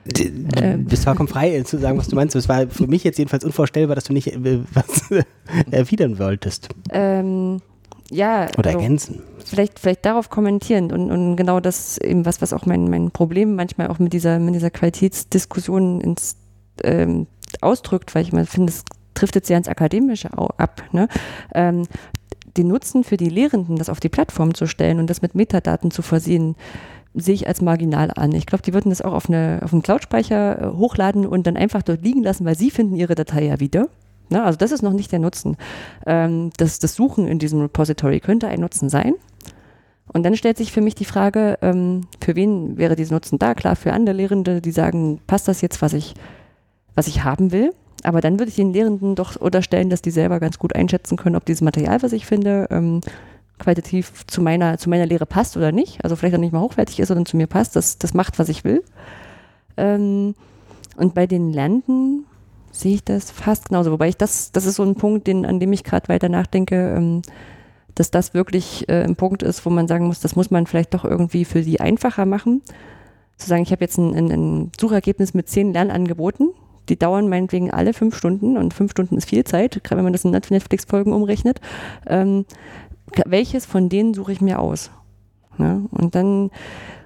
Du 0.06 0.24
ähm. 0.56 0.86
bist 0.86 1.04
vollkommen 1.04 1.30
frei 1.30 1.62
zu 1.62 1.78
sagen, 1.78 2.00
was 2.00 2.08
du 2.08 2.16
meinst. 2.16 2.36
Es 2.36 2.50
war 2.50 2.66
für 2.66 2.88
mich 2.88 3.04
jetzt 3.04 3.20
jedenfalls 3.20 3.46
unvorstellbar, 3.46 3.94
dass 3.94 4.06
du 4.06 4.14
nicht 4.14 4.34
äh, 4.34 4.62
was 4.74 5.12
erwidern 5.70 6.18
wolltest. 6.18 6.70
Ähm, 6.90 7.62
ja. 8.10 8.48
Oder 8.58 8.70
also 8.70 8.80
ergänzen. 8.80 9.22
Vielleicht, 9.46 9.78
vielleicht 9.78 10.08
darauf 10.08 10.32
kommentieren 10.32 10.92
und, 10.92 11.12
und 11.12 11.36
genau 11.36 11.60
das 11.60 12.00
eben 12.00 12.26
was, 12.26 12.42
was 12.42 12.52
auch 12.52 12.66
mein, 12.66 12.90
mein 12.90 13.12
Problem 13.12 13.56
manchmal 13.56 13.90
auch 13.90 14.00
mit 14.00 14.14
dieser, 14.14 14.40
mit 14.40 14.56
dieser 14.56 14.72
Qualitätsdiskussion 14.72 16.02
ins, 16.02 16.36
ähm, 16.84 17.28
ausdrückt, 17.62 18.16
weil 18.16 18.24
ich 18.24 18.34
mal 18.34 18.48
finde, 18.48 18.72
es 18.72 18.84
trifft 19.14 19.36
jetzt 19.36 19.48
sehr 19.48 19.58
ins 19.58 19.68
Akademische 19.68 20.30
ab. 20.38 20.84
Ne? 20.92 21.08
Ähm, 21.54 21.84
den 22.58 22.68
Nutzen 22.68 23.04
für 23.04 23.18
die 23.18 23.30
Lehrenden, 23.30 23.78
das 23.78 23.90
auf 23.90 24.00
die 24.00 24.10
Plattform 24.10 24.54
zu 24.54 24.68
stellen 24.68 25.00
und 25.00 25.10
das 25.10 25.22
mit 25.22 25.36
Metadaten 25.36 25.92
zu 25.92 26.02
versehen, 26.02 26.56
sehe 27.14 27.34
ich 27.34 27.48
als 27.48 27.62
marginal 27.62 28.12
an. 28.16 28.34
Ich 28.34 28.46
glaube, 28.46 28.64
die 28.64 28.74
würden 28.74 28.90
das 28.90 29.02
auch 29.02 29.14
auf, 29.14 29.30
eine, 29.30 29.60
auf 29.64 29.74
einen 29.74 29.84
Cloud-Speicher 29.84 30.62
äh, 30.62 30.68
hochladen 30.76 31.26
und 31.26 31.46
dann 31.48 31.58
einfach 31.58 31.84
dort 31.84 32.04
liegen 32.04 32.24
lassen, 32.24 32.46
weil 32.46 32.58
sie 32.58 32.72
finden 32.72 32.96
ihre 32.96 33.16
Datei 33.16 33.46
ja 33.46 33.60
wieder. 33.60 33.88
Na, 34.30 34.40
ne? 34.40 34.46
also 34.46 34.58
das 34.58 34.72
ist 34.72 34.82
noch 34.82 34.94
nicht 34.94 35.12
der 35.12 35.20
Nutzen. 35.20 35.58
Ähm, 36.06 36.50
das, 36.58 36.80
das 36.80 36.96
Suchen 36.96 37.28
in 37.28 37.40
diesem 37.40 37.62
Repository 37.62 38.20
könnte 38.20 38.48
ein 38.48 38.62
Nutzen 38.62 38.90
sein. 38.90 39.14
Und 40.12 40.24
dann 40.24 40.36
stellt 40.36 40.58
sich 40.58 40.72
für 40.72 40.82
mich 40.82 40.96
die 40.96 41.06
Frage, 41.06 41.58
ähm, 41.62 42.02
für 42.22 42.36
wen 42.36 42.78
wäre 42.78 42.96
dieser 42.96 43.16
Nutzen 43.16 43.40
da? 43.40 43.54
Klar, 43.54 43.76
für 43.76 43.94
andere 43.94 44.16
Lehrende, 44.16 44.62
die 44.62 44.72
sagen, 44.72 45.20
passt 45.28 45.48
das 45.48 45.62
jetzt, 45.62 45.82
was 45.82 45.94
ich, 45.94 46.14
was 46.96 47.08
ich 47.08 47.24
haben 47.24 47.52
will? 47.52 47.74
Aber 48.04 48.22
dann 48.22 48.40
würde 48.40 48.50
ich 48.50 48.56
den 48.56 48.74
Lehrenden 48.74 49.16
doch 49.16 49.36
unterstellen, 49.36 49.90
dass 49.90 50.02
die 50.02 50.12
selber 50.12 50.40
ganz 50.40 50.60
gut 50.60 50.76
einschätzen 50.76 51.18
können, 51.18 51.36
ob 51.36 51.46
dieses 51.46 51.62
Material, 51.62 52.02
was 52.02 52.14
ich 52.14 52.26
finde, 52.26 52.68
ähm, 52.70 53.02
qualitativ 53.60 54.26
zu 54.28 54.42
meiner, 54.42 54.78
zu 54.78 54.90
meiner 54.90 55.06
Lehre 55.06 55.26
passt 55.26 55.56
oder 55.58 55.72
nicht. 55.72 56.04
Also 56.04 56.16
vielleicht 56.16 56.36
auch 56.36 56.40
nicht 56.40 56.54
mal 56.54 56.62
hochwertig 56.62 57.00
ist, 57.00 57.08
sondern 57.08 57.26
zu 57.26 57.38
mir 57.38 57.48
passt. 57.48 57.76
Das, 57.76 57.98
das 57.98 58.14
macht, 58.14 58.40
was 58.40 58.50
ich 58.50 58.64
will. 58.64 58.84
Ähm, 59.78 60.36
und 60.98 61.14
bei 61.14 61.28
den 61.28 61.54
Lernenden 61.54 62.26
sehe 62.72 62.96
ich 62.96 63.04
das 63.04 63.32
fast 63.32 63.70
genauso. 63.70 63.92
Wobei 63.92 64.10
ich 64.10 64.18
das, 64.18 64.52
das 64.52 64.66
ist 64.66 64.76
so 64.76 64.84
ein 64.84 64.96
Punkt, 64.96 65.28
den, 65.28 65.46
an 65.46 65.60
dem 65.60 65.72
ich 65.72 65.84
gerade 65.84 66.10
weiter 66.10 66.30
nachdenke, 66.30 66.94
ähm, 66.96 67.22
dass 67.96 68.12
das 68.12 68.34
wirklich 68.34 68.90
äh, 68.90 69.04
ein 69.04 69.16
Punkt 69.16 69.44
ist, 69.44 69.66
wo 69.66 69.70
man 69.70 69.88
sagen 69.88 70.08
muss, 70.08 70.20
das 70.20 70.36
muss 70.36 70.52
man 70.52 70.66
vielleicht 70.66 70.94
doch 70.94 71.06
irgendwie 71.06 71.46
für 71.46 71.64
sie 71.64 71.80
einfacher 71.80 72.26
machen. 72.26 72.62
Zu 73.38 73.48
sagen, 73.48 73.64
ich 73.64 73.72
habe 73.72 73.84
jetzt 73.84 73.98
ein, 73.98 74.16
ein, 74.16 74.32
ein 74.32 74.72
Suchergebnis 74.80 75.34
mit 75.34 75.48
zehn 75.48 75.74
Lernangeboten, 75.74 76.50
die 76.90 76.98
dauern 76.98 77.30
meinetwegen 77.30 77.72
alle 77.72 77.94
fünf 77.94 78.16
Stunden 78.16 78.58
und 78.58 78.74
fünf 78.74 78.92
Stunden 78.92 79.18
ist 79.18 79.30
viel 79.30 79.44
Zeit, 79.44 79.84
gerade 79.84 79.98
wenn 79.98 80.04
man 80.04 80.14
das 80.14 80.26
in 80.26 80.32
Netflix-Folgen 80.32 81.14
umrechnet. 81.14 81.62
Ähm, 82.08 82.46
welches 83.26 83.66
von 83.66 83.90
denen 83.90 84.14
suche 84.14 84.32
ich 84.32 84.42
mir 84.42 84.60
aus? 84.60 84.92
Ne? 85.58 85.84
Und 85.92 86.16
dann 86.16 86.50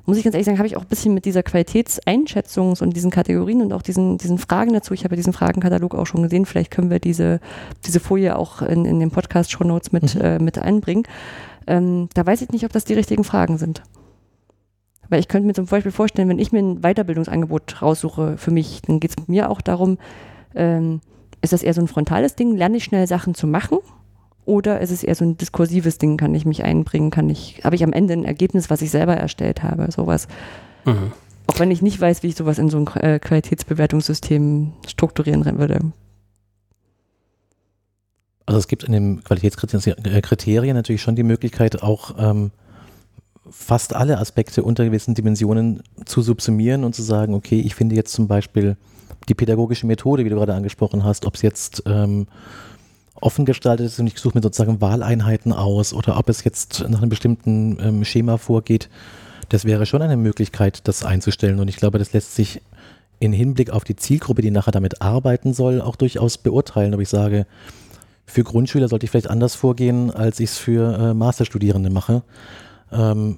muss 0.06 0.18
ich 0.18 0.24
ganz 0.24 0.36
ehrlich 0.36 0.46
sagen, 0.46 0.58
habe 0.58 0.68
ich 0.68 0.78
auch 0.78 0.84
ein 0.84 0.88
bisschen 0.88 1.13
mit 1.13 1.26
dieser 1.26 1.44
Qualitätseinschätzung 1.44 2.76
und 2.80 2.96
diesen 2.96 3.12
Kategorien 3.12 3.62
und 3.62 3.74
auch 3.74 3.82
diesen, 3.82 4.18
diesen 4.18 4.38
Fragen 4.38 4.72
dazu, 4.72 4.94
ich 4.94 5.04
habe 5.04 5.16
ja 5.16 5.18
diesen 5.18 5.34
Fragenkatalog 5.34 5.94
auch 5.96 6.06
schon 6.06 6.24
gesehen, 6.24 6.46
vielleicht 6.46 6.72
können 6.72 6.90
wir 6.90 7.00
diese, 7.00 7.42
diese 7.86 8.00
Folie 8.00 8.38
auch 8.38 8.62
in, 8.62 8.86
in 8.86 9.02
den 9.02 9.12
Podcast-Show-Notes 9.12 9.92
mit, 9.92 10.16
mhm. 10.16 10.22
äh, 10.22 10.40
mit 10.40 10.60
einbringen. 10.60 11.04
Ähm, 11.68 12.08
da 12.13 12.26
weiß 12.26 12.42
ich 12.42 12.50
nicht, 12.50 12.63
ob 12.63 12.72
das 12.72 12.86
die 12.86 12.94
richtigen 12.94 13.26
Fragen 13.26 13.58
sind. 13.58 13.84
Weil 15.10 15.20
ich 15.20 15.28
könnte 15.28 15.48
mir 15.48 15.54
zum 15.54 15.65
Beispiel 15.65 15.91
vorstellen, 15.91 16.30
wenn 16.30 16.39
ich 16.39 16.52
mir 16.52 16.60
ein 16.60 16.82
Weiterbildungsangebot 16.82 17.82
raussuche 17.82 18.38
für 18.38 18.52
mich, 18.52 18.82
dann 18.82 19.00
geht 19.00 19.12
es 19.17 19.28
mir 19.28 19.50
auch 19.50 19.62
darum, 19.62 19.98
ähm, 20.56 21.02
ist 21.41 21.54
das 21.54 21.63
eher 21.63 21.74
so 21.74 21.82
ein 21.82 21.88
frontales 21.88 22.36
Ding, 22.36 22.56
lerne 22.56 22.78
ich 22.78 22.84
schnell 22.84 23.08
Sachen 23.08 23.34
zu 23.34 23.48
machen? 23.48 23.80
Oder 24.46 24.80
ist 24.80 24.91
es 24.91 25.04
eher 25.04 25.15
so 25.15 25.26
ein 25.26 25.38
diskursives 25.38 25.98
Ding, 25.98 26.17
kann 26.17 26.34
ich 26.34 26.46
mich 26.46 26.63
einbringen, 26.63 27.12
kann 27.12 27.30
ich, 27.30 27.62
habe 27.63 27.76
ich 27.76 27.84
am 27.84 27.93
Ende 27.93 28.13
ein 28.13 28.24
Ergebnis, 28.24 28.70
was 28.70 28.82
ich 28.82 28.91
selber 28.91 29.15
erstellt 29.15 29.62
habe, 29.62 29.91
sowas. 29.91 30.28
Mhm. 30.86 31.12
Auch 31.48 31.60
wenn 31.60 31.72
ich 31.72 31.82
nicht 31.82 32.00
weiß, 32.00 32.24
wie 32.24 32.28
ich 32.28 32.36
sowas 32.36 32.58
in 32.58 32.70
so 32.70 32.78
ein 32.78 32.88
äh, 33.02 33.20
Qualitätsbewertungssystem 33.20 34.74
strukturieren 34.88 35.46
würde. 35.58 35.80
Also 38.46 38.60
es 38.60 38.67
gibt 38.70 38.86
in 38.86 38.93
den 38.93 39.24
Qualitätskriterien 39.24 40.76
natürlich 40.76 41.02
schon 41.02 41.17
die 41.17 41.24
Möglichkeit, 41.24 41.84
auch 41.84 42.15
ähm, 42.17 42.52
fast 43.51 43.95
alle 43.95 44.17
Aspekte 44.17 44.63
unter 44.63 44.86
gewissen 44.86 45.15
Dimensionen 45.15 45.83
zu 46.05 46.21
subsumieren 46.21 46.83
und 46.83 46.95
zu 46.95 47.01
sagen, 47.01 47.33
okay, 47.33 47.60
ich 47.60 47.75
finde 47.75 47.95
jetzt 47.95 48.13
zum 48.13 48.27
Beispiel 48.27 48.77
die 49.29 49.33
pädagogische 49.33 49.88
Methode, 49.88 50.25
wie 50.25 50.29
du 50.29 50.36
gerade 50.36 50.53
angesprochen 50.53 51.03
hast, 51.03 51.25
ob 51.25 51.36
es 51.36 51.41
jetzt 51.41 51.83
ähm, 51.86 52.27
offen 53.19 53.45
gestaltet 53.45 53.88
ist 53.88 53.99
und 53.99 54.07
ich 54.07 54.17
suche 54.19 54.38
mir 54.38 54.41
sozusagen 54.41 54.81
Wahleinheiten 54.81 55.53
aus 55.53 55.93
oder 55.93 56.17
ob 56.17 56.29
es 56.29 56.43
jetzt 56.43 56.86
nach 56.88 57.01
einem 57.01 57.10
bestimmten 57.10 57.77
ähm, 57.81 58.05
Schema 58.05 58.38
vorgeht, 58.38 58.89
das 59.49 59.65
wäre 59.65 59.86
schon 59.86 60.01
eine 60.01 60.17
Möglichkeit, 60.17 60.88
das 60.88 61.03
einzustellen. 61.03 61.60
Und 61.60 61.67
ich 61.67 61.77
glaube, 61.77 61.99
das 61.99 62.13
lässt 62.13 62.36
sich 62.36 62.62
in 63.19 63.33
Hinblick 63.33 63.69
auf 63.71 63.83
die 63.83 63.95
Zielgruppe, 63.95 64.41
die 64.41 64.51
nachher 64.51 64.71
damit 64.71 65.01
arbeiten 65.01 65.53
soll, 65.53 65.81
auch 65.81 65.95
durchaus 65.95 66.38
beurteilen. 66.38 66.93
Ob 66.93 67.01
ich 67.01 67.10
sage, 67.10 67.45
für 68.25 68.43
Grundschüler 68.43 68.88
sollte 68.89 69.05
ich 69.05 69.12
vielleicht 69.12 69.29
anders 69.29 69.55
vorgehen, 69.55 70.12
als 70.12 70.39
ich 70.39 70.51
es 70.51 70.57
für 70.57 70.97
äh, 70.97 71.13
Masterstudierende 71.13 71.89
mache. 71.89 72.23
Ähm, 72.91 73.38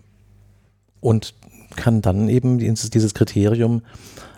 und 1.02 1.34
kann 1.76 2.02
dann 2.02 2.30
eben 2.30 2.60
dieses, 2.60 2.90
dieses 2.90 3.14
Kriterium 3.14 3.82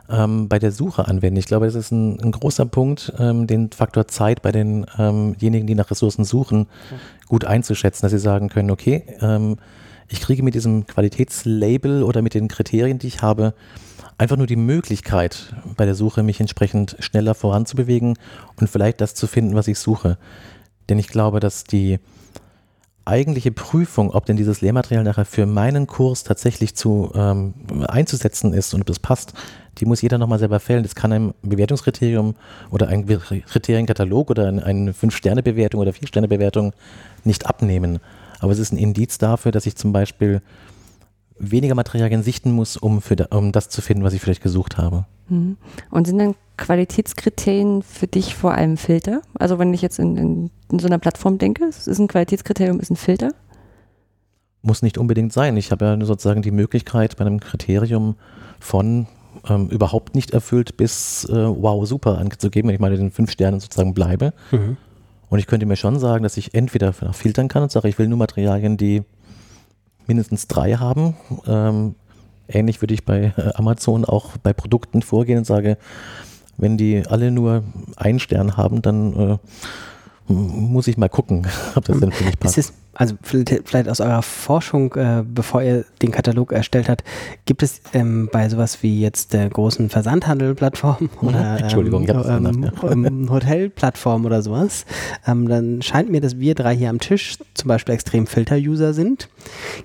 ähm, 0.09 0.47
bei 0.49 0.59
der 0.59 0.71
Suche 0.71 1.07
anwenden. 1.07 1.37
Ich 1.37 1.45
glaube, 1.45 1.65
das 1.65 1.75
ist 1.75 1.91
ein, 1.91 2.19
ein 2.19 2.31
großer 2.31 2.65
Punkt, 2.65 3.13
ähm, 3.17 3.47
den 3.47 3.71
Faktor 3.71 4.07
Zeit 4.07 4.41
bei 4.41 4.51
denjenigen, 4.51 4.85
ähm 4.99 5.67
die 5.67 5.75
nach 5.75 5.89
Ressourcen 5.89 6.25
suchen, 6.25 6.67
gut 7.27 7.45
einzuschätzen, 7.45 8.03
dass 8.03 8.11
sie 8.11 8.19
sagen 8.19 8.49
können, 8.49 8.71
okay, 8.71 9.03
ähm, 9.21 9.57
ich 10.07 10.19
kriege 10.19 10.43
mit 10.43 10.55
diesem 10.55 10.85
Qualitätslabel 10.85 12.03
oder 12.03 12.21
mit 12.21 12.33
den 12.33 12.49
Kriterien, 12.49 12.99
die 12.99 13.07
ich 13.07 13.21
habe, 13.21 13.53
einfach 14.17 14.35
nur 14.35 14.47
die 14.47 14.57
Möglichkeit 14.57 15.55
bei 15.77 15.85
der 15.85 15.95
Suche, 15.95 16.21
mich 16.21 16.41
entsprechend 16.41 16.97
schneller 16.99 17.33
voranzubewegen 17.33 18.15
und 18.59 18.69
vielleicht 18.69 18.99
das 18.99 19.15
zu 19.15 19.25
finden, 19.25 19.55
was 19.55 19.69
ich 19.69 19.79
suche. 19.79 20.17
Denn 20.89 20.99
ich 20.99 21.07
glaube, 21.07 21.39
dass 21.39 21.63
die 21.63 21.99
eigentliche 23.05 23.51
Prüfung, 23.51 24.11
ob 24.11 24.25
denn 24.25 24.37
dieses 24.37 24.61
Lehrmaterial 24.61 25.03
nachher 25.03 25.25
für 25.25 25.45
meinen 25.45 25.87
Kurs 25.87 26.23
tatsächlich 26.23 26.75
zu 26.75 27.11
ähm, 27.15 27.53
einzusetzen 27.87 28.53
ist 28.53 28.73
und 28.73 28.81
ob 28.81 28.89
es 28.89 28.99
passt, 28.99 29.33
die 29.77 29.85
muss 29.85 30.01
jeder 30.01 30.17
nochmal 30.17 30.39
selber 30.39 30.59
fällen. 30.59 30.83
Das 30.83 30.95
kann 30.95 31.11
ein 31.11 31.33
Bewertungskriterium 31.41 32.35
oder 32.69 32.89
ein 32.89 33.05
Kriterienkatalog 33.07 34.29
oder 34.29 34.47
eine 34.47 34.93
Fünf-Sterne-Bewertung 34.93 35.79
oder 35.79 35.93
Vier-Sterne-Bewertung 35.93 36.73
nicht 37.23 37.45
abnehmen. 37.47 37.99
Aber 38.39 38.51
es 38.51 38.59
ist 38.59 38.73
ein 38.73 38.77
Indiz 38.77 39.17
dafür, 39.17 39.51
dass 39.51 39.65
ich 39.65 39.75
zum 39.75 39.93
Beispiel 39.93 40.41
weniger 41.37 41.75
Materialien 41.75 42.23
sichten 42.23 42.51
muss, 42.51 42.77
um, 42.77 43.01
für 43.01 43.15
da, 43.15 43.35
um 43.35 43.51
das 43.51 43.69
zu 43.69 43.81
finden, 43.81 44.03
was 44.03 44.13
ich 44.13 44.21
vielleicht 44.21 44.43
gesucht 44.43 44.77
habe. 44.77 45.05
Mhm. 45.29 45.57
Und 45.89 46.07
sind 46.07 46.19
dann 46.19 46.35
Qualitätskriterien 46.57 47.81
für 47.81 48.07
dich 48.07 48.35
vor 48.35 48.53
allem 48.53 48.77
Filter? 48.77 49.21
Also 49.33 49.57
wenn 49.57 49.73
ich 49.73 49.81
jetzt 49.81 49.99
in, 49.99 50.17
in, 50.17 50.51
in 50.71 50.79
so 50.79 50.87
einer 50.87 50.99
Plattform 50.99 51.37
denke, 51.37 51.65
ist 51.65 51.87
ein 51.87 52.07
Qualitätskriterium 52.07 52.79
ist 52.79 52.91
ein 52.91 52.95
Filter? 52.95 53.31
Muss 54.61 54.83
nicht 54.83 54.99
unbedingt 54.99 55.33
sein. 55.33 55.57
Ich 55.57 55.71
habe 55.71 55.85
ja 55.85 56.05
sozusagen 56.05 56.43
die 56.43 56.51
Möglichkeit, 56.51 57.17
bei 57.17 57.25
einem 57.25 57.39
Kriterium 57.39 58.15
von 58.59 59.07
ähm, 59.49 59.69
überhaupt 59.69 60.13
nicht 60.13 60.31
erfüllt 60.31 60.77
bis 60.77 61.25
äh, 61.25 61.33
wow, 61.33 61.87
super 61.87 62.19
anzugeben, 62.19 62.67
wenn 62.67 62.75
ich 62.75 62.81
mal 62.81 62.93
in 62.93 62.99
den 62.99 63.11
fünf 63.11 63.31
Sternen 63.31 63.59
sozusagen 63.59 63.95
bleibe. 63.95 64.33
Mhm. 64.51 64.77
Und 65.29 65.39
ich 65.39 65.47
könnte 65.47 65.65
mir 65.65 65.77
schon 65.77 65.97
sagen, 65.97 66.23
dass 66.23 66.37
ich 66.37 66.53
entweder 66.53 66.93
filtern 66.93 67.47
kann 67.47 67.63
und 67.63 67.71
sage, 67.71 67.87
ich 67.87 67.97
will 67.97 68.07
nur 68.07 68.17
Materialien, 68.17 68.75
die 68.75 69.03
mindestens 70.11 70.47
drei 70.47 70.73
haben. 70.73 71.15
Ähm, 71.47 71.95
ähnlich 72.49 72.81
würde 72.81 72.93
ich 72.93 73.05
bei 73.05 73.33
äh, 73.37 73.51
Amazon 73.55 74.03
auch 74.03 74.37
bei 74.43 74.51
Produkten 74.51 75.01
vorgehen 75.01 75.37
und 75.37 75.45
sage, 75.45 75.77
wenn 76.57 76.77
die 76.77 77.03
alle 77.07 77.31
nur 77.31 77.63
einen 77.95 78.19
Stern 78.19 78.57
haben, 78.57 78.81
dann 78.81 79.13
äh, 79.13 79.37
muss 80.27 80.87
ich 80.87 80.97
mal 80.97 81.07
gucken, 81.07 81.47
ob 81.75 81.85
das 81.85 81.99
denn 81.99 82.11
für 82.11 82.25
mich 82.25 82.39
passt. 82.39 82.57
Ist 82.57 82.73
also 82.93 83.15
vielleicht 83.23 83.87
aus 83.87 84.01
eurer 84.01 84.21
Forschung, 84.21 84.93
äh, 84.95 85.23
bevor 85.25 85.61
ihr 85.61 85.85
den 86.01 86.11
Katalog 86.11 86.51
erstellt 86.51 86.89
habt, 86.89 87.03
gibt 87.45 87.63
es 87.63 87.81
ähm, 87.93 88.29
bei 88.31 88.49
sowas 88.49 88.83
wie 88.83 88.99
jetzt 88.99 89.33
der 89.33 89.49
großen 89.49 89.89
Versandhandelplattform 89.89 91.09
mhm. 91.21 91.27
oder 91.27 91.57
ähm, 91.77 92.71
ähm, 92.83 93.05
ähm, 93.05 93.29
Hotelplattform 93.31 94.25
oder 94.25 94.41
sowas, 94.41 94.85
ähm, 95.25 95.47
dann 95.47 95.81
scheint 95.81 96.11
mir, 96.11 96.19
dass 96.19 96.37
wir 96.37 96.53
drei 96.53 96.75
hier 96.75 96.89
am 96.89 96.99
Tisch 96.99 97.37
zum 97.53 97.69
Beispiel 97.69 97.93
extrem 97.93 98.27
Filter-User 98.27 98.93
sind. 98.93 99.29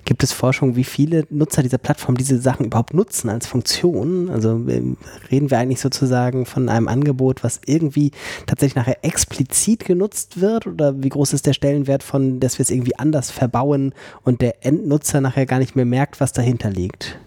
Gibt 0.03 0.23
es 0.23 0.33
Forschung, 0.33 0.75
wie 0.75 0.83
viele 0.83 1.25
Nutzer 1.29 1.63
dieser 1.63 1.77
Plattform 1.77 2.17
diese 2.17 2.39
Sachen 2.39 2.65
überhaupt 2.65 2.93
nutzen 2.93 3.29
als 3.29 3.47
Funktion? 3.47 4.29
Also 4.29 4.49
ähm, 4.67 4.97
reden 5.31 5.49
wir 5.49 5.59
eigentlich 5.59 5.79
sozusagen 5.79 6.45
von 6.45 6.67
einem 6.67 6.89
Angebot, 6.89 7.43
was 7.43 7.61
irgendwie 7.65 8.11
tatsächlich 8.47 8.75
nachher 8.75 9.03
explizit 9.03 9.85
genutzt 9.85 10.41
wird 10.41 10.67
oder 10.67 11.01
wie 11.01 11.09
groß 11.09 11.33
ist 11.33 11.45
der 11.45 11.53
Stellenwert 11.53 12.03
von, 12.03 12.41
dass 12.41 12.57
wir 12.59 12.63
es 12.63 12.69
irgendwie 12.69 12.96
anders 12.99 13.31
verbauen 13.31 13.93
und 14.23 14.41
der 14.41 14.65
Endnutzer 14.65 15.21
nachher 15.21 15.45
gar 15.45 15.59
nicht 15.59 15.75
mehr 15.75 15.85
merkt, 15.85 16.19
was 16.19 16.33
dahinter 16.33 16.69
liegt. 16.69 17.17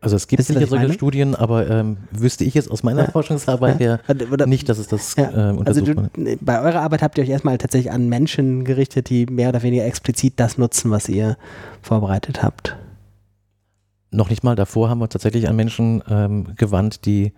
Also 0.00 0.14
es 0.14 0.28
gibt 0.28 0.44
sicher 0.44 0.66
solche 0.66 0.92
Studien, 0.92 1.34
aber 1.34 1.68
ähm, 1.68 1.96
wüsste 2.12 2.44
ich 2.44 2.54
jetzt 2.54 2.70
aus 2.70 2.84
meiner 2.84 3.02
ja. 3.02 3.10
Forschungsarbeit 3.10 3.80
ja. 3.80 3.98
her 4.06 4.46
nicht, 4.46 4.68
dass 4.68 4.78
es 4.78 4.86
das 4.86 5.16
ja. 5.16 5.52
äh, 5.52 5.58
Also 5.64 5.80
du, 5.80 6.08
bei 6.40 6.62
eurer 6.62 6.82
Arbeit 6.82 7.02
habt 7.02 7.18
ihr 7.18 7.24
euch 7.24 7.30
erstmal 7.30 7.58
tatsächlich 7.58 7.90
an 7.90 8.08
Menschen 8.08 8.64
gerichtet, 8.64 9.10
die 9.10 9.26
mehr 9.26 9.48
oder 9.48 9.62
weniger 9.64 9.84
explizit 9.84 10.34
das 10.36 10.56
nutzen, 10.56 10.92
was 10.92 11.08
ihr 11.08 11.36
vorbereitet 11.82 12.44
habt. 12.44 12.76
Noch 14.12 14.30
nicht 14.30 14.44
mal 14.44 14.54
davor 14.54 14.88
haben 14.88 15.00
wir 15.00 15.08
tatsächlich 15.08 15.48
an 15.48 15.56
Menschen 15.56 16.02
ähm, 16.08 16.54
gewandt, 16.56 17.04
die 17.04 17.32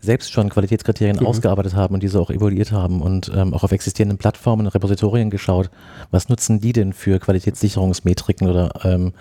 selbst 0.00 0.32
schon 0.32 0.48
Qualitätskriterien 0.48 1.18
mhm. 1.18 1.26
ausgearbeitet 1.26 1.74
haben 1.74 1.94
und 1.94 2.02
diese 2.02 2.20
auch 2.20 2.30
evaluiert 2.30 2.72
haben 2.72 3.02
und 3.02 3.30
ähm, 3.34 3.52
auch 3.54 3.64
auf 3.64 3.72
existierenden 3.72 4.18
Plattformen 4.18 4.66
und 4.66 4.74
Repositorien 4.74 5.30
geschaut, 5.30 5.70
was 6.10 6.28
nutzen 6.28 6.60
die 6.60 6.72
denn 6.72 6.92
für 6.92 7.18
Qualitätssicherungsmetriken 7.18 8.48
oder 8.48 8.70
ähm, 8.84 9.12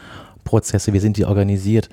Prozesse, 0.43 0.93
wie 0.93 0.99
sind 0.99 1.17
die 1.17 1.25
organisiert? 1.25 1.89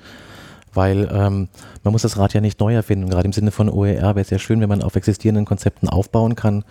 Weil 0.73 1.09
ähm, 1.11 1.47
man 1.83 1.91
muss 1.91 2.01
das 2.01 2.17
Rad 2.17 2.33
ja 2.33 2.41
nicht 2.41 2.59
neu 2.59 2.73
erfinden. 2.73 3.09
Gerade 3.09 3.25
im 3.25 3.33
Sinne 3.33 3.51
von 3.51 3.69
OER 3.69 4.01
wäre 4.01 4.21
es 4.21 4.29
ja 4.29 4.39
schön, 4.39 4.59
wenn 4.61 4.69
man 4.69 4.81
auf 4.81 4.95
existierenden 4.95 5.45
Konzepten 5.45 5.87
aufbauen 5.87 6.35
kann, 6.35 6.65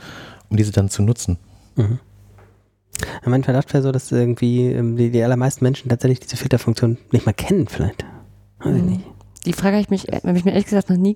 um 0.51 0.57
diese 0.57 0.73
dann 0.73 0.91
zu 0.91 1.03
nutzen. 1.03 1.39
Mhm. 1.77 1.99
Mein 3.25 3.43
Verdacht 3.43 3.73
wäre 3.73 3.83
so, 3.83 3.93
dass 3.93 4.13
irgendwie 4.13 4.67
ähm, 4.67 4.97
die, 4.97 5.11
die 5.11 5.23
allermeisten 5.23 5.65
Menschen 5.65 5.89
tatsächlich 5.89 6.21
diese 6.21 6.37
Filterfunktion 6.37 6.99
nicht 7.11 7.27
mal 7.27 7.33
kennen, 7.33 7.67
vielleicht. 7.67 8.05
Weiß 8.61 8.77
ich 8.77 8.83
mhm. 8.83 8.91
nicht. 8.91 9.05
Die 9.47 9.53
Frage 9.53 9.77
habe 9.77 9.83
ich, 9.83 9.91
mich, 9.91 10.05
habe 10.05 10.39
ich 10.39 10.45
mir 10.45 10.53
ehrlich 10.53 10.67
gesagt 10.67 10.91
noch 10.91 10.97
nie 10.97 11.15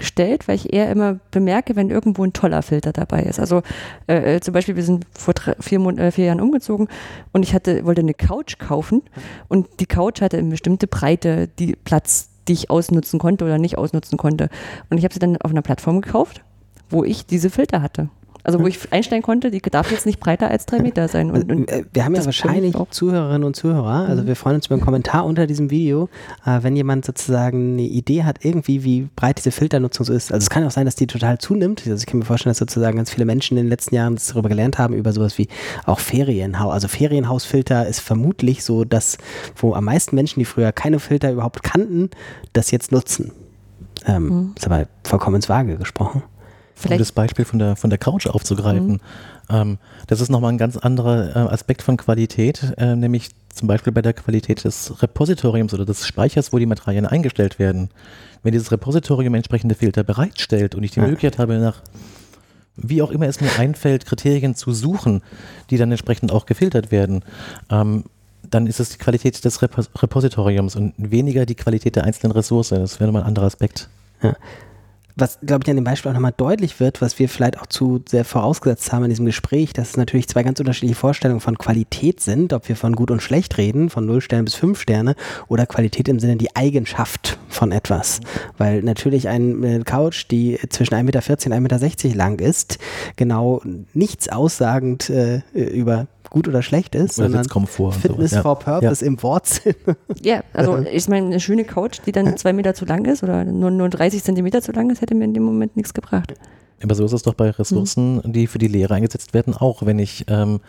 gestellt, 0.00 0.48
weil 0.48 0.56
ich 0.56 0.72
eher 0.72 0.90
immer 0.90 1.20
bemerke, 1.30 1.76
wenn 1.76 1.90
irgendwo 1.90 2.24
ein 2.24 2.32
toller 2.32 2.62
Filter 2.62 2.92
dabei 2.92 3.22
ist. 3.22 3.38
Also 3.38 3.62
äh, 4.06 4.36
äh 4.36 4.40
zum 4.40 4.52
Beispiel, 4.52 4.76
wir 4.76 4.82
sind 4.82 5.06
vor 5.16 5.34
drei, 5.34 5.54
vier, 5.60 5.80
äh, 5.98 6.10
vier, 6.10 6.26
Jahren 6.26 6.40
umgezogen 6.40 6.88
und 7.32 7.42
ich 7.42 7.54
hatte, 7.54 7.84
wollte 7.84 8.00
eine 8.00 8.14
Couch 8.14 8.58
kaufen 8.58 9.02
und 9.48 9.68
die 9.80 9.86
Couch 9.86 10.20
hatte 10.20 10.38
eine 10.38 10.48
bestimmte 10.48 10.86
Breite, 10.86 11.48
die 11.58 11.76
Platz, 11.76 12.30
die 12.48 12.54
ich 12.54 12.70
ausnutzen 12.70 13.18
konnte 13.18 13.44
oder 13.44 13.58
nicht 13.58 13.78
ausnutzen 13.78 14.18
konnte. 14.18 14.48
Und 14.88 14.98
ich 14.98 15.04
habe 15.04 15.14
sie 15.14 15.20
dann 15.20 15.36
auf 15.36 15.50
einer 15.50 15.62
Plattform 15.62 16.00
gekauft, 16.00 16.42
wo 16.88 17.04
ich 17.04 17.26
diese 17.26 17.50
Filter 17.50 17.82
hatte. 17.82 18.08
Also 18.44 18.60
wo 18.60 18.66
ich 18.66 18.92
einstellen 18.92 19.22
konnte, 19.22 19.50
die 19.50 19.60
darf 19.60 19.90
jetzt 19.90 20.06
nicht 20.06 20.20
breiter 20.20 20.50
als 20.50 20.66
drei 20.66 20.80
Meter 20.80 21.08
sein. 21.08 21.30
Und, 21.30 21.50
und 21.50 21.70
äh, 21.70 21.84
wir 21.92 22.04
haben 22.04 22.14
ja 22.14 22.24
wahrscheinlich 22.24 22.74
Zuhörerinnen 22.90 23.44
und 23.44 23.56
Zuhörer, 23.56 24.08
also 24.08 24.22
mhm. 24.22 24.26
wir 24.26 24.36
freuen 24.36 24.56
uns 24.56 24.66
über 24.66 24.74
einen 24.74 24.84
Kommentar 24.84 25.24
unter 25.24 25.46
diesem 25.46 25.70
Video, 25.70 26.08
äh, 26.44 26.62
wenn 26.62 26.76
jemand 26.76 27.04
sozusagen 27.04 27.74
eine 27.74 27.82
Idee 27.82 28.24
hat, 28.24 28.44
irgendwie, 28.44 28.84
wie 28.84 29.08
breit 29.14 29.38
diese 29.38 29.50
Filternutzung 29.50 30.06
so 30.06 30.12
ist. 30.12 30.32
Also 30.32 30.44
es 30.44 30.50
kann 30.50 30.64
auch 30.64 30.70
sein, 30.70 30.84
dass 30.86 30.96
die 30.96 31.06
total 31.06 31.38
zunimmt. 31.38 31.82
Also 31.86 31.96
ich 31.96 32.06
kann 32.06 32.18
mir 32.18 32.24
vorstellen, 32.24 32.50
dass 32.50 32.58
sozusagen 32.58 32.96
ganz 32.96 33.10
viele 33.10 33.24
Menschen 33.24 33.56
in 33.56 33.64
den 33.64 33.70
letzten 33.70 33.94
Jahren 33.94 34.18
darüber 34.28 34.48
gelernt 34.48 34.78
haben, 34.78 34.94
über 34.94 35.12
sowas 35.12 35.38
wie 35.38 35.48
auch 35.84 36.00
Ferienhaus. 36.00 36.72
Also 36.72 36.88
Ferienhausfilter 36.88 37.86
ist 37.86 38.00
vermutlich 38.00 38.64
so, 38.64 38.84
dass 38.84 39.18
wo 39.56 39.74
am 39.74 39.84
meisten 39.84 40.14
Menschen, 40.16 40.40
die 40.40 40.44
früher 40.44 40.72
keine 40.72 40.98
Filter 40.98 41.30
überhaupt 41.32 41.62
kannten, 41.62 42.10
das 42.52 42.70
jetzt 42.70 42.92
nutzen. 42.92 43.32
Ähm, 44.06 44.24
mhm. 44.24 44.54
Ist 44.56 44.66
aber 44.66 44.86
vollkommen 45.04 45.36
ins 45.36 45.48
Vage 45.48 45.76
gesprochen. 45.76 46.22
Vielleicht. 46.80 46.98
Um 46.98 47.02
das 47.02 47.12
Beispiel 47.12 47.44
von 47.44 47.58
der, 47.58 47.76
von 47.76 47.90
der 47.90 47.98
Couch 47.98 48.26
aufzugreifen. 48.26 48.92
Mhm. 48.92 49.00
Ähm, 49.50 49.78
das 50.06 50.20
ist 50.20 50.30
nochmal 50.30 50.52
ein 50.52 50.58
ganz 50.58 50.76
anderer 50.76 51.36
äh, 51.36 51.38
Aspekt 51.52 51.82
von 51.82 51.96
Qualität, 51.96 52.74
äh, 52.78 52.96
nämlich 52.96 53.30
zum 53.54 53.68
Beispiel 53.68 53.92
bei 53.92 54.02
der 54.02 54.12
Qualität 54.12 54.64
des 54.64 55.02
Repositoriums 55.02 55.74
oder 55.74 55.84
des 55.84 56.06
Speichers, 56.06 56.52
wo 56.52 56.58
die 56.58 56.66
Materialien 56.66 57.06
eingestellt 57.06 57.58
werden. 57.58 57.90
Wenn 58.42 58.52
dieses 58.52 58.72
Repositorium 58.72 59.34
entsprechende 59.34 59.74
Filter 59.74 60.04
bereitstellt 60.04 60.74
und 60.74 60.82
ich 60.82 60.92
die 60.92 61.00
Ja. 61.00 61.06
Möglichkeit 61.06 61.38
habe, 61.38 61.58
nach 61.58 61.82
wie 62.76 63.02
auch 63.02 63.10
immer 63.10 63.26
es 63.26 63.40
mir 63.40 63.50
einfällt, 63.58 64.06
Kriterien 64.06 64.54
zu 64.54 64.72
suchen, 64.72 65.22
die 65.68 65.76
dann 65.76 65.90
entsprechend 65.90 66.32
auch 66.32 66.46
gefiltert 66.46 66.90
werden, 66.90 67.24
ähm, 67.70 68.04
dann 68.48 68.66
ist 68.66 68.80
es 68.80 68.90
die 68.90 68.98
Qualität 68.98 69.44
des 69.44 69.60
Repos 69.60 69.90
Repositoriums 69.96 70.76
und 70.76 70.94
weniger 70.96 71.44
die 71.44 71.54
Qualität 71.54 71.96
der 71.96 72.04
einzelnen 72.04 72.32
Ressource. 72.32 72.70
Das 72.70 72.98
wäre 72.98 73.08
nochmal 73.08 73.22
ein 73.22 73.28
anderer 73.28 73.46
Aspekt. 73.46 73.88
Was, 75.16 75.38
glaube 75.44 75.62
ich, 75.64 75.70
an 75.70 75.76
dem 75.76 75.84
Beispiel 75.84 76.10
auch 76.10 76.14
nochmal 76.14 76.34
deutlich 76.36 76.80
wird, 76.80 77.00
was 77.00 77.18
wir 77.18 77.28
vielleicht 77.28 77.58
auch 77.60 77.66
zu 77.66 78.02
sehr 78.08 78.24
vorausgesetzt 78.24 78.92
haben 78.92 79.04
in 79.04 79.10
diesem 79.10 79.26
Gespräch, 79.26 79.72
dass 79.72 79.90
es 79.90 79.96
natürlich 79.96 80.28
zwei 80.28 80.42
ganz 80.42 80.60
unterschiedliche 80.60 80.94
Vorstellungen 80.94 81.40
von 81.40 81.58
Qualität 81.58 82.20
sind, 82.20 82.52
ob 82.52 82.68
wir 82.68 82.76
von 82.76 82.94
gut 82.94 83.10
und 83.10 83.20
schlecht 83.20 83.58
reden, 83.58 83.90
von 83.90 84.06
0 84.06 84.20
Sterne 84.20 84.44
bis 84.44 84.54
5 84.54 84.80
Sterne, 84.80 85.14
oder 85.48 85.66
Qualität 85.66 86.08
im 86.08 86.20
Sinne 86.20 86.36
die 86.36 86.54
Eigenschaft 86.56 87.38
von 87.48 87.72
etwas. 87.72 88.20
Weil 88.58 88.82
natürlich 88.82 89.28
eine 89.28 89.84
Couch, 89.84 90.26
die 90.30 90.58
zwischen 90.68 90.94
1,14 90.94 91.02
Meter 91.02 91.18
und 91.18 91.72
1,60 91.82 92.06
Meter 92.06 92.16
lang 92.16 92.38
ist, 92.38 92.78
genau 93.16 93.62
nichts 93.94 94.28
aussagend 94.28 95.10
äh, 95.10 95.42
über 95.52 96.06
gut 96.30 96.48
oder 96.48 96.62
schlecht 96.62 96.94
ist, 96.94 97.18
Oder 97.18 97.26
sondern 97.26 97.42
Sitzkomfort 97.42 97.94
und 97.94 98.00
Fitness 98.00 98.30
ja. 98.30 98.42
for 98.42 98.58
Purpose 98.58 99.04
im 99.04 99.22
Wortsinn. 99.22 99.74
Ja, 100.22 100.42
also 100.52 100.78
ich 100.78 101.08
meine, 101.08 101.26
eine 101.26 101.40
schöne 101.40 101.64
Couch, 101.64 102.00
die 102.06 102.12
dann 102.12 102.36
zwei 102.36 102.52
Meter 102.52 102.74
zu 102.74 102.84
lang 102.84 103.04
ist 103.06 103.22
oder 103.22 103.44
nur, 103.44 103.70
nur 103.70 103.88
30 103.88 104.22
Zentimeter 104.22 104.62
zu 104.62 104.72
lang 104.72 104.90
ist, 104.90 105.00
hätte 105.00 105.14
mir 105.14 105.24
in 105.24 105.34
dem 105.34 105.42
Moment 105.42 105.76
nichts 105.76 105.94
gebracht. 105.94 106.34
Aber 106.82 106.94
so 106.94 107.04
ist 107.04 107.12
es 107.12 107.22
doch 107.22 107.34
bei 107.34 107.50
Ressourcen, 107.50 108.20
die 108.24 108.46
für 108.46 108.58
die 108.58 108.68
Lehre 108.68 108.94
eingesetzt 108.94 109.34
werden, 109.34 109.54
auch. 109.54 109.84
Wenn 109.84 109.98
ich 109.98 110.24
ähm, 110.28 110.60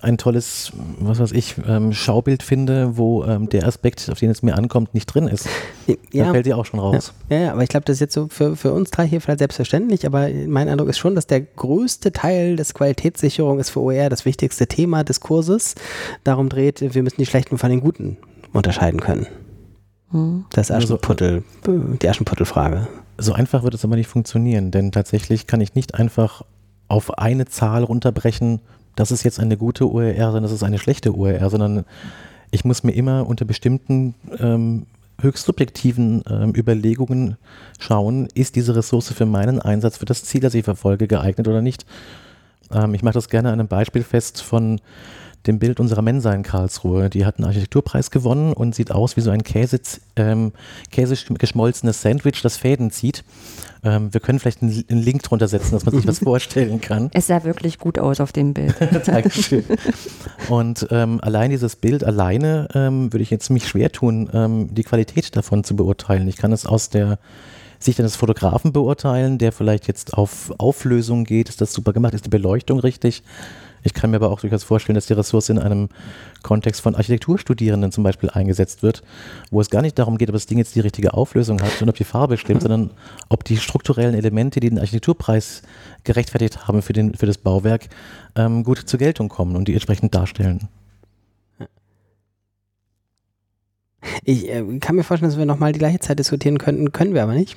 ein 0.00 0.18
tolles, 0.18 0.72
was 1.00 1.18
weiß 1.18 1.32
ich, 1.32 1.56
ähm, 1.66 1.92
Schaubild 1.92 2.42
finde, 2.42 2.96
wo 2.96 3.24
ähm, 3.24 3.48
der 3.48 3.66
Aspekt, 3.66 4.08
auf 4.10 4.18
den 4.18 4.30
es 4.30 4.42
mir 4.42 4.56
ankommt, 4.56 4.94
nicht 4.94 5.06
drin 5.06 5.26
ist, 5.26 5.48
dann 6.12 6.32
fällt 6.32 6.46
die 6.46 6.54
auch 6.54 6.66
schon 6.66 6.80
raus. 6.80 7.12
Ja, 7.28 7.38
ja, 7.38 7.52
aber 7.52 7.62
ich 7.62 7.68
glaube, 7.68 7.84
das 7.84 7.94
ist 7.94 8.00
jetzt 8.00 8.14
so 8.14 8.28
für, 8.28 8.56
für 8.56 8.72
uns 8.72 8.90
drei 8.90 9.06
hier 9.06 9.20
vielleicht 9.20 9.40
selbstverständlich, 9.40 10.06
aber 10.06 10.28
mein 10.46 10.68
Eindruck 10.68 10.88
ist 10.88 10.98
schon, 10.98 11.14
dass 11.14 11.26
der 11.26 11.40
größte 11.40 12.12
Teil 12.12 12.56
des 12.56 12.74
Qualitätssicherung 12.74 13.58
ist 13.58 13.70
für 13.70 13.80
OER 13.80 14.08
das 14.08 14.24
wichtigste 14.24 14.66
Thema 14.66 15.02
des 15.04 15.20
Kurses. 15.20 15.74
Darum 16.24 16.48
dreht, 16.48 16.94
wir 16.94 17.02
müssen 17.02 17.18
die 17.18 17.26
Schlechten 17.26 17.58
von 17.58 17.70
den 17.70 17.80
Guten 17.80 18.18
unterscheiden 18.52 19.00
können. 19.00 19.26
Hm. 20.10 20.44
Das 20.50 20.70
Also- 20.70 20.94
Aschenputtel, 20.94 21.42
die 21.66 22.08
Aschenputtel-Frage. 22.08 22.86
So 23.18 23.32
einfach 23.32 23.64
wird 23.64 23.74
es 23.74 23.84
aber 23.84 23.96
nicht 23.96 24.06
funktionieren, 24.06 24.70
denn 24.70 24.92
tatsächlich 24.92 25.48
kann 25.48 25.60
ich 25.60 25.74
nicht 25.74 25.96
einfach 25.96 26.42
auf 26.86 27.18
eine 27.18 27.46
Zahl 27.46 27.82
runterbrechen, 27.84 28.60
das 28.98 29.12
ist 29.12 29.22
jetzt 29.22 29.38
eine 29.38 29.56
gute 29.56 29.88
OER, 29.88 30.26
sondern 30.26 30.42
das 30.42 30.52
ist 30.52 30.64
eine 30.64 30.78
schlechte 30.78 31.16
OER, 31.16 31.50
sondern 31.50 31.84
ich 32.50 32.64
muss 32.64 32.82
mir 32.82 32.92
immer 32.92 33.26
unter 33.28 33.44
bestimmten 33.44 34.14
ähm, 34.38 34.86
höchst 35.20 35.44
subjektiven 35.44 36.22
ähm, 36.28 36.52
Überlegungen 36.56 37.36
schauen, 37.78 38.28
ist 38.34 38.56
diese 38.56 38.74
Ressource 38.74 39.12
für 39.12 39.26
meinen 39.26 39.60
Einsatz, 39.60 39.98
für 39.98 40.04
das 40.04 40.24
Ziel, 40.24 40.40
das 40.40 40.54
ich 40.54 40.64
verfolge, 40.64 41.06
geeignet 41.06 41.46
oder 41.46 41.62
nicht. 41.62 41.86
Ähm, 42.72 42.92
ich 42.94 43.02
mache 43.04 43.14
das 43.14 43.28
gerne 43.28 43.48
an 43.48 43.60
einem 43.60 43.68
Beispiel 43.68 44.02
fest 44.02 44.42
von 44.42 44.80
dem 45.46 45.58
Bild 45.58 45.80
unserer 45.80 46.02
Mensa 46.02 46.32
in 46.32 46.42
Karlsruhe. 46.42 47.08
Die 47.10 47.24
hat 47.24 47.38
einen 47.38 47.46
Architekturpreis 47.46 48.10
gewonnen 48.10 48.52
und 48.52 48.74
sieht 48.74 48.90
aus 48.90 49.16
wie 49.16 49.20
so 49.20 49.30
ein 49.30 49.42
Käse, 49.42 49.80
ähm, 50.16 50.52
käsegeschmolzenes 50.90 52.02
Sandwich, 52.02 52.42
das 52.42 52.56
Fäden 52.56 52.90
zieht. 52.90 53.24
Ähm, 53.84 54.12
wir 54.12 54.20
können 54.20 54.38
vielleicht 54.38 54.62
einen, 54.62 54.84
einen 54.90 55.02
Link 55.02 55.22
drunter 55.22 55.48
setzen, 55.48 55.72
dass 55.72 55.84
man 55.84 55.94
sich 55.94 56.06
was 56.06 56.18
vorstellen 56.24 56.80
kann. 56.80 57.10
Es 57.12 57.28
sah 57.28 57.44
wirklich 57.44 57.78
gut 57.78 57.98
aus 57.98 58.20
auf 58.20 58.32
dem 58.32 58.54
Bild. 58.54 58.74
Dankeschön. 59.06 59.64
Und 60.48 60.86
ähm, 60.90 61.20
allein 61.22 61.50
dieses 61.50 61.76
Bild 61.76 62.04
alleine 62.04 62.68
ähm, 62.74 63.12
würde 63.12 63.22
ich 63.22 63.30
jetzt 63.30 63.46
ziemlich 63.46 63.68
schwer 63.68 63.92
tun, 63.92 64.28
ähm, 64.32 64.74
die 64.74 64.84
Qualität 64.84 65.36
davon 65.36 65.64
zu 65.64 65.76
beurteilen. 65.76 66.28
Ich 66.28 66.36
kann 66.36 66.52
es 66.52 66.66
aus 66.66 66.90
der 66.90 67.18
Sicht 67.78 68.00
eines 68.00 68.16
Fotografen 68.16 68.72
beurteilen, 68.72 69.38
der 69.38 69.52
vielleicht 69.52 69.86
jetzt 69.86 70.14
auf 70.14 70.52
Auflösung 70.58 71.24
geht. 71.24 71.48
Ist 71.48 71.60
das 71.60 71.72
super 71.72 71.92
gemacht? 71.92 72.14
Ist 72.14 72.26
die 72.26 72.30
Beleuchtung 72.30 72.80
richtig? 72.80 73.22
Ich 73.88 73.94
kann 73.94 74.10
mir 74.10 74.16
aber 74.16 74.30
auch 74.30 74.40
durchaus 74.40 74.64
vorstellen, 74.64 74.96
dass 74.96 75.06
die 75.06 75.14
Ressource 75.14 75.48
in 75.48 75.58
einem 75.58 75.88
Kontext 76.42 76.82
von 76.82 76.94
Architekturstudierenden 76.94 77.90
zum 77.90 78.04
Beispiel 78.04 78.28
eingesetzt 78.28 78.82
wird, 78.82 79.02
wo 79.50 79.62
es 79.62 79.70
gar 79.70 79.80
nicht 79.80 79.98
darum 79.98 80.18
geht, 80.18 80.28
ob 80.28 80.34
das 80.34 80.44
Ding 80.44 80.58
jetzt 80.58 80.74
die 80.74 80.80
richtige 80.80 81.14
Auflösung 81.14 81.62
hat 81.62 81.80
und 81.80 81.88
ob 81.88 81.96
die 81.96 82.04
Farbe 82.04 82.36
stimmt, 82.36 82.60
sondern 82.68 82.90
ob 83.30 83.44
die 83.44 83.56
strukturellen 83.56 84.14
Elemente, 84.14 84.60
die 84.60 84.68
den 84.68 84.78
Architekturpreis 84.78 85.62
gerechtfertigt 86.04 86.68
haben 86.68 86.82
für, 86.82 86.92
den, 86.92 87.14
für 87.14 87.24
das 87.24 87.38
Bauwerk, 87.38 87.88
ähm, 88.36 88.62
gut 88.62 88.78
zur 88.78 88.98
Geltung 88.98 89.30
kommen 89.30 89.56
und 89.56 89.68
die 89.68 89.72
entsprechend 89.72 90.14
darstellen. 90.14 90.68
Ich 94.22 94.50
äh, 94.50 94.62
kann 94.80 94.96
mir 94.96 95.02
vorstellen, 95.02 95.30
dass 95.30 95.38
wir 95.38 95.46
nochmal 95.46 95.72
die 95.72 95.78
gleiche 95.78 96.00
Zeit 96.00 96.18
diskutieren 96.18 96.58
könnten, 96.58 96.92
können 96.92 97.14
wir 97.14 97.22
aber 97.22 97.32
nicht. 97.32 97.56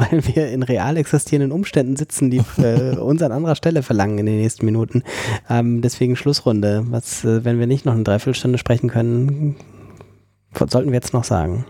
Weil 0.00 0.24
wir 0.26 0.48
in 0.48 0.62
real 0.62 0.96
existierenden 0.96 1.52
Umständen 1.52 1.96
sitzen, 1.96 2.30
die 2.30 2.38
äh, 2.58 2.96
uns 2.96 3.22
an 3.22 3.32
anderer 3.32 3.56
Stelle 3.56 3.82
verlangen 3.82 4.18
in 4.18 4.26
den 4.26 4.36
nächsten 4.36 4.64
Minuten. 4.64 5.02
Ähm, 5.48 5.82
deswegen 5.82 6.16
Schlussrunde. 6.16 6.84
Was, 6.88 7.24
äh, 7.24 7.44
wenn 7.44 7.58
wir 7.58 7.66
nicht 7.66 7.84
noch 7.84 7.94
eine 7.94 8.04
Dreiviertelstunde 8.04 8.58
sprechen 8.58 8.88
können, 8.88 9.56
was 10.52 10.70
sollten 10.70 10.90
wir 10.90 10.96
jetzt 10.96 11.12
noch 11.12 11.24
sagen? 11.24 11.64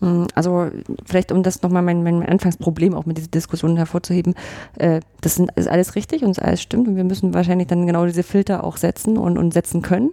Mm, 0.00 0.24
Also 0.34 0.70
vielleicht, 1.04 1.32
um 1.32 1.42
das 1.42 1.62
nochmal 1.62 1.82
mein, 1.82 2.02
mein 2.02 2.22
Anfangsproblem 2.22 2.94
auch 2.94 3.06
mit 3.06 3.18
dieser 3.18 3.28
Diskussion 3.28 3.76
hervorzuheben, 3.76 4.34
äh, 4.78 5.00
das 5.20 5.34
sind, 5.34 5.50
ist 5.56 5.68
alles 5.68 5.94
richtig 5.94 6.22
und 6.22 6.30
ist 6.30 6.42
alles 6.42 6.62
stimmt 6.62 6.88
und 6.88 6.96
wir 6.96 7.04
müssen 7.04 7.34
wahrscheinlich 7.34 7.68
dann 7.68 7.86
genau 7.86 8.06
diese 8.06 8.22
Filter 8.22 8.64
auch 8.64 8.76
setzen 8.76 9.18
und, 9.18 9.38
und 9.38 9.52
setzen 9.52 9.82
können. 9.82 10.10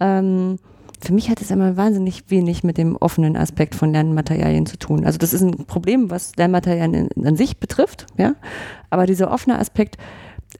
Ähm, 0.00 0.58
für 1.00 1.12
mich 1.12 1.30
hat 1.30 1.40
es 1.40 1.50
immer 1.50 1.76
wahnsinnig 1.76 2.24
wenig 2.28 2.64
mit 2.64 2.78
dem 2.78 2.96
offenen 2.96 3.36
Aspekt 3.36 3.74
von 3.74 3.92
Lernmaterialien 3.92 4.66
zu 4.66 4.78
tun. 4.78 5.04
Also 5.04 5.18
das 5.18 5.32
ist 5.32 5.42
ein 5.42 5.66
Problem, 5.66 6.10
was 6.10 6.36
Lernmaterialien 6.36 7.08
an 7.24 7.36
sich 7.36 7.58
betrifft, 7.58 8.06
ja. 8.16 8.34
Aber 8.90 9.06
dieser 9.06 9.30
offene 9.30 9.58
Aspekt 9.58 9.96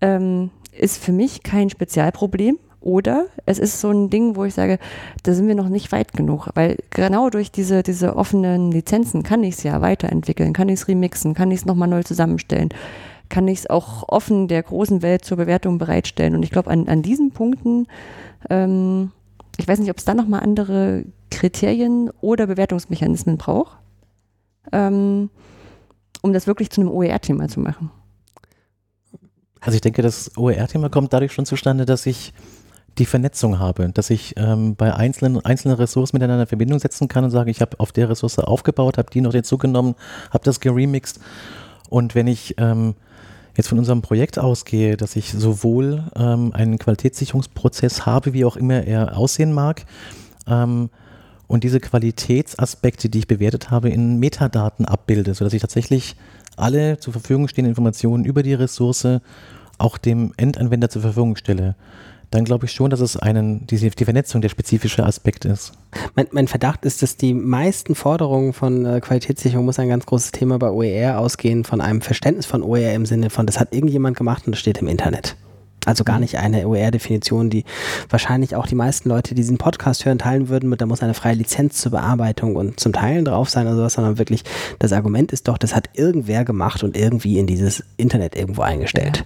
ähm, 0.00 0.50
ist 0.72 1.02
für 1.02 1.12
mich 1.12 1.42
kein 1.42 1.70
Spezialproblem. 1.70 2.58
Oder 2.80 3.26
es 3.44 3.58
ist 3.58 3.80
so 3.80 3.90
ein 3.90 4.08
Ding, 4.08 4.36
wo 4.36 4.44
ich 4.44 4.54
sage, 4.54 4.78
da 5.24 5.32
sind 5.32 5.48
wir 5.48 5.56
noch 5.56 5.68
nicht 5.68 5.90
weit 5.90 6.12
genug, 6.12 6.48
weil 6.54 6.76
genau 6.90 7.28
durch 7.28 7.50
diese, 7.50 7.82
diese 7.82 8.14
offenen 8.14 8.70
Lizenzen 8.70 9.24
kann 9.24 9.42
ich 9.42 9.56
es 9.56 9.62
ja 9.64 9.80
weiterentwickeln, 9.80 10.52
kann 10.52 10.68
ich 10.68 10.80
es 10.80 10.88
remixen, 10.88 11.34
kann 11.34 11.50
ich 11.50 11.60
es 11.60 11.66
nochmal 11.66 11.88
neu 11.88 12.04
zusammenstellen, 12.04 12.68
kann 13.28 13.48
ich 13.48 13.58
es 13.58 13.70
auch 13.70 14.08
offen 14.08 14.46
der 14.46 14.62
großen 14.62 15.02
Welt 15.02 15.24
zur 15.24 15.38
Bewertung 15.38 15.78
bereitstellen. 15.78 16.36
Und 16.36 16.44
ich 16.44 16.50
glaube, 16.50 16.70
an, 16.70 16.86
an 16.88 17.02
diesen 17.02 17.32
Punkten, 17.32 17.88
ähm, 18.48 19.10
ich 19.58 19.68
weiß 19.68 19.80
nicht, 19.80 19.90
ob 19.90 19.98
es 19.98 20.04
da 20.04 20.14
nochmal 20.14 20.40
andere 20.40 21.04
Kriterien 21.30 22.10
oder 22.20 22.46
Bewertungsmechanismen 22.46 23.36
braucht, 23.36 23.76
ähm, 24.72 25.30
um 26.22 26.32
das 26.32 26.46
wirklich 26.46 26.70
zu 26.70 26.80
einem 26.80 26.90
OER-Thema 26.90 27.48
zu 27.48 27.60
machen. 27.60 27.90
Also 29.60 29.74
ich 29.74 29.80
denke, 29.80 30.02
das 30.02 30.36
OER-Thema 30.36 30.88
kommt 30.88 31.12
dadurch 31.12 31.32
schon 31.32 31.44
zustande, 31.44 31.84
dass 31.84 32.06
ich 32.06 32.32
die 32.98 33.06
Vernetzung 33.06 33.58
habe, 33.58 33.90
dass 33.90 34.10
ich 34.10 34.34
ähm, 34.36 34.74
bei 34.76 34.94
einzelnen, 34.94 35.44
einzelnen 35.44 35.76
Ressourcen 35.76 36.16
miteinander 36.16 36.42
in 36.42 36.48
Verbindung 36.48 36.78
setzen 36.78 37.08
kann 37.08 37.24
und 37.24 37.30
sage, 37.30 37.50
ich 37.50 37.60
habe 37.60 37.78
auf 37.78 37.92
der 37.92 38.08
Ressource 38.08 38.38
aufgebaut, 38.38 38.98
habe 38.98 39.10
die 39.10 39.20
noch 39.20 39.32
hinzugenommen, 39.32 39.94
habe 40.30 40.44
das 40.44 40.60
geremixed 40.60 41.20
und 41.90 42.14
wenn 42.14 42.26
ich 42.26 42.54
ähm, 42.58 42.94
jetzt 43.58 43.68
von 43.68 43.78
unserem 43.78 44.02
Projekt 44.02 44.38
ausgehe, 44.38 44.96
dass 44.96 45.16
ich 45.16 45.32
sowohl 45.32 46.04
ähm, 46.16 46.52
einen 46.54 46.78
Qualitätssicherungsprozess 46.78 48.06
habe, 48.06 48.32
wie 48.32 48.44
auch 48.44 48.56
immer 48.56 48.84
er 48.84 49.18
aussehen 49.18 49.52
mag, 49.52 49.84
ähm, 50.46 50.88
und 51.48 51.64
diese 51.64 51.80
Qualitätsaspekte, 51.80 53.08
die 53.08 53.20
ich 53.20 53.26
bewertet 53.26 53.70
habe, 53.70 53.88
in 53.88 54.18
Metadaten 54.18 54.84
abbilde, 54.84 55.34
sodass 55.34 55.54
ich 55.54 55.62
tatsächlich 55.62 56.14
alle 56.56 56.98
zur 56.98 57.14
Verfügung 57.14 57.48
stehenden 57.48 57.70
Informationen 57.70 58.24
über 58.24 58.42
die 58.42 58.54
Ressource 58.54 59.08
auch 59.78 59.98
dem 59.98 60.32
Endanwender 60.36 60.90
zur 60.90 61.02
Verfügung 61.02 61.36
stelle, 61.36 61.74
dann 62.30 62.44
glaube 62.44 62.66
ich 62.66 62.72
schon, 62.72 62.90
dass 62.90 63.00
es 63.00 63.16
einen, 63.16 63.66
diese, 63.66 63.90
die 63.90 64.04
Vernetzung 64.04 64.40
der 64.40 64.48
spezifische 64.48 65.04
Aspekt 65.04 65.44
ist. 65.44 65.72
Mein, 66.14 66.26
mein 66.32 66.48
Verdacht 66.48 66.84
ist, 66.84 67.02
dass 67.02 67.16
die 67.16 67.34
meisten 67.34 67.94
Forderungen 67.94 68.52
von 68.52 68.84
äh, 68.84 69.00
Qualitätssicherung 69.00 69.64
muss 69.64 69.78
ein 69.78 69.88
ganz 69.88 70.04
großes 70.06 70.32
Thema 70.32 70.58
bei 70.58 70.70
OER 70.70 71.18
ausgehen, 71.18 71.64
von 71.64 71.80
einem 71.80 72.02
Verständnis 72.02 72.46
von 72.46 72.62
OER 72.62 72.92
im 72.92 73.06
Sinne 73.06 73.30
von, 73.30 73.46
das 73.46 73.58
hat 73.58 73.72
irgendjemand 73.72 74.16
gemacht 74.16 74.46
und 74.46 74.52
das 74.52 74.60
steht 74.60 74.78
im 74.78 74.88
Internet. 74.88 75.36
Also 75.86 76.04
gar 76.04 76.18
nicht 76.18 76.36
eine 76.38 76.66
OER-Definition, 76.66 77.50
die 77.50 77.64
wahrscheinlich 78.10 78.56
auch 78.56 78.66
die 78.66 78.74
meisten 78.74 79.08
Leute, 79.08 79.34
die 79.34 79.40
diesen 79.40 79.58
Podcast 79.58 80.04
hören, 80.04 80.18
teilen 80.18 80.48
würden 80.48 80.68
mit, 80.68 80.80
da 80.80 80.86
muss 80.86 81.02
eine 81.02 81.14
freie 81.14 81.34
Lizenz 81.34 81.80
zur 81.80 81.92
Bearbeitung 81.92 82.56
und 82.56 82.78
zum 82.80 82.92
Teilen 82.92 83.24
drauf 83.24 83.48
sein 83.48 83.66
oder 83.66 83.76
sowas, 83.76 83.94
sondern 83.94 84.18
wirklich, 84.18 84.44
das 84.78 84.92
Argument 84.92 85.32
ist 85.32 85.48
doch, 85.48 85.56
das 85.56 85.74
hat 85.74 85.90
irgendwer 85.94 86.44
gemacht 86.44 86.82
und 86.82 86.96
irgendwie 86.96 87.38
in 87.38 87.46
dieses 87.46 87.84
Internet 87.96 88.36
irgendwo 88.36 88.62
eingestellt. 88.62 89.24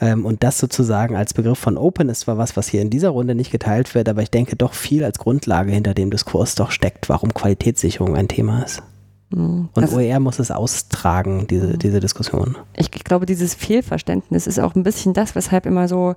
Ähm, 0.00 0.26
und 0.26 0.42
das 0.42 0.58
sozusagen 0.58 1.16
als 1.16 1.32
Begriff 1.32 1.58
von 1.58 1.78
Open 1.78 2.08
ist 2.08 2.20
zwar 2.20 2.38
was, 2.38 2.56
was 2.56 2.68
hier 2.68 2.82
in 2.82 2.90
dieser 2.90 3.10
Runde 3.10 3.34
nicht 3.34 3.50
geteilt 3.50 3.94
wird, 3.94 4.08
aber 4.08 4.22
ich 4.22 4.30
denke 4.30 4.56
doch 4.56 4.74
viel 4.74 5.04
als 5.04 5.18
Grundlage 5.18 5.72
hinter 5.72 5.94
dem 5.94 6.10
Diskurs 6.10 6.54
doch 6.54 6.70
steckt, 6.70 7.08
warum 7.08 7.32
Qualitätssicherung 7.32 8.16
ein 8.16 8.28
Thema 8.28 8.62
ist. 8.62 8.82
Mm, 9.34 9.68
Und 9.74 9.82
das- 9.82 9.92
OER 9.94 10.20
muss 10.20 10.38
es 10.38 10.50
austragen, 10.50 11.46
diese, 11.48 11.76
diese 11.78 12.00
Diskussion. 12.00 12.56
ich 12.76 12.90
glaube, 12.90 13.26
dieses 13.26 13.54
Fehlverständnis 13.54 14.46
ist 14.46 14.58
auch 14.60 14.74
ein 14.74 14.82
bisschen 14.82 15.12
das, 15.14 15.34
weshalb 15.34 15.66
immer 15.66 15.88
so 15.88 16.14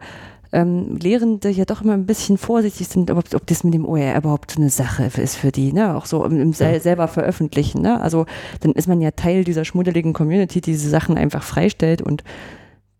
ähm, 0.53 0.95
Lehrende 1.01 1.49
ja 1.49 1.65
doch 1.65 1.81
immer 1.81 1.93
ein 1.93 2.05
bisschen 2.05 2.37
vorsichtig 2.37 2.87
sind, 2.87 3.11
ob, 3.11 3.17
ob 3.33 3.45
das 3.47 3.65
mit 3.65 3.73
dem 3.73 3.85
OER 3.85 4.15
überhaupt 4.17 4.51
so 4.51 4.61
eine 4.61 4.69
Sache 4.69 5.09
ist 5.21 5.35
für 5.35 5.51
die, 5.51 5.73
ne? 5.73 5.95
Auch 5.97 6.05
so 6.05 6.23
im, 6.23 6.39
im 6.39 6.53
sel 6.53 6.79
selber 6.79 7.09
veröffentlichen, 7.09 7.81
ne? 7.81 7.99
Also 7.99 8.25
dann 8.61 8.71
ist 8.71 8.87
man 8.87 9.01
ja 9.01 9.11
Teil 9.11 9.43
dieser 9.43 9.65
schmuddeligen 9.65 10.13
Community, 10.13 10.61
die 10.61 10.71
diese 10.71 10.89
Sachen 10.89 11.17
einfach 11.17 11.43
freistellt 11.43 12.01
und 12.01 12.23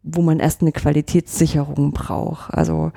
wo 0.03 0.21
man 0.21 0.39
erst 0.39 0.61
eine 0.61 0.73
Qualitätssicherung 0.73 1.91
braucht. 1.93 2.53
Also 2.53 2.91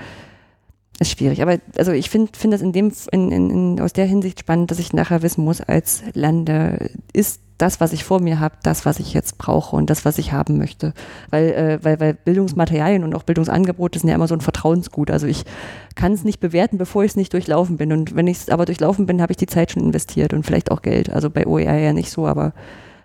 ist 1.00 1.10
schwierig. 1.10 1.42
Aber 1.42 1.58
also 1.76 1.92
ich 1.92 2.10
finde 2.10 2.30
finde 2.36 2.56
das 2.56 2.62
in 2.62 2.72
dem 2.72 2.92
in, 3.10 3.32
in, 3.32 3.50
in, 3.50 3.80
aus 3.80 3.92
der 3.92 4.06
Hinsicht 4.06 4.40
spannend, 4.40 4.70
dass 4.70 4.78
ich 4.78 4.92
nachher 4.92 5.22
wissen 5.22 5.44
muss 5.44 5.60
als 5.60 6.02
Lande, 6.14 6.90
ist 7.12 7.40
das, 7.60 7.80
was 7.80 7.92
ich 7.92 8.04
vor 8.04 8.20
mir 8.20 8.40
habe, 8.40 8.54
das, 8.62 8.86
was 8.86 9.00
ich 9.00 9.12
jetzt 9.12 9.38
brauche 9.38 9.76
und 9.76 9.90
das, 9.90 10.04
was 10.04 10.18
ich 10.18 10.32
haben 10.32 10.56
möchte. 10.56 10.94
Weil, 11.30 11.50
äh, 11.50 11.78
weil, 11.82 12.00
weil 12.00 12.14
Bildungsmaterialien 12.14 13.04
und 13.04 13.14
auch 13.14 13.22
Bildungsangebote 13.22 13.98
sind 13.98 14.08
ja 14.08 14.14
immer 14.14 14.28
so 14.28 14.34
ein 14.34 14.40
Vertrauensgut. 14.40 15.10
Also 15.10 15.26
ich 15.26 15.44
kann 15.94 16.12
es 16.12 16.24
nicht 16.24 16.40
bewerten, 16.40 16.78
bevor 16.78 17.04
ich 17.04 17.12
es 17.12 17.16
nicht 17.16 17.32
durchlaufen 17.32 17.76
bin. 17.76 17.92
Und 17.92 18.14
wenn 18.14 18.26
ich 18.26 18.38
es 18.38 18.48
aber 18.48 18.64
durchlaufen 18.64 19.06
bin, 19.06 19.20
habe 19.20 19.32
ich 19.32 19.36
die 19.36 19.46
Zeit 19.46 19.72
schon 19.72 19.82
investiert 19.82 20.32
und 20.32 20.44
vielleicht 20.44 20.70
auch 20.70 20.82
Geld. 20.82 21.10
Also 21.10 21.28
bei 21.28 21.46
OER 21.46 21.76
ja 21.78 21.92
nicht 21.92 22.10
so, 22.10 22.26
aber 22.26 22.54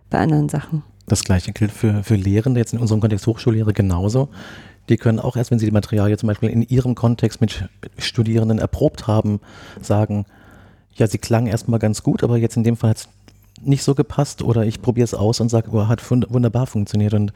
bei 0.10 0.20
anderen 0.20 0.48
Sachen. 0.48 0.84
Das 1.08 1.24
gleiche 1.24 1.52
gilt 1.52 1.72
für, 1.72 2.04
für 2.04 2.16
Lehrende, 2.16 2.60
jetzt 2.60 2.74
in 2.74 2.80
unserem 2.80 3.02
Kontext 3.02 3.28
Hochschullehre 3.28 3.74
genauso. 3.74 4.30
Die 4.90 4.98
können 4.98 5.20
auch 5.20 5.36
erst, 5.36 5.52
wenn 5.52 5.60
sie 5.60 5.66
die 5.66 5.72
Materialien 5.72 6.18
zum 6.18 6.28
Beispiel 6.28 6.50
in 6.50 6.62
ihrem 6.62 6.96
Kontext 6.96 7.42
mit 7.42 7.68
Studierenden 7.98 8.60
erprobt 8.60 9.08
haben, 9.08 9.40
sagen, 9.82 10.26
ja, 10.96 11.08
sie 11.08 11.18
klangen 11.18 11.48
erstmal 11.48 11.80
ganz 11.80 12.04
gut, 12.04 12.24
aber 12.24 12.38
jetzt 12.38 12.56
in 12.56 12.64
dem 12.64 12.78
Fall 12.78 12.92
hat 12.92 12.98
es 12.98 13.10
nicht 13.62 13.84
so 13.84 13.96
gepasst 13.96 14.42
oder 14.42 14.66
ich 14.66 14.82
probiere 14.82 15.06
es 15.06 15.14
aus 15.14 15.40
und 15.40 15.50
sage, 15.50 15.70
oh, 15.72 15.88
hat 15.88 16.02
wunderbar 16.10 16.68
funktioniert. 16.68 17.14
Und 17.14 17.34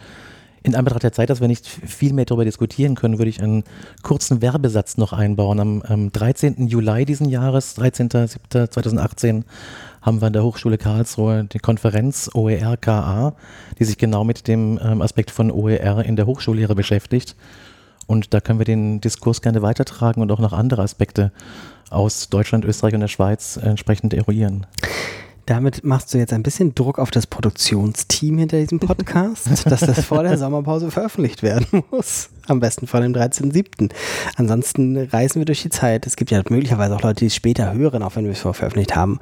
in 0.63 0.75
Anbetracht 0.75 1.03
der 1.03 1.13
Zeit, 1.13 1.29
dass 1.29 1.41
wir 1.41 1.47
nicht 1.47 1.65
viel 1.67 2.13
mehr 2.13 2.25
darüber 2.25 2.45
diskutieren 2.45 2.95
können, 2.95 3.17
würde 3.17 3.29
ich 3.29 3.41
einen 3.41 3.63
kurzen 4.03 4.41
Werbesatz 4.41 4.97
noch 4.97 5.13
einbauen. 5.13 5.59
Am, 5.59 5.81
am 5.83 6.11
13. 6.11 6.67
Juli 6.67 7.05
diesen 7.05 7.29
Jahres, 7.29 7.77
13.07.2018, 7.77 9.43
haben 10.09 10.21
wir 10.21 10.25
an 10.25 10.33
der 10.33 10.43
Hochschule 10.43 10.79
Karlsruhe 10.79 11.43
die 11.43 11.59
Konferenz 11.59 12.31
OER-KA, 12.33 13.35
die 13.77 13.83
sich 13.83 13.99
genau 13.99 14.23
mit 14.23 14.47
dem 14.47 14.79
ähm, 14.81 15.03
Aspekt 15.03 15.29
von 15.29 15.51
OER 15.51 16.03
in 16.03 16.15
der 16.15 16.25
Hochschullehre 16.25 16.73
beschäftigt. 16.73 17.35
Und 18.07 18.33
da 18.33 18.39
können 18.39 18.57
wir 18.57 18.65
den 18.65 19.01
Diskurs 19.01 19.43
gerne 19.43 19.61
weitertragen 19.61 20.23
und 20.23 20.31
auch 20.31 20.39
noch 20.39 20.51
andere 20.51 20.81
Aspekte 20.81 21.31
aus 21.91 22.27
Deutschland, 22.29 22.65
Österreich 22.65 22.95
und 22.95 23.01
der 23.01 23.07
Schweiz 23.07 23.57
entsprechend 23.57 24.15
eruieren. 24.15 24.65
Damit 25.49 25.83
machst 25.83 26.13
du 26.13 26.19
jetzt 26.19 26.31
ein 26.31 26.43
bisschen 26.43 26.75
Druck 26.75 26.99
auf 26.99 27.09
das 27.09 27.25
Produktionsteam 27.25 28.37
hinter 28.37 28.59
diesem 28.59 28.79
Podcast, 28.79 29.47
dass 29.65 29.79
das 29.79 30.05
vor 30.05 30.21
der 30.21 30.37
Sommerpause 30.37 30.91
veröffentlicht 30.91 31.41
werden 31.41 31.83
muss. 31.89 32.29
Am 32.45 32.59
besten 32.59 32.85
vor 32.85 32.99
dem 32.99 33.13
13.07. 33.13 33.89
Ansonsten 34.35 34.95
reisen 34.95 35.39
wir 35.39 35.45
durch 35.45 35.63
die 35.63 35.71
Zeit. 35.71 36.05
Es 36.05 36.17
gibt 36.17 36.29
ja 36.29 36.43
möglicherweise 36.49 36.95
auch 36.95 37.01
Leute, 37.01 37.21
die 37.21 37.25
es 37.25 37.35
später 37.35 37.73
hören, 37.73 38.03
auch 38.03 38.15
wenn 38.15 38.25
wir 38.25 38.33
es 38.33 38.41
vorher 38.41 38.59
veröffentlicht 38.59 38.95
haben 38.95 39.19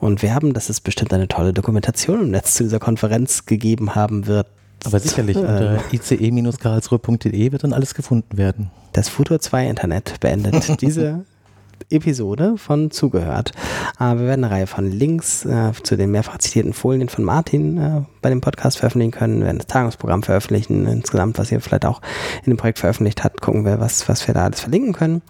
und 0.00 0.22
werben, 0.22 0.52
dass 0.52 0.68
es 0.68 0.82
bestimmt 0.82 1.14
eine 1.14 1.28
tolle 1.28 1.54
Dokumentation 1.54 2.24
im 2.24 2.30
Netz 2.30 2.52
zu 2.52 2.64
dieser 2.64 2.78
Konferenz 2.78 3.46
gegeben 3.46 3.94
haben 3.94 4.26
wird. 4.26 4.48
Aber 4.84 5.00
sicherlich, 5.00 5.38
unter 5.38 5.82
ice-karlsruhe.de 5.92 7.52
wird 7.52 7.64
dann 7.64 7.72
alles 7.72 7.94
gefunden 7.94 8.36
werden. 8.36 8.70
Das 8.92 9.08
Futur 9.08 9.40
2 9.40 9.68
Internet 9.68 10.20
beendet 10.20 10.78
diese 10.82 11.24
Episode 11.90 12.56
von 12.56 12.90
Zugehört. 12.90 13.52
Äh, 13.98 14.16
wir 14.16 14.26
werden 14.26 14.44
eine 14.44 14.54
Reihe 14.54 14.66
von 14.66 14.90
Links 14.90 15.44
äh, 15.44 15.72
zu 15.82 15.96
den 15.96 16.10
mehrfach 16.10 16.38
zitierten 16.38 16.72
Folien 16.72 17.08
von 17.08 17.24
Martin 17.24 17.78
äh, 17.78 18.02
bei 18.20 18.28
dem 18.28 18.40
Podcast 18.40 18.78
veröffentlichen 18.78 19.12
können. 19.12 19.38
Wir 19.38 19.46
werden 19.46 19.58
das 19.58 19.66
Tagungsprogramm 19.66 20.22
veröffentlichen, 20.22 20.86
insgesamt, 20.86 21.38
was 21.38 21.50
ihr 21.50 21.60
vielleicht 21.60 21.86
auch 21.86 22.00
in 22.44 22.52
dem 22.52 22.56
Projekt 22.56 22.78
veröffentlicht 22.78 23.24
habt. 23.24 23.40
Gucken 23.40 23.64
wir, 23.64 23.80
was, 23.80 24.08
was 24.08 24.26
wir 24.26 24.34
da 24.34 24.44
alles 24.44 24.60
verlinken 24.60 24.92
können. 24.92 25.22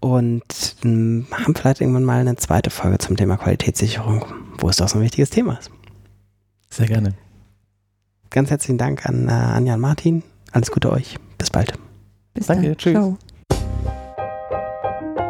Und 0.00 0.76
ähm, 0.84 1.26
haben 1.32 1.54
vielleicht 1.54 1.80
irgendwann 1.80 2.04
mal 2.04 2.20
eine 2.20 2.36
zweite 2.36 2.70
Folge 2.70 2.98
zum 2.98 3.16
Thema 3.16 3.36
Qualitätssicherung, 3.36 4.24
wo 4.58 4.68
es 4.68 4.76
doch 4.76 4.88
so 4.88 4.98
ein 4.98 5.04
wichtiges 5.04 5.30
Thema 5.30 5.58
ist. 5.58 5.70
Sehr 6.70 6.86
gerne. 6.86 7.14
Ganz 8.30 8.50
herzlichen 8.50 8.78
Dank 8.78 9.06
an 9.06 9.28
äh, 9.28 9.32
Anja 9.32 9.74
und 9.74 9.80
Martin. 9.80 10.22
Alles 10.52 10.70
Gute 10.70 10.92
euch. 10.92 11.16
Bis 11.38 11.50
bald. 11.50 11.74
Bis 12.34 12.46
Danke. 12.46 12.68
Dann. 12.68 12.76
Tschüss. 12.76 12.92
Ciao. 12.92 13.18